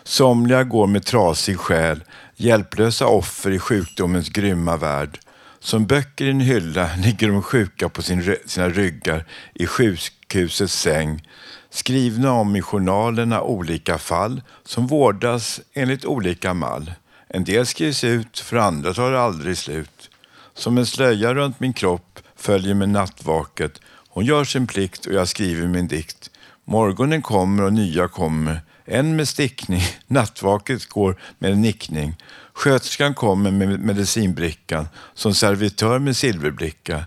Somliga 0.02 0.64
går 0.64 0.86
med 0.86 1.04
trasig 1.04 1.58
själ, 1.58 2.04
hjälplösa 2.36 3.06
offer 3.06 3.50
i 3.50 3.58
sjukdomens 3.58 4.28
grymma 4.28 4.76
värld. 4.76 5.18
Som 5.60 5.86
böcker 5.86 6.24
i 6.24 6.30
en 6.30 6.40
hylla 6.40 6.90
ligger 7.04 7.28
de 7.28 7.42
sjuka 7.42 7.88
på 7.88 8.02
sin, 8.02 8.36
sina 8.46 8.68
ryggar 8.68 9.24
i 9.54 9.66
sjukhusets 9.66 10.80
säng. 10.80 11.22
Skrivna 11.70 12.32
om 12.32 12.56
i 12.56 12.62
journalerna 12.62 13.42
olika 13.42 13.98
fall 13.98 14.42
som 14.64 14.86
vårdas 14.86 15.60
enligt 15.72 16.04
olika 16.04 16.54
mall. 16.54 16.92
En 17.28 17.44
del 17.44 17.66
skrivs 17.66 18.04
ut, 18.04 18.38
för 18.38 18.56
andra 18.56 18.94
tar 18.94 19.12
det 19.12 19.20
aldrig 19.20 19.58
slut. 19.58 20.10
Som 20.54 20.78
en 20.78 20.86
slöja 20.86 21.34
runt 21.34 21.60
min 21.60 21.72
kropp 21.72 22.20
följer 22.36 22.74
med 22.74 22.88
nattvaket. 22.88 23.80
Hon 24.08 24.24
gör 24.24 24.44
sin 24.44 24.66
plikt 24.66 25.06
och 25.06 25.12
jag 25.12 25.28
skriver 25.28 25.68
min 25.68 25.88
dikt. 25.88 26.30
Morgonen 26.64 27.22
kommer 27.22 27.62
och 27.62 27.72
nya 27.72 28.08
kommer. 28.08 28.60
En 28.84 29.16
med 29.16 29.28
stickning, 29.28 29.82
nattvaket 30.06 30.88
går 30.88 31.20
med 31.38 31.52
en 31.52 31.60
nickning. 31.60 32.16
Sköterskan 32.52 33.14
kommer 33.14 33.50
med 33.50 33.80
medicinbrickan 33.80 34.88
som 35.14 35.34
servitör 35.34 35.98
med 35.98 36.16
silverbricka. 36.16 37.04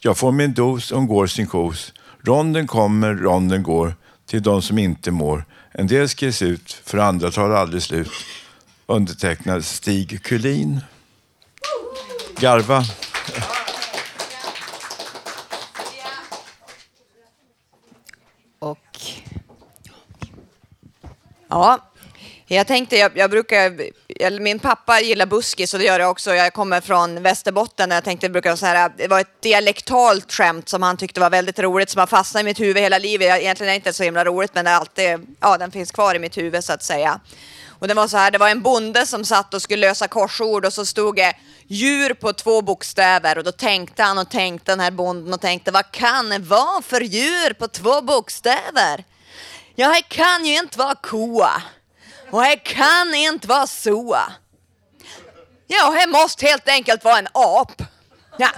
Jag 0.00 0.18
får 0.18 0.32
min 0.32 0.54
dos, 0.54 0.90
hon 0.90 1.06
går 1.06 1.26
sin 1.26 1.46
kos. 1.46 1.92
Ronden 2.24 2.66
kommer, 2.66 3.14
ronden 3.14 3.62
går 3.62 3.94
till 4.26 4.42
de 4.42 4.62
som 4.62 4.78
inte 4.78 5.10
mår. 5.10 5.44
En 5.72 5.86
del 5.86 6.08
skrivs 6.08 6.42
ut, 6.42 6.72
för 6.84 6.98
andra 6.98 7.30
tar 7.30 7.48
det 7.48 7.58
aldrig 7.58 7.82
slut. 7.82 8.12
Undertecknad 8.86 9.64
Stig 9.64 10.22
Kulin. 10.22 10.80
Garva. 12.40 12.84
Ja, 21.48 21.91
jag 22.54 22.66
tänkte, 22.66 22.96
jag, 22.96 23.12
jag 23.14 23.30
brukar, 23.30 23.80
eller 24.20 24.40
min 24.40 24.58
pappa 24.58 25.00
gillar 25.00 25.26
buskis 25.26 25.74
och 25.74 25.80
det 25.80 25.86
gör 25.86 26.00
jag 26.00 26.10
också. 26.10 26.34
Jag 26.34 26.52
kommer 26.52 26.80
från 26.80 27.22
Västerbotten 27.22 27.90
och 27.90 27.96
jag 27.96 28.04
tänkte, 28.04 28.26
det, 28.26 28.30
brukar 28.30 28.56
så 28.56 28.66
här, 28.66 28.92
det 28.96 29.08
var 29.08 29.20
ett 29.20 29.42
dialektalt 29.42 30.32
skämt 30.32 30.68
som 30.68 30.82
han 30.82 30.96
tyckte 30.96 31.20
var 31.20 31.30
väldigt 31.30 31.58
roligt 31.58 31.90
som 31.90 31.98
har 31.98 32.06
fastnat 32.06 32.40
i 32.40 32.44
mitt 32.44 32.60
huvud 32.60 32.82
hela 32.82 32.98
livet. 32.98 33.28
Jag, 33.28 33.40
egentligen 33.40 33.68
är 33.68 33.72
det 33.72 33.76
inte 33.76 33.92
så 33.92 34.02
himla 34.02 34.24
roligt 34.24 34.54
men 34.54 34.64
det 34.64 34.70
är 34.70 34.74
alltid, 34.74 35.36
ja, 35.40 35.58
den 35.58 35.70
finns 35.70 35.92
kvar 35.92 36.14
i 36.14 36.18
mitt 36.18 36.36
huvud 36.38 36.64
så 36.64 36.72
att 36.72 36.82
säga. 36.82 37.20
Och 37.68 37.88
det 37.88 37.94
var 37.94 38.08
så 38.08 38.16
här, 38.16 38.30
det 38.30 38.38
var 38.38 38.48
en 38.48 38.62
bonde 38.62 39.06
som 39.06 39.24
satt 39.24 39.54
och 39.54 39.62
skulle 39.62 39.86
lösa 39.88 40.08
korsord 40.08 40.64
och 40.64 40.72
så 40.72 40.86
stod 40.86 41.16
det 41.16 41.36
djur 41.66 42.14
på 42.14 42.32
två 42.32 42.62
bokstäver 42.62 43.38
och 43.38 43.44
då 43.44 43.52
tänkte 43.52 44.02
han 44.02 44.18
och 44.18 44.30
tänkte 44.30 44.72
den 44.72 44.80
här 44.80 44.90
bonden 44.90 45.34
och 45.34 45.40
tänkte 45.40 45.70
vad 45.70 45.90
kan 45.90 46.28
det 46.28 46.38
vara 46.38 46.82
för 46.82 47.00
djur 47.00 47.52
på 47.52 47.68
två 47.68 48.00
bokstäver? 48.02 49.04
Ja, 49.74 49.88
det 49.88 50.02
kan 50.02 50.44
ju 50.44 50.58
inte 50.58 50.78
vara 50.78 50.94
koa. 50.94 51.62
Och 52.32 52.42
det 52.42 52.56
kan 52.56 53.14
inte 53.14 53.48
vara 53.48 53.66
så. 53.66 54.18
Ja, 55.66 55.90
det 56.00 56.12
måste 56.12 56.46
helt 56.46 56.68
enkelt 56.68 57.04
vara 57.04 57.18
en 57.18 57.28
ap. 57.32 57.82
Ja. 58.38 58.50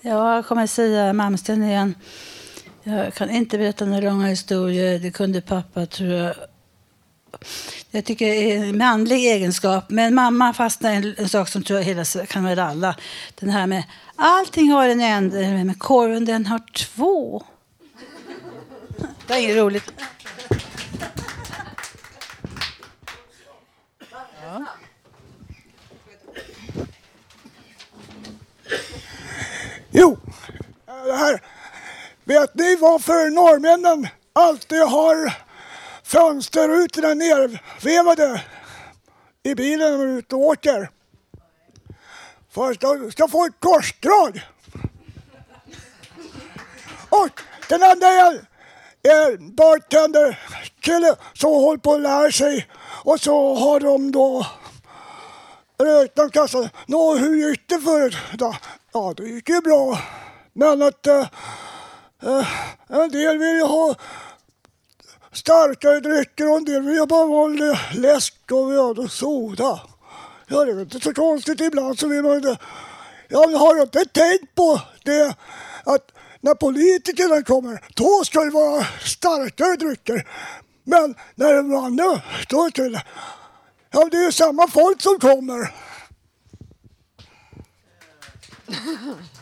Ja, 0.00 0.34
jag 0.34 0.46
kommer 0.46 0.66
säga 0.66 1.12
Malmsten 1.12 1.62
igen. 1.62 1.94
Jag 2.82 3.14
kan 3.14 3.30
inte 3.30 3.58
berätta 3.58 3.84
några 3.84 4.00
långa 4.00 4.26
historier. 4.26 4.98
Det 4.98 5.10
kunde 5.10 5.40
pappa, 5.40 5.86
tror 5.86 6.10
jag. 6.10 6.34
Jag 7.90 8.04
tycker 8.04 8.26
det 8.26 8.52
är 8.52 8.64
en 8.64 8.78
manlig 8.78 9.16
egenskap. 9.16 9.90
Men 9.90 10.14
mamma 10.14 10.54
fastnade 10.54 10.94
i 10.94 10.96
en, 10.96 11.14
en 11.18 11.28
sak 11.28 11.48
som 11.48 11.62
tror 11.62 11.78
jag 11.78 11.86
hela 11.86 12.04
kan 12.04 12.44
väl 12.44 12.58
alla. 12.58 12.96
Den 13.34 13.50
här 13.50 13.66
med 13.66 13.84
allting 14.18 14.70
har 14.70 14.88
en 14.88 15.00
ände, 15.00 15.64
men 15.64 15.74
korven 15.74 16.24
den 16.24 16.46
har 16.46 16.58
två. 16.74 17.44
Det 19.26 19.34
är 19.34 19.38
inget 19.38 19.56
roligt. 19.56 19.92
Jo, 29.90 30.18
det 30.86 31.16
här. 31.16 31.42
Vet 32.24 32.54
ni 32.54 32.76
varför 32.76 33.30
norrmännen 33.30 34.08
alltid 34.32 34.82
har 34.82 35.34
fönsterrutorna 36.02 37.14
nervevade 37.14 38.42
i 39.42 39.54
bilen 39.54 39.90
när 39.90 39.98
de 39.98 40.14
är 40.14 40.18
ute 40.18 40.34
och 40.34 40.40
åker? 40.40 40.90
Först 42.58 42.82
ska 43.12 43.28
få 43.28 43.44
ett 43.44 43.60
korsdrag. 43.60 44.40
Och 47.08 47.40
den 47.68 47.82
andra 47.82 48.06
är 48.06 48.40
en 49.02 49.54
bartenderkille 49.54 51.16
som 51.34 51.50
håller 51.50 51.78
på 51.78 51.94
att 51.94 52.00
lära 52.00 52.32
sig 52.32 52.66
och 53.04 53.20
så 53.20 53.54
har 53.54 53.80
de 53.80 54.12
då 54.12 54.46
räknat 55.78 56.32
kassan. 56.32 56.68
Nå, 56.86 57.16
hur 57.16 57.50
gick 57.50 57.68
det 57.68 57.80
förut? 57.80 58.16
då? 58.32 58.56
Ja, 58.92 59.14
det 59.16 59.24
gick 59.24 59.48
ju 59.48 59.60
bra. 59.60 59.98
Men 60.52 60.82
att 60.82 61.06
eh, 61.06 61.26
eh, 62.22 62.48
en 62.88 63.10
del 63.10 63.38
vill 63.38 63.56
ju 63.56 63.64
ha 63.64 63.94
starkare 65.32 66.00
drycker 66.00 66.50
och 66.50 66.56
en 66.56 66.64
del 66.64 66.82
vill 66.82 66.94
ju 66.94 67.06
bara 67.06 67.26
ha 67.26 67.48
läsk 67.94 68.52
och 68.52 68.72
öl 68.72 68.98
och 68.98 69.12
soda. 69.12 69.80
Ja, 70.48 70.64
det 70.64 70.72
är 70.72 70.80
inte 70.80 71.00
så 71.00 71.14
konstigt. 71.14 71.60
Ibland 71.60 71.98
så 71.98 72.08
vill 72.08 72.22
man 72.22 72.36
inte... 72.36 72.58
Ja, 73.28 73.46
men 73.46 73.56
har 73.56 73.74
du 73.74 73.82
inte 73.82 74.04
tänkt 74.04 74.54
på 74.54 74.80
det 75.04 75.34
att 75.84 76.12
när 76.40 76.54
politikerna 76.54 77.42
kommer, 77.42 77.84
då 77.94 78.24
ska 78.24 78.40
det 78.44 78.50
vara 78.50 78.84
starkare 79.00 79.76
drycker. 79.76 80.28
Men 80.84 81.14
när 81.34 81.54
de 81.54 81.74
andra, 81.76 82.22
då 82.48 82.64
är 82.64 82.90
det... 82.90 83.02
Ja, 83.90 84.08
det 84.10 84.16
är 84.16 84.24
ju 84.24 84.32
samma 84.32 84.68
folk 84.68 85.02
som 85.02 85.18
kommer. 85.20 85.72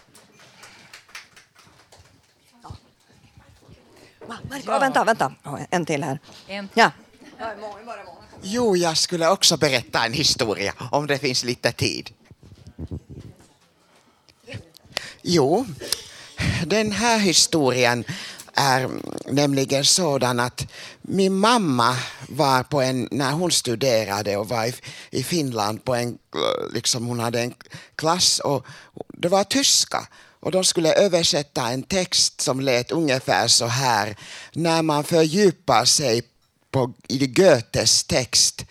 Ja, 4.67 4.79
vänta, 4.79 5.05
vänta. 5.05 5.33
Ja, 5.43 5.59
En 5.71 5.87
till 5.87 6.05
här. 6.05 6.19
En. 6.47 6.69
Ja. 6.75 6.91
Jo, 8.43 8.77
jag 8.77 8.97
skulle 8.97 9.29
också 9.29 9.57
berätta 9.57 10.05
en 10.05 10.13
historia 10.13 10.75
om 10.91 11.07
det 11.07 11.19
finns 11.19 11.45
lite 11.45 11.73
tid. 11.73 12.11
Jo, 15.23 15.67
den 16.67 16.93
här 16.93 17.19
historien 17.19 18.05
är 18.55 18.91
nämligen 19.27 19.85
sådan 19.85 20.41
att 20.41 20.67
min 21.03 21.35
mamma 21.35 21.97
var 22.29 22.63
på 22.63 22.81
en, 22.81 23.09
när 23.11 23.33
hon 23.33 23.51
studerade 23.51 24.37
och 24.37 24.49
var 24.49 24.67
i, 24.67 24.75
i 25.11 25.23
Finland 25.23 25.85
på 25.85 25.95
en, 25.95 26.19
liksom 26.75 27.07
hon 27.07 27.21
hade 27.21 27.41
en 27.41 27.55
klass 27.97 28.39
och 28.39 28.67
det 29.09 29.29
var 29.29 29.45
tyska 29.45 30.09
och 30.41 30.53
de 30.53 30.65
skulle 30.65 30.95
översätta 30.95 31.69
en 31.69 31.83
text 31.83 32.41
som 32.41 32.61
lät 32.61 32.91
ungefär 32.91 33.49
så 33.49 33.67
här. 33.67 34.17
När 34.53 34.83
man 34.83 35.05
fördjupar 35.05 35.85
sig 35.85 36.23
på, 36.77 36.93
i 37.09 37.27
Goethes 37.27 38.05
text 38.05 38.65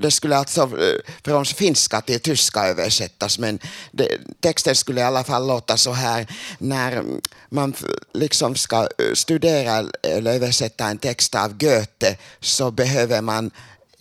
det 0.00 0.10
skulle 0.10 0.36
alltså 0.36 0.62
eh, 0.62 1.12
från 1.24 1.44
finska 1.44 2.00
till 2.00 2.20
tyska 2.20 2.66
översättas 2.66 3.38
men 3.38 3.58
det, 3.90 4.08
texten 4.40 4.74
skulle 4.76 5.00
i 5.00 5.04
alla 5.04 5.24
fall 5.24 5.46
låta 5.46 5.76
så 5.76 5.92
här 5.92 6.26
när 6.58 7.04
man 7.48 7.74
liksom 8.14 8.54
ska 8.54 8.76
eh, 8.76 9.14
studera 9.14 9.84
eller 10.02 10.32
översätta 10.34 10.86
en 10.86 10.98
text 10.98 11.34
av 11.34 11.58
Goethe 11.58 12.16
så 12.40 12.70
behöver 12.70 13.20
man 13.20 13.50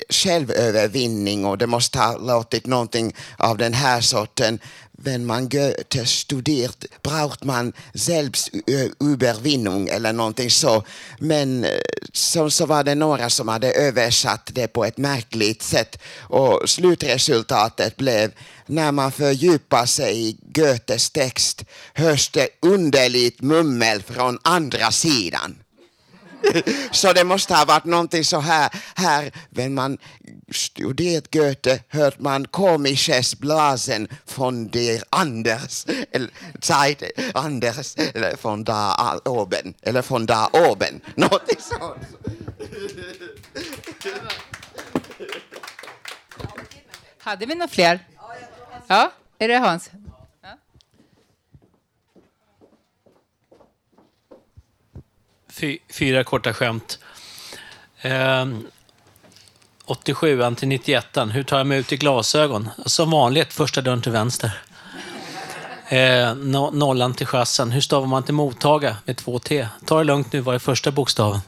självövervinning 0.09 1.45
och 1.45 1.57
det 1.57 1.67
måste 1.67 1.99
ha 1.99 2.17
låtit 2.17 2.65
någonting 2.65 3.15
av 3.37 3.57
den 3.57 3.73
här 3.73 4.01
sorten. 4.01 4.59
Wenn 5.03 5.25
man 5.25 5.49
Goethe 5.49 6.05
studiert 6.05 6.85
braucht 7.03 7.43
man 7.43 7.73
Selbstüberwinnung 7.93 9.87
eller 9.87 10.13
någonting 10.13 10.49
så. 10.49 10.83
Men 11.19 11.63
eh, 11.63 11.71
så, 12.13 12.49
så 12.49 12.65
var 12.65 12.83
det 12.83 12.95
några 12.95 13.29
som 13.29 13.47
hade 13.47 13.73
översatt 13.73 14.49
det 14.53 14.67
på 14.67 14.85
ett 14.85 14.97
märkligt 14.97 15.63
sätt 15.63 15.97
och 16.19 16.69
slutresultatet 16.69 17.97
blev 17.97 18.31
när 18.65 18.91
man 18.91 19.11
fördjupar 19.11 19.85
sig 19.85 20.29
i 20.29 20.37
Goethes 20.41 21.09
text 21.09 21.63
hörs 21.93 22.29
det 22.29 22.47
underligt 22.61 23.41
mummel 23.41 24.01
från 24.01 24.39
andra 24.43 24.91
sidan. 24.91 25.60
Så 26.91 27.13
det 27.13 27.23
måste 27.23 27.55
ha 27.55 27.65
varit 27.65 27.85
någonting 27.85 28.23
så 28.23 28.39
här, 28.39 28.69
här 28.95 29.31
wenn 29.49 29.73
man 29.73 29.97
studerat 30.51 31.31
Goethe 31.31 31.79
hört 31.89 32.19
man 32.19 32.47
komisches 32.47 33.39
Blasen 33.39 34.07
von 34.35 34.67
der 34.67 35.03
Anders, 35.09 35.85
eller 36.11 36.29
Zeit 36.61 37.03
Anders, 37.33 37.95
eller 37.95 38.35
von 38.41 38.63
da 38.63 39.19
oben, 39.25 39.73
eller 39.81 40.01
von 40.01 40.25
da 40.25 40.49
oben, 40.53 41.01
någonting 41.15 41.59
sånt. 41.59 41.97
Hade 47.17 47.45
vi 47.45 47.55
några 47.55 47.67
fler? 47.67 47.99
Ja, 48.87 49.11
är 49.39 49.47
det 49.47 49.57
Hans? 49.57 49.89
Fy, 55.61 55.77
fyra 55.89 56.23
korta 56.23 56.53
skämt. 56.53 56.99
Eh, 58.01 58.45
87 59.85 60.55
till 60.55 60.67
91 60.67 61.05
hur 61.31 61.43
tar 61.43 61.57
jag 61.57 61.67
mig 61.67 61.79
ut 61.79 61.91
i 61.91 61.97
glasögon? 61.97 62.69
Som 62.85 63.11
vanligt, 63.11 63.53
första 63.53 63.81
dörren 63.81 64.01
till 64.01 64.11
vänster. 64.11 64.61
Eh, 65.87 66.35
no, 66.35 66.71
nollan 66.73 67.13
till 67.13 67.27
chassen. 67.27 67.71
Hur 67.71 67.81
stavar 67.81 68.07
man 68.07 68.23
till 68.23 68.33
mottaga 68.33 68.97
med 69.05 69.17
två 69.17 69.39
T? 69.39 69.67
Ta 69.85 69.97
det 69.97 70.03
lugnt 70.03 70.33
nu, 70.33 70.39
vad 70.39 70.55
är 70.55 70.59
första 70.59 70.91
bokstaven? 70.91 71.39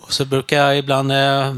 Och 0.00 0.12
så 0.12 0.24
brukar 0.24 0.56
jag 0.56 0.78
ibland 0.78 1.12
eh, 1.12 1.54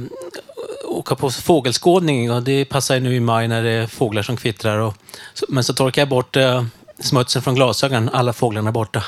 åka 0.84 1.14
på 1.14 1.30
fågelskådning 1.30 2.32
och 2.32 2.42
det 2.42 2.64
passar 2.64 2.94
ju 2.94 3.00
nu 3.00 3.14
i 3.14 3.20
maj 3.20 3.48
när 3.48 3.62
det 3.62 3.70
är 3.70 3.86
fåglar 3.86 4.22
som 4.22 4.36
kvittrar. 4.36 4.78
Och, 4.78 4.94
men 5.48 5.64
så 5.64 5.74
torkar 5.74 6.02
jag 6.02 6.08
bort 6.08 6.36
eh, 6.36 6.64
smutsen 6.98 7.42
från 7.42 7.54
glasögonen, 7.54 8.10
alla 8.12 8.32
fåglarna 8.32 8.68
är 8.68 8.72
borta. 8.72 9.04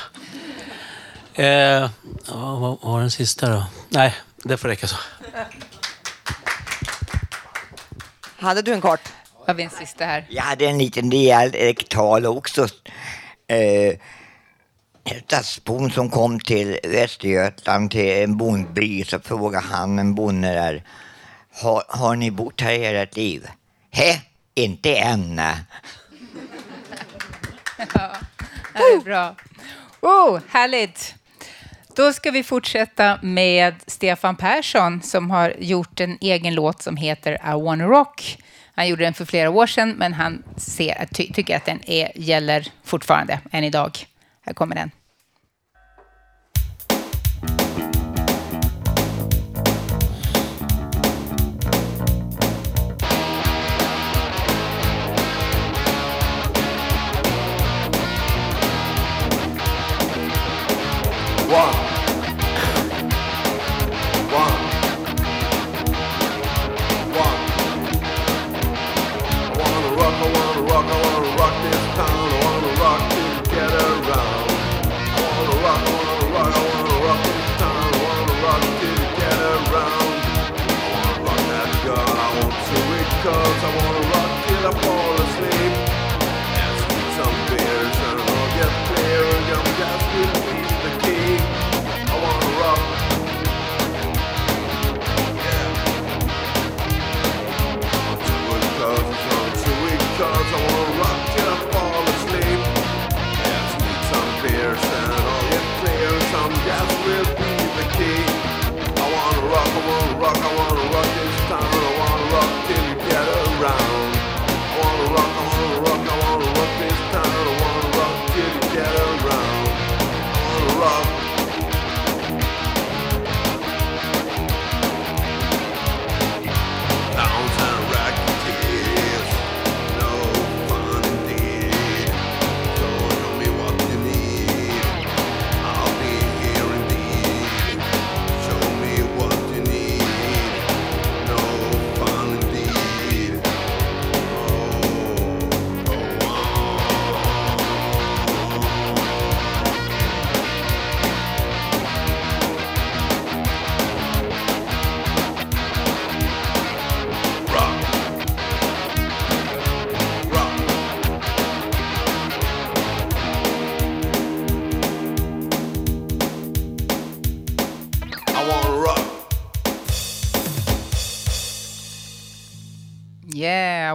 Eh, 1.37 1.89
ja, 2.27 2.55
vad 2.59 2.77
var 2.81 2.99
den 2.99 3.11
sista 3.11 3.49
då? 3.49 3.65
Nej, 3.89 4.15
det 4.43 4.57
får 4.57 4.67
räcka 4.67 4.87
så. 4.87 4.95
Hade 8.37 8.61
du 8.61 8.73
en 8.73 8.81
kort? 8.81 9.01
Har 9.47 9.53
vi 9.53 9.63
en 9.63 9.69
sista 9.69 10.05
här? 10.05 10.25
Jag 10.29 10.43
hade 10.43 10.65
en 10.65 10.77
liten 10.77 11.09
dialektal 11.09 12.25
också. 12.25 12.67
Eh, 13.47 13.99
stadsbon 15.25 15.91
som 15.91 16.09
kom 16.09 16.39
till 16.39 16.79
Västergötland 16.83 17.91
till 17.91 18.23
en 18.23 18.37
bondby 18.37 19.03
så 19.03 19.19
frågade 19.19 19.65
han 19.65 19.99
en 19.99 20.15
bonde 20.15 20.47
där. 20.53 20.83
Har, 21.61 21.83
har 21.87 22.15
ni 22.15 22.31
bott 22.31 22.61
här 22.61 22.71
i 22.71 22.85
ert 22.85 23.15
liv? 23.15 23.47
Hä? 23.91 24.21
Inte 24.55 24.95
än. 24.95 25.35
nej." 25.35 25.55
Ja, 27.93 28.11
det 28.73 28.79
är 28.79 29.03
bra. 29.03 29.35
Oh, 30.01 30.39
härligt. 30.49 31.15
Då 31.95 32.13
ska 32.13 32.31
vi 32.31 32.43
fortsätta 32.43 33.19
med 33.21 33.75
Stefan 33.87 34.35
Persson 34.35 35.01
som 35.01 35.31
har 35.31 35.53
gjort 35.59 35.99
en 35.99 36.17
egen 36.21 36.53
låt 36.53 36.81
som 36.81 36.97
heter 36.97 37.33
I 37.33 37.63
wanna 37.63 37.85
rock. 37.85 38.37
Han 38.73 38.87
gjorde 38.87 39.03
den 39.03 39.13
för 39.13 39.25
flera 39.25 39.49
år 39.49 39.67
sedan, 39.67 39.95
men 39.97 40.13
han 40.13 40.43
ser, 40.57 41.07
ty, 41.13 41.33
tycker 41.33 41.57
att 41.57 41.65
den 41.65 41.89
är, 41.89 42.11
gäller 42.15 42.67
fortfarande 42.83 43.39
än 43.51 43.63
idag. 43.63 43.91
Här 44.41 44.53
kommer 44.53 44.75
den. 44.75 44.91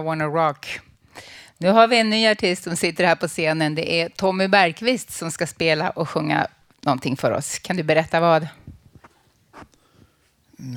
Wanna 0.01 0.25
rock. 0.25 0.79
Nu 1.57 1.69
har 1.69 1.87
vi 1.87 1.99
en 1.99 2.09
ny 2.09 2.27
artist 2.27 2.63
som 2.63 2.75
sitter 2.75 3.03
här 3.03 3.15
på 3.15 3.27
scenen. 3.27 3.75
Det 3.75 4.01
är 4.01 4.09
Tommy 4.09 4.47
Bergqvist 4.47 5.11
som 5.11 5.31
ska 5.31 5.47
spela 5.47 5.89
och 5.89 6.09
sjunga 6.09 6.47
någonting 6.81 7.17
för 7.17 7.31
oss. 7.31 7.59
Kan 7.59 7.77
du 7.77 7.83
berätta 7.83 8.19
vad? 8.19 8.47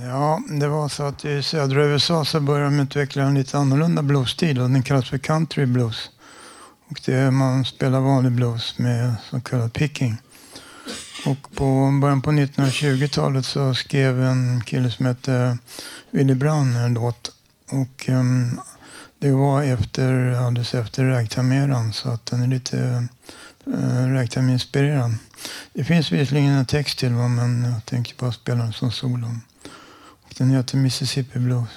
Ja, 0.06 0.42
det 0.48 0.68
var 0.68 0.88
så 0.88 1.02
att 1.02 1.24
i 1.24 1.42
södra 1.42 1.84
USA 1.84 2.24
så 2.24 2.40
började 2.40 2.70
de 2.70 2.80
utveckla 2.80 3.22
en 3.22 3.34
lite 3.34 3.58
annorlunda 3.58 4.02
bluesstil 4.02 4.60
och 4.60 4.70
den 4.70 4.82
kallas 4.82 5.10
för 5.10 5.18
country 5.18 5.66
blues. 5.66 6.10
Och 6.88 7.00
det 7.06 7.14
är 7.14 7.30
man 7.30 7.64
spelar 7.64 8.00
vanlig 8.00 8.32
blues 8.32 8.78
med 8.78 9.14
så 9.30 9.40
kallad 9.40 9.72
picking. 9.72 10.16
Och 11.26 11.54
på 11.54 11.98
början 12.00 12.22
på 12.22 12.30
1920-talet 12.30 13.44
så 13.44 13.74
skrev 13.74 14.22
en 14.22 14.62
kille 14.64 14.90
som 14.90 15.06
hette 15.06 15.58
Willy 16.10 16.34
Brown 16.34 16.76
en 16.76 16.94
låt. 16.94 17.30
Och 17.70 18.08
um, 18.08 18.60
det 19.24 19.32
var 19.32 19.62
efter, 19.62 20.32
alldeles 20.32 20.74
efter 20.74 21.04
ragtime 21.04 21.92
så 21.92 22.08
att 22.08 22.26
den 22.26 22.42
är 22.42 22.46
lite 22.46 22.78
eh, 23.66 23.72
uh, 23.74 24.14
ragtime-inspirerad. 24.14 25.14
Det 25.72 25.84
finns 25.84 26.12
visserligen 26.12 26.52
en 26.52 26.66
text 26.66 26.98
till 26.98 27.12
va, 27.12 27.28
men 27.28 27.64
jag 27.64 27.86
tänker 27.86 28.14
bara 28.18 28.32
spela 28.32 28.62
den 28.62 28.72
som 28.72 28.92
solo. 28.92 29.26
Och 30.22 30.34
den 30.38 30.50
heter 30.50 30.76
Mississippi 30.76 31.38
Blues. 31.38 31.68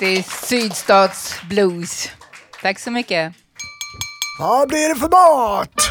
Riktig 0.00 0.24
sydstatsblues. 0.24 2.08
Tack 2.62 2.78
så 2.78 2.90
mycket. 2.90 3.32
Vad 4.38 4.68
blir 4.68 4.88
det 4.88 5.00
för 5.00 5.08
mat? 5.08 5.90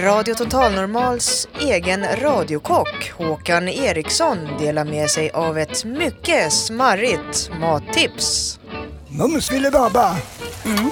Radio 0.00 0.34
Total 0.34 0.72
Normals 0.72 1.48
egen 1.60 2.06
radiokock 2.16 3.12
Håkan 3.18 3.68
Eriksson 3.68 4.38
delar 4.58 4.84
med 4.84 5.10
sig 5.10 5.30
av 5.30 5.58
ett 5.58 5.84
mycket 5.84 6.52
smarrigt 6.52 7.50
mattips. 7.60 8.58
Mums 9.08 9.48
filibabba. 9.48 10.16
Mm. 10.64 10.90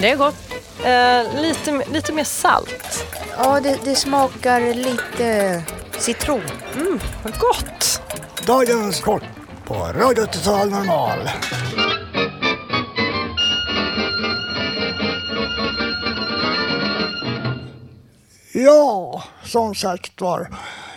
Det 0.00 0.10
är 0.10 0.16
gott. 0.16 0.52
Eh, 0.84 1.42
lite, 1.42 1.84
lite 1.92 2.12
mer 2.12 2.24
salt. 2.24 3.06
Ja, 3.38 3.60
det, 3.60 3.78
det 3.84 3.94
smakar 3.94 4.74
lite 4.74 5.62
citron. 5.98 6.42
Mm, 6.74 7.00
vad 7.22 7.38
gott! 7.38 8.02
Dagens 8.46 9.00
kort 9.00 9.41
på 9.72 9.78
Radio 9.78 10.26
Total 10.26 10.70
Normal. 10.70 11.28
Ja, 18.52 19.22
som 19.44 19.74
sagt 19.74 20.20
var. 20.20 20.48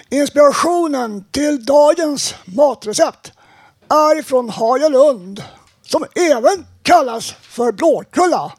Inspirationen 0.09 1.25
till 1.31 1.65
dagens 1.65 2.35
matrecept 2.45 3.31
är 3.89 4.19
ifrån 4.19 4.49
Hagalund, 4.49 5.43
som 5.81 6.05
även 6.15 6.65
kallas 6.81 7.31
för 7.31 7.71
Blåkulla. 7.71 8.53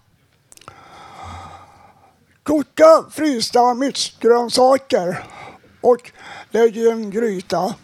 Koka 2.42 3.04
frysta 3.10 3.74
mixgrönsaker 3.74 5.24
och 5.80 6.10
lägg 6.50 6.76
i 6.76 6.90
en 6.90 7.10
gryta. 7.10 7.74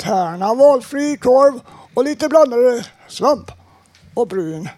Tärna 0.00 0.54
valfri 0.54 1.16
korv 1.16 1.60
och 1.94 2.04
lite 2.04 2.28
blandade 2.28 2.86
svamp 3.08 3.50
och 4.14 4.28
bryn. 4.28 4.68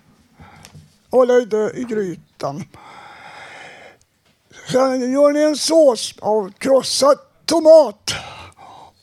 Och 1.10 1.26
lägg 1.26 1.48
det 1.48 1.72
i 1.74 1.84
grytan. 1.84 2.64
Sen 4.70 5.12
gör 5.12 5.32
ni 5.32 5.40
en 5.40 5.56
sås 5.56 6.14
av 6.20 6.52
krossad 6.58 7.18
tomat 7.44 8.10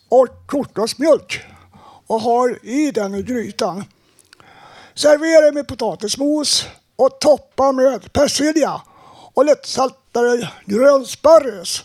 och 0.09 0.27
kokosmjölk 0.47 1.41
och 2.07 2.21
har 2.21 2.65
i 2.65 2.91
den 2.91 3.15
i 3.15 3.23
grytan. 3.23 3.83
Servera 4.95 5.51
med 5.51 5.67
potatismos 5.67 6.65
och 6.95 7.19
toppa 7.19 7.71
med 7.71 8.13
persilja 8.13 8.81
och 9.33 9.45
lättsaltade 9.45 10.51
grönsparris. 10.65 11.83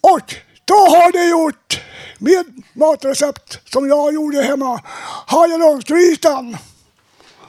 Och 0.00 0.34
då 0.64 0.74
har 0.74 1.12
ni 1.12 1.30
gjort 1.30 1.80
mitt 2.18 2.74
matrecept 2.74 3.70
som 3.72 3.88
jag 3.88 4.14
gjorde 4.14 4.42
hemma, 4.42 4.80
hajalångsgrytan. 5.26 6.56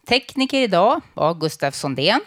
Tekniker 0.09 0.63
idag 0.63 1.01
var 1.15 1.35
Gustav 1.35 1.71
Sondén. 1.71 2.21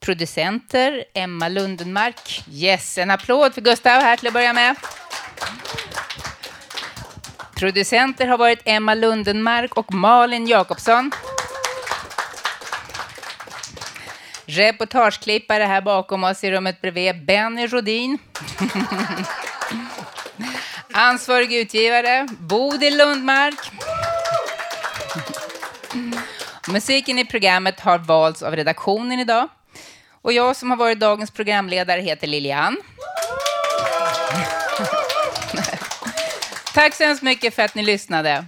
Producenter 0.00 1.04
Emma 1.14 1.48
Lundenmark. 1.48 2.44
Yes, 2.50 2.98
en 2.98 3.10
applåd 3.10 3.54
för 3.54 3.60
Gustav 3.60 4.02
här 4.02 4.16
till 4.16 4.26
att 4.26 4.34
börja 4.34 4.52
med. 4.52 4.76
Producenter 7.56 8.26
har 8.26 8.38
varit 8.38 8.62
Emma 8.64 8.94
Lundenmark 8.94 9.76
och 9.76 9.94
Malin 9.94 10.46
Jakobsson. 10.46 11.10
Reportageklippare 14.46 15.64
här 15.64 15.80
bakom 15.80 16.24
oss 16.24 16.44
i 16.44 16.50
rummet 16.50 16.80
bredvid, 16.80 17.24
Benny 17.24 17.66
Rodin. 17.66 18.18
Ansvarig 20.92 21.52
utgivare, 21.52 22.28
Bodil 22.38 22.98
Lundmark. 22.98 23.70
Musiken 26.68 27.18
i 27.18 27.24
programmet 27.24 27.80
har 27.80 27.98
valts 27.98 28.42
av 28.42 28.56
redaktionen 28.56 29.20
idag. 29.20 29.48
Och 30.22 30.32
jag 30.32 30.56
som 30.56 30.70
har 30.70 30.76
varit 30.76 31.00
dagens 31.00 31.30
programledare 31.30 32.00
heter 32.00 32.26
Lilian. 32.26 32.74
Tack 36.74 36.94
så 36.94 37.04
hemskt 37.04 37.22
mycket 37.22 37.54
för 37.54 37.62
att 37.62 37.74
ni 37.74 37.82
lyssnade. 37.82 38.44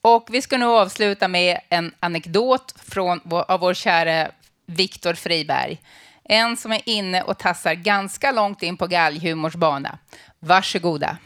Och 0.00 0.26
vi 0.30 0.42
ska 0.42 0.58
nu 0.58 0.66
avsluta 0.66 1.28
med 1.28 1.60
en 1.68 1.92
anekdot 2.00 2.74
från 2.90 3.20
av 3.48 3.60
vår 3.60 3.74
kära 3.74 4.28
Viktor 4.66 5.14
Friberg. 5.14 5.80
En 6.24 6.56
som 6.56 6.72
är 6.72 6.82
inne 6.84 7.22
och 7.22 7.38
tassar 7.38 7.74
ganska 7.74 8.32
långt 8.32 8.62
in 8.62 8.76
på 8.76 8.86
galghumors 8.86 9.54
bana. 9.54 9.98
Varsågoda. 10.38 11.16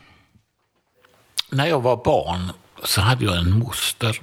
När 1.50 1.66
jag 1.66 1.80
var 1.80 2.04
barn 2.04 2.52
så 2.84 3.00
hade 3.00 3.24
jag 3.24 3.36
en 3.36 3.58
moster. 3.58 4.20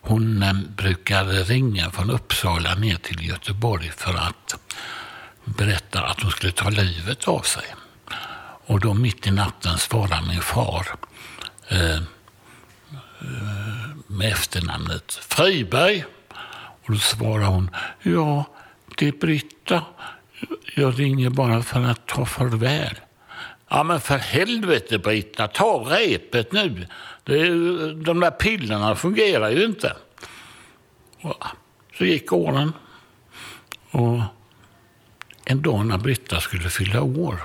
Hon 0.00 0.42
eh, 0.42 0.52
brukade 0.52 1.42
ringa 1.42 1.90
från 1.90 2.10
Uppsala 2.10 2.74
ner 2.74 2.96
till 2.96 3.28
Göteborg 3.28 3.90
för 3.90 4.14
att 4.14 4.54
berätta 5.44 6.02
att 6.02 6.22
hon 6.22 6.30
skulle 6.30 6.52
ta 6.52 6.70
livet 6.70 7.28
av 7.28 7.40
sig. 7.40 7.64
Och 8.66 8.80
då 8.80 8.94
mitt 8.94 9.26
i 9.26 9.30
natten 9.30 9.78
svarade 9.78 10.26
min 10.28 10.40
far 10.40 10.86
eh, 11.68 11.94
eh 11.94 12.00
med 14.06 14.32
efternamnet 14.32 15.12
Friberg. 15.12 16.04
Och 16.90 16.94
då 16.96 17.00
svarade 17.00 17.46
hon, 17.46 17.70
ja, 18.02 18.44
det 18.98 19.08
är 19.08 19.12
Britta. 19.12 19.82
Jag 20.76 21.00
ringer 21.00 21.30
bara 21.30 21.62
för 21.62 21.80
att 21.82 22.06
ta 22.06 22.26
farväl. 22.26 22.94
Ja, 23.68 23.82
men 23.82 24.00
för 24.00 24.18
helvete 24.18 24.98
Britta, 24.98 25.48
ta 25.48 25.86
repet 25.90 26.52
nu. 26.52 26.86
Det 27.24 27.32
är, 27.40 27.44
ju- 27.44 27.94
de 28.02 28.20
där 28.20 28.30
pillerna 28.30 28.94
fungerar 28.96 29.50
ju 29.50 29.64
inte. 29.64 29.96
Och 31.20 31.44
så 31.98 32.04
gick 32.04 32.32
åren. 32.32 32.72
Och 33.90 34.20
en 35.44 35.62
dag 35.62 35.86
när 35.86 35.98
Britta 35.98 36.40
skulle 36.40 36.70
fylla 36.70 37.02
år 37.02 37.40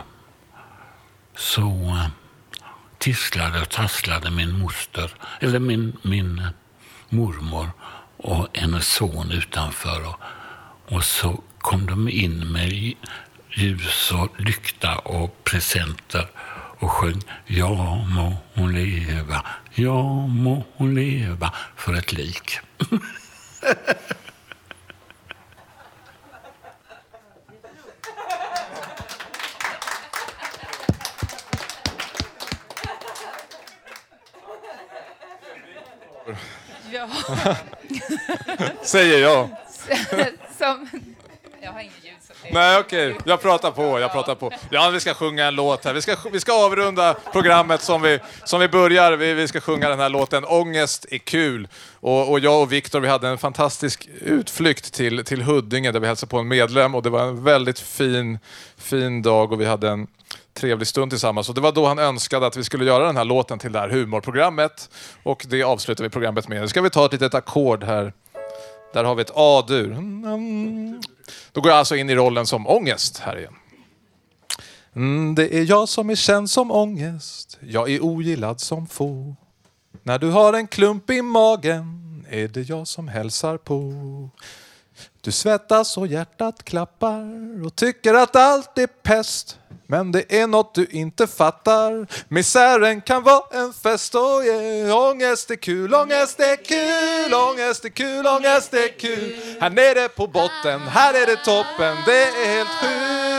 så 1.35 1.61
eh, 1.69 2.07
tisslade 2.97 3.61
och 3.61 3.69
tasslade 3.69 4.31
min 4.31 4.59
moster, 4.59 5.11
eller 5.39 5.59
min, 5.59 5.97
min 6.01 6.39
eh, 6.39 6.47
mormor 7.09 7.69
och 8.25 8.47
hennes 8.53 8.87
son 8.87 9.31
utanför. 9.31 10.07
Och, 10.07 10.19
och 10.95 11.03
så 11.03 11.41
kom 11.57 11.85
de 11.85 12.09
in 12.09 12.51
med 12.51 12.93
ljus 13.49 14.11
och 14.11 14.41
lykta 14.41 14.97
och 14.97 15.43
presenter. 15.43 16.27
och 16.79 16.91
sjöng 16.91 17.21
Ja 17.45 18.05
må 18.15 18.37
hon 18.53 18.73
leva, 18.73 19.45
ja 19.75 20.27
må 20.27 20.65
hon 20.75 20.95
leva 20.95 21.53
för 21.75 21.93
ett 21.93 22.13
lik. 22.13 22.59
Säger 38.81 39.19
jag. 39.19 39.49
Som, 40.57 40.89
jag 41.61 41.71
har 41.71 41.79
ingen 41.79 41.93
ljud. 42.03 42.13
Så 42.27 42.33
det... 42.43 42.53
Nej, 42.53 42.79
okej. 42.79 43.17
Jag 43.25 43.41
pratar 43.41 43.71
på, 43.71 43.99
jag 43.99 44.11
pratar 44.11 44.35
på. 44.35 44.51
Ja, 44.69 44.89
vi 44.89 44.99
ska 44.99 45.13
sjunga 45.13 45.45
en 45.45 45.55
låt 45.55 45.85
här. 45.85 45.93
Vi 45.93 46.01
ska, 46.01 46.15
vi 46.31 46.39
ska 46.39 46.65
avrunda 46.65 47.15
programmet 47.31 47.81
som 47.81 48.01
vi, 48.01 48.19
som 48.43 48.59
vi 48.59 48.67
börjar. 48.67 49.11
Vi, 49.11 49.33
vi 49.33 49.47
ska 49.47 49.61
sjunga 49.61 49.89
den 49.89 49.99
här 49.99 50.09
låten 50.09 50.45
Ångest 50.45 51.05
är 51.11 51.17
kul. 51.17 51.67
Och, 51.93 52.31
och 52.31 52.39
jag 52.39 52.61
och 52.61 52.71
Viktor, 52.71 52.99
vi 52.99 53.07
hade 53.07 53.27
en 53.27 53.37
fantastisk 53.37 54.09
utflykt 54.21 54.93
till, 54.93 55.25
till 55.25 55.41
Huddinge 55.41 55.91
där 55.91 55.99
vi 55.99 56.07
hälsade 56.07 56.29
på 56.29 56.37
en 56.37 56.47
medlem 56.47 56.95
och 56.95 57.03
det 57.03 57.09
var 57.09 57.23
en 57.23 57.43
väldigt 57.43 57.79
fin, 57.79 58.39
fin 58.77 59.21
dag 59.21 59.51
och 59.51 59.61
vi 59.61 59.65
hade 59.65 59.89
en 59.89 60.07
trevlig 60.55 60.87
stund 60.87 61.11
tillsammans. 61.11 61.49
Och 61.49 61.55
det 61.55 61.61
var 61.61 61.71
då 61.71 61.85
han 61.85 61.99
önskade 61.99 62.47
att 62.47 62.57
vi 62.57 62.63
skulle 62.63 62.85
göra 62.85 63.05
den 63.05 63.17
här 63.17 63.25
låten 63.25 63.59
till 63.59 63.71
det 63.71 63.79
här 63.79 63.89
humorprogrammet. 63.89 64.89
Och 65.23 65.45
det 65.49 65.63
avslutar 65.63 66.03
vi 66.03 66.09
programmet 66.09 66.47
med. 66.47 66.61
Nu 66.61 66.67
ska 66.67 66.81
vi 66.81 66.89
ta 66.89 67.05
ett 67.05 67.11
litet 67.11 67.33
ackord 67.33 67.83
här. 67.83 68.13
Där 68.93 69.03
har 69.03 69.15
vi 69.15 69.21
ett 69.21 69.31
A-dur. 69.35 69.97
Då 71.51 71.61
går 71.61 71.71
jag 71.71 71.79
alltså 71.79 71.95
in 71.95 72.09
i 72.09 72.15
rollen 72.15 72.45
som 72.45 72.67
ångest 72.67 73.19
här 73.19 73.37
igen. 73.37 73.53
Mm, 74.95 75.35
det 75.35 75.55
är 75.55 75.63
jag 75.63 75.89
som 75.89 76.09
är 76.09 76.15
känd 76.15 76.49
som 76.49 76.71
ångest. 76.71 77.57
Jag 77.61 77.91
är 77.91 78.03
ogillad 78.03 78.59
som 78.59 78.87
få. 78.87 79.35
När 80.03 80.19
du 80.19 80.29
har 80.29 80.53
en 80.53 80.67
klump 80.67 81.09
i 81.09 81.21
magen 81.21 82.25
är 82.29 82.47
det 82.47 82.61
jag 82.61 82.87
som 82.87 83.07
hälsar 83.07 83.57
på. 83.57 83.93
Du 85.25 85.31
svettas 85.31 85.97
och 85.97 86.07
hjärtat 86.07 86.63
klappar 86.63 87.21
och 87.65 87.75
tycker 87.75 88.13
att 88.13 88.35
allt 88.35 88.77
är 88.77 88.87
pest. 88.87 89.59
Men 89.87 90.11
det 90.11 90.39
är 90.41 90.47
något 90.47 90.75
du 90.75 90.85
inte 90.85 91.27
fattar. 91.27 92.07
Misären 92.27 93.01
kan 93.01 93.23
vara 93.23 93.43
en 93.51 93.73
fest. 93.73 94.15
Oh 94.15 94.45
yeah. 94.45 95.09
Ångest 95.09 95.51
är 95.51 95.55
kul, 95.55 95.93
ångest 95.93 96.39
är 96.39 96.55
kul, 96.55 97.33
ångest 97.33 97.85
är 97.85 97.89
kul, 97.89 98.27
ångest 98.27 98.73
är 98.73 98.99
kul. 98.99 99.35
Här 99.61 99.69
nere 99.69 100.09
på 100.09 100.27
botten, 100.27 100.81
här 100.81 101.13
är 101.13 101.25
det 101.25 101.35
toppen. 101.35 101.97
Det 102.05 102.23
är 102.23 102.57
helt 102.57 102.69
sjukt. 102.69 103.34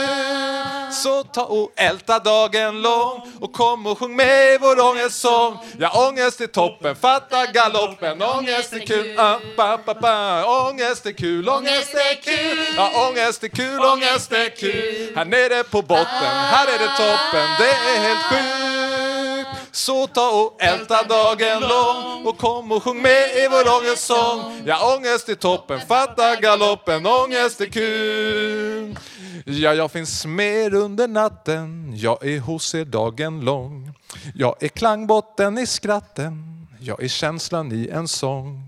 Så 1.03 1.23
ta 1.23 1.43
och 1.43 1.71
älta 1.75 2.19
dagen 2.19 2.81
lång 2.81 3.21
och 3.39 3.53
kom 3.53 3.87
och 3.87 3.99
sjung 3.99 4.15
med 4.15 4.53
i 4.53 4.57
vår 4.57 4.79
ångestsång. 4.79 5.57
Ja, 5.79 6.07
ångest 6.09 6.41
är 6.41 6.47
toppen, 6.47 6.95
fatta 6.95 7.45
galoppen. 7.45 8.21
Ångest 8.21 8.73
är 8.73 8.79
kul, 8.79 9.19
ah, 9.19 9.39
ba, 9.57 9.77
ba, 9.85 9.93
ba. 9.93 10.43
ångest 10.69 11.05
är 11.05 11.11
kul, 11.11 11.49
ångest 11.49 11.93
är 11.93 12.21
kul. 12.21 12.73
Ja, 12.77 13.09
ångest 13.09 13.43
är 13.43 13.47
kul, 13.47 13.79
ångest 13.79 14.31
är 14.31 14.49
kul. 14.49 15.13
Här 15.15 15.25
nere 15.25 15.63
på 15.63 15.81
botten, 15.81 16.35
här 16.53 16.67
är 16.67 16.79
det 16.79 16.97
toppen. 16.97 17.47
Det 17.59 17.69
är 17.69 17.99
helt 17.99 18.23
sjukt. 18.23 19.16
Typ, 19.55 19.75
så 19.75 20.07
ta 20.07 20.29
och 20.29 20.61
älta 20.61 21.03
dagen 21.03 21.61
lång 21.61 22.25
och 22.25 22.37
kom 22.37 22.71
och 22.71 22.83
sjung 22.83 23.01
med 23.01 23.29
i 23.37 23.47
vår 23.51 23.77
ångestsång. 23.79 24.61
Ja, 24.65 24.95
ångest 24.97 25.29
är 25.29 25.35
toppen, 25.35 25.79
fatta 25.87 26.35
galoppen. 26.35 27.05
Ångest 27.05 27.61
är 27.61 27.65
kul. 27.65 28.97
Ja, 29.45 29.73
jag 29.73 29.91
finns 29.91 30.25
med 30.25 30.73
under 30.73 31.07
natten, 31.07 31.93
jag 31.95 32.25
är 32.25 32.39
hos 32.39 32.75
er 32.75 32.85
dagen 32.85 33.41
lång. 33.41 33.93
Jag 34.35 34.55
är 34.63 34.67
klangbotten 34.67 35.57
i 35.57 35.65
skratten, 35.65 36.67
jag 36.79 37.03
är 37.03 37.07
känslan 37.07 37.71
i 37.71 37.89
en 37.89 38.07
sång. 38.07 38.66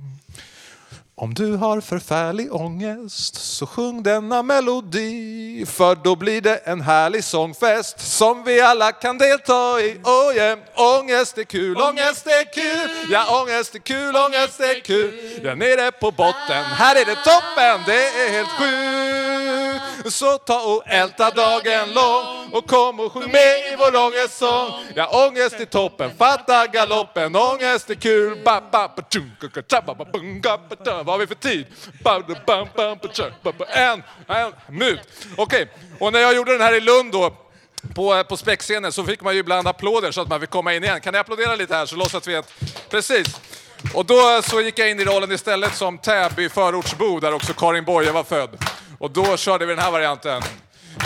Om 1.22 1.34
du 1.34 1.56
har 1.56 1.82
förfärlig 1.82 2.54
ångest 2.54 3.36
så 3.36 3.66
sjung 3.68 4.04
denna 4.04 4.44
melodi 4.44 5.66
för 5.66 5.96
då 5.96 6.16
blir 6.16 6.42
det 6.42 6.56
en 6.56 6.82
härlig 6.82 7.24
sångfest 7.24 8.18
som 8.18 8.44
vi 8.44 8.62
alla 8.62 8.92
kan 8.92 9.18
delta 9.18 9.82
i. 9.82 10.00
Oh 10.04 10.36
yeah. 10.36 10.60
Ångest 10.76 11.38
är 11.38 11.44
kul, 11.44 11.78
ångest 11.78 12.28
är 12.28 12.54
kul, 12.54 12.90
ja 13.12 13.42
ångest 13.42 13.76
är 13.76 13.80
kul, 13.80 14.16
ångest 14.16 14.60
är 14.60 14.80
kul. 14.80 15.40
Ja, 15.44 15.56
nere 15.56 15.92
på 15.92 16.12
botten, 16.12 16.64
här 16.66 16.96
är 16.96 17.06
det 17.06 17.16
toppen, 17.16 17.84
det 17.86 18.04
är 18.24 18.30
helt 18.32 18.50
sjukt. 18.50 19.69
Så 20.06 20.38
ta 20.38 20.62
och 20.62 20.84
älta 20.86 21.30
dagen 21.30 21.94
lång 21.94 22.50
och 22.52 22.68
kom 22.68 23.00
och 23.00 23.14
sjung 23.14 23.32
med 23.32 23.74
i 23.74 23.76
vår 23.78 23.96
ångestsång. 23.96 24.72
Ja, 24.96 25.28
ångest 25.28 25.60
är 25.60 25.66
toppen, 25.66 26.12
fatta 26.18 26.68
galoppen, 26.68 27.36
ångest 27.36 27.90
är 27.90 27.96
kul. 27.96 28.42
Ba, 28.46 28.62
ba, 28.72 28.88
ba, 28.96 29.04
tjum, 29.10 29.32
ka, 29.42 29.62
ka, 29.62 29.82
ba, 29.82 29.94
ba, 29.96 30.06
ba, 30.06 30.76
da. 30.84 31.04
Vad 31.04 31.08
har 31.08 31.18
vi 31.18 31.28
för 31.28 31.36
tid? 31.36 31.66
Ba, 32.04 32.20
da, 32.20 32.36
ba, 32.76 32.98
tja, 33.14 33.26
ba, 33.44 33.52
ba. 33.52 33.66
En, 33.66 34.04
en 34.28 34.54
minut. 34.68 35.00
Okej, 35.38 35.72
och 36.00 36.14
när 36.14 36.20
jag 36.20 36.36
gjorde 36.36 36.52
den 36.52 36.62
här 36.62 36.74
i 36.74 36.80
Lund 36.80 37.12
då, 37.12 37.34
på, 37.96 38.16
eh, 38.16 38.24
på 38.24 38.38
späckscenen 38.38 38.92
så 38.92 39.04
fick 39.04 39.22
man 39.22 39.34
ju 39.34 39.40
ibland 39.40 39.68
applåder 39.68 40.12
så 40.12 40.22
att 40.22 40.28
man 40.28 40.40
fick 40.40 40.50
komma 40.50 40.74
in 40.74 40.84
igen. 40.84 41.02
Kan 41.02 41.14
ni 41.14 41.20
applådera 41.20 41.56
lite 41.56 41.76
här 41.76 41.86
så 41.86 41.96
låtsas 41.96 42.28
vi 42.28 42.36
att... 42.36 42.54
Precis. 42.90 43.28
Och 43.94 44.06
då 44.06 44.42
så 44.44 44.62
gick 44.62 44.80
jag 44.80 44.92
in 44.92 45.00
i 45.00 45.06
rollen 45.06 45.32
istället 45.32 45.76
som 45.76 45.98
Täby 45.98 46.50
förortsbo 46.50 47.20
där 47.20 47.34
också 47.34 47.54
Karin 47.54 47.86
Boye 47.86 48.12
var 48.12 48.24
född. 48.24 48.50
Och 49.00 49.12
då 49.12 49.38
körde 49.38 49.66
vi 49.66 49.76
den 49.76 49.84
här 49.84 49.92
varianten. 49.92 50.42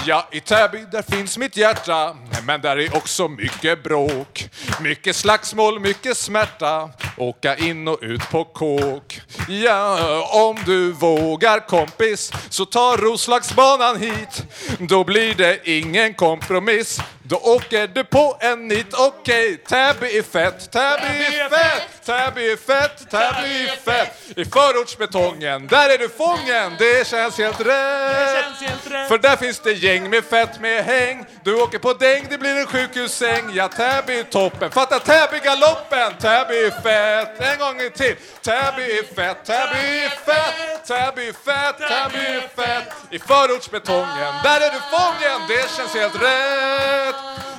Ja, 0.06 0.28
i 0.32 0.40
Täby 0.40 0.86
där 0.92 1.16
finns 1.16 1.38
mitt 1.38 1.58
hjärta, 1.58 2.16
men 2.44 2.62
där 2.62 2.78
är 2.78 2.98
också 2.98 3.28
mycket 3.28 3.84
bråk. 3.84 4.50
Mycket 4.82 5.16
slagsmål, 5.16 5.80
mycket 5.80 6.18
smärta, 6.18 6.90
åka 7.18 7.56
in 7.56 7.88
och 7.88 8.00
ut 8.02 8.30
på 8.30 8.44
kåk. 8.44 9.22
Ja, 9.48 10.28
om 10.32 10.58
du 10.66 10.92
vågar 10.92 11.68
kompis, 11.68 12.32
så 12.50 12.66
ta 12.66 12.98
Roslagsbanan 12.98 14.02
hit. 14.02 14.44
Då 14.80 15.04
blir 15.04 15.36
det 15.36 15.70
ingen 15.70 16.14
kompromiss. 16.14 17.00
Då 17.26 17.36
åker 17.36 17.88
du 17.88 18.04
på 18.04 18.38
en 18.40 18.68
nit, 18.68 18.94
okej, 18.94 19.58
Täby 19.58 20.18
är 20.18 20.24
fett, 20.24 20.72
Täby 20.72 21.26
är 21.26 21.50
fett, 21.50 22.06
Täby 22.06 22.52
är 22.52 22.58
fett, 22.58 23.10
Täby 23.12 23.64
är 23.64 23.76
fett. 23.76 24.18
I 24.36 24.46
förortsbetongen, 24.46 25.68
där 25.68 25.90
är 25.90 25.98
du 25.98 26.10
fången, 26.10 26.76
det 26.80 27.08
känns 27.08 27.38
helt 27.38 27.60
rätt. 27.60 29.08
För 29.08 29.18
där 29.18 29.36
finns 29.36 29.60
det 29.60 29.72
gäng 29.72 30.10
med 30.10 30.24
fett 30.24 30.60
med 30.60 30.86
häng. 30.86 31.26
Du 31.44 31.62
åker 31.62 31.80
på 31.80 31.94
däng, 31.94 32.28
det 32.30 32.38
blir 32.38 32.56
en 32.56 32.66
sjukhussäng. 32.66 33.52
Ja, 33.54 33.68
Täby 33.68 34.20
är 34.20 34.24
toppen, 34.24 34.72
fatta 34.72 35.00
Täby-galoppen, 35.00 36.14
Täby 36.22 36.56
är 36.66 36.82
fett. 36.82 37.42
En 37.52 37.60
gång 37.60 37.90
till, 37.96 38.16
Täby 38.42 38.84
är 39.00 39.16
fett, 39.16 39.46
Täby 39.46 40.04
är 40.04 40.10
fett, 40.10 40.86
Täby 40.88 41.28
är 41.28 41.34
fett, 41.34 41.78
Täby 41.78 42.26
är 42.26 42.64
fett. 42.64 42.94
I 43.12 43.20
förortsbetongen, 43.20 44.34
där 44.44 44.62
är 44.62 44.72
du 44.72 44.80
fången, 44.98 45.48
det 45.48 45.78
känns 45.78 45.94
helt 45.96 46.16
rätt. 46.16 47.13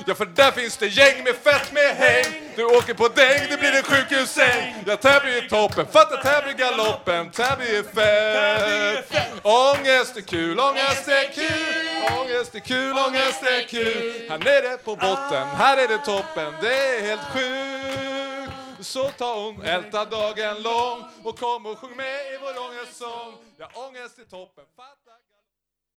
Ja, 0.07 0.15
för 0.15 0.25
där 0.25 0.51
finns 0.51 0.77
det 0.77 0.87
gäng 0.87 1.23
med 1.23 1.35
fett 1.35 1.71
med 1.71 1.95
häng. 1.95 2.51
Du 2.55 2.65
åker 2.65 2.93
på 2.93 3.07
däng, 3.07 3.49
det 3.49 3.57
blir 3.57 3.75
en 3.75 3.83
sjukhussäng. 3.83 4.83
Ja, 4.87 4.95
Täby 4.95 5.37
är 5.37 5.49
toppen, 5.49 5.87
fatta 5.87 6.15
Täby-galoppen, 6.23 7.31
Täby 7.31 7.77
är 7.77 7.83
fett. 7.83 9.31
Ångest 9.43 10.17
är 10.17 10.21
kul, 10.21 10.59
ångest 10.59 11.07
är 11.07 11.33
kul, 11.33 12.19
ångest 12.19 12.55
är 12.55 12.59
kul, 12.59 12.97
ångest 13.07 13.43
är 13.43 13.67
kul. 13.67 14.29
Här 14.29 14.37
nere 14.37 14.77
på 14.77 14.95
botten, 14.95 15.47
här 15.47 15.77
är 15.77 15.87
det 15.87 15.97
toppen, 15.97 16.53
det 16.61 16.97
är 16.97 17.01
helt 17.01 17.21
sjukt. 17.33 18.85
Så 18.85 19.09
ta 19.09 19.35
hon, 19.35 19.61
älta 19.61 20.05
dagen 20.05 20.61
lång 20.61 21.03
och 21.23 21.39
kom 21.39 21.65
och 21.65 21.79
sjung 21.79 21.95
med 21.95 22.33
i 22.33 22.37
vår 22.41 22.69
ångestsång. 22.69 23.33
Ja, 23.57 23.69
ångest 23.73 24.19
är 24.19 24.23
toppen, 24.23 24.65
fatta 24.75 25.04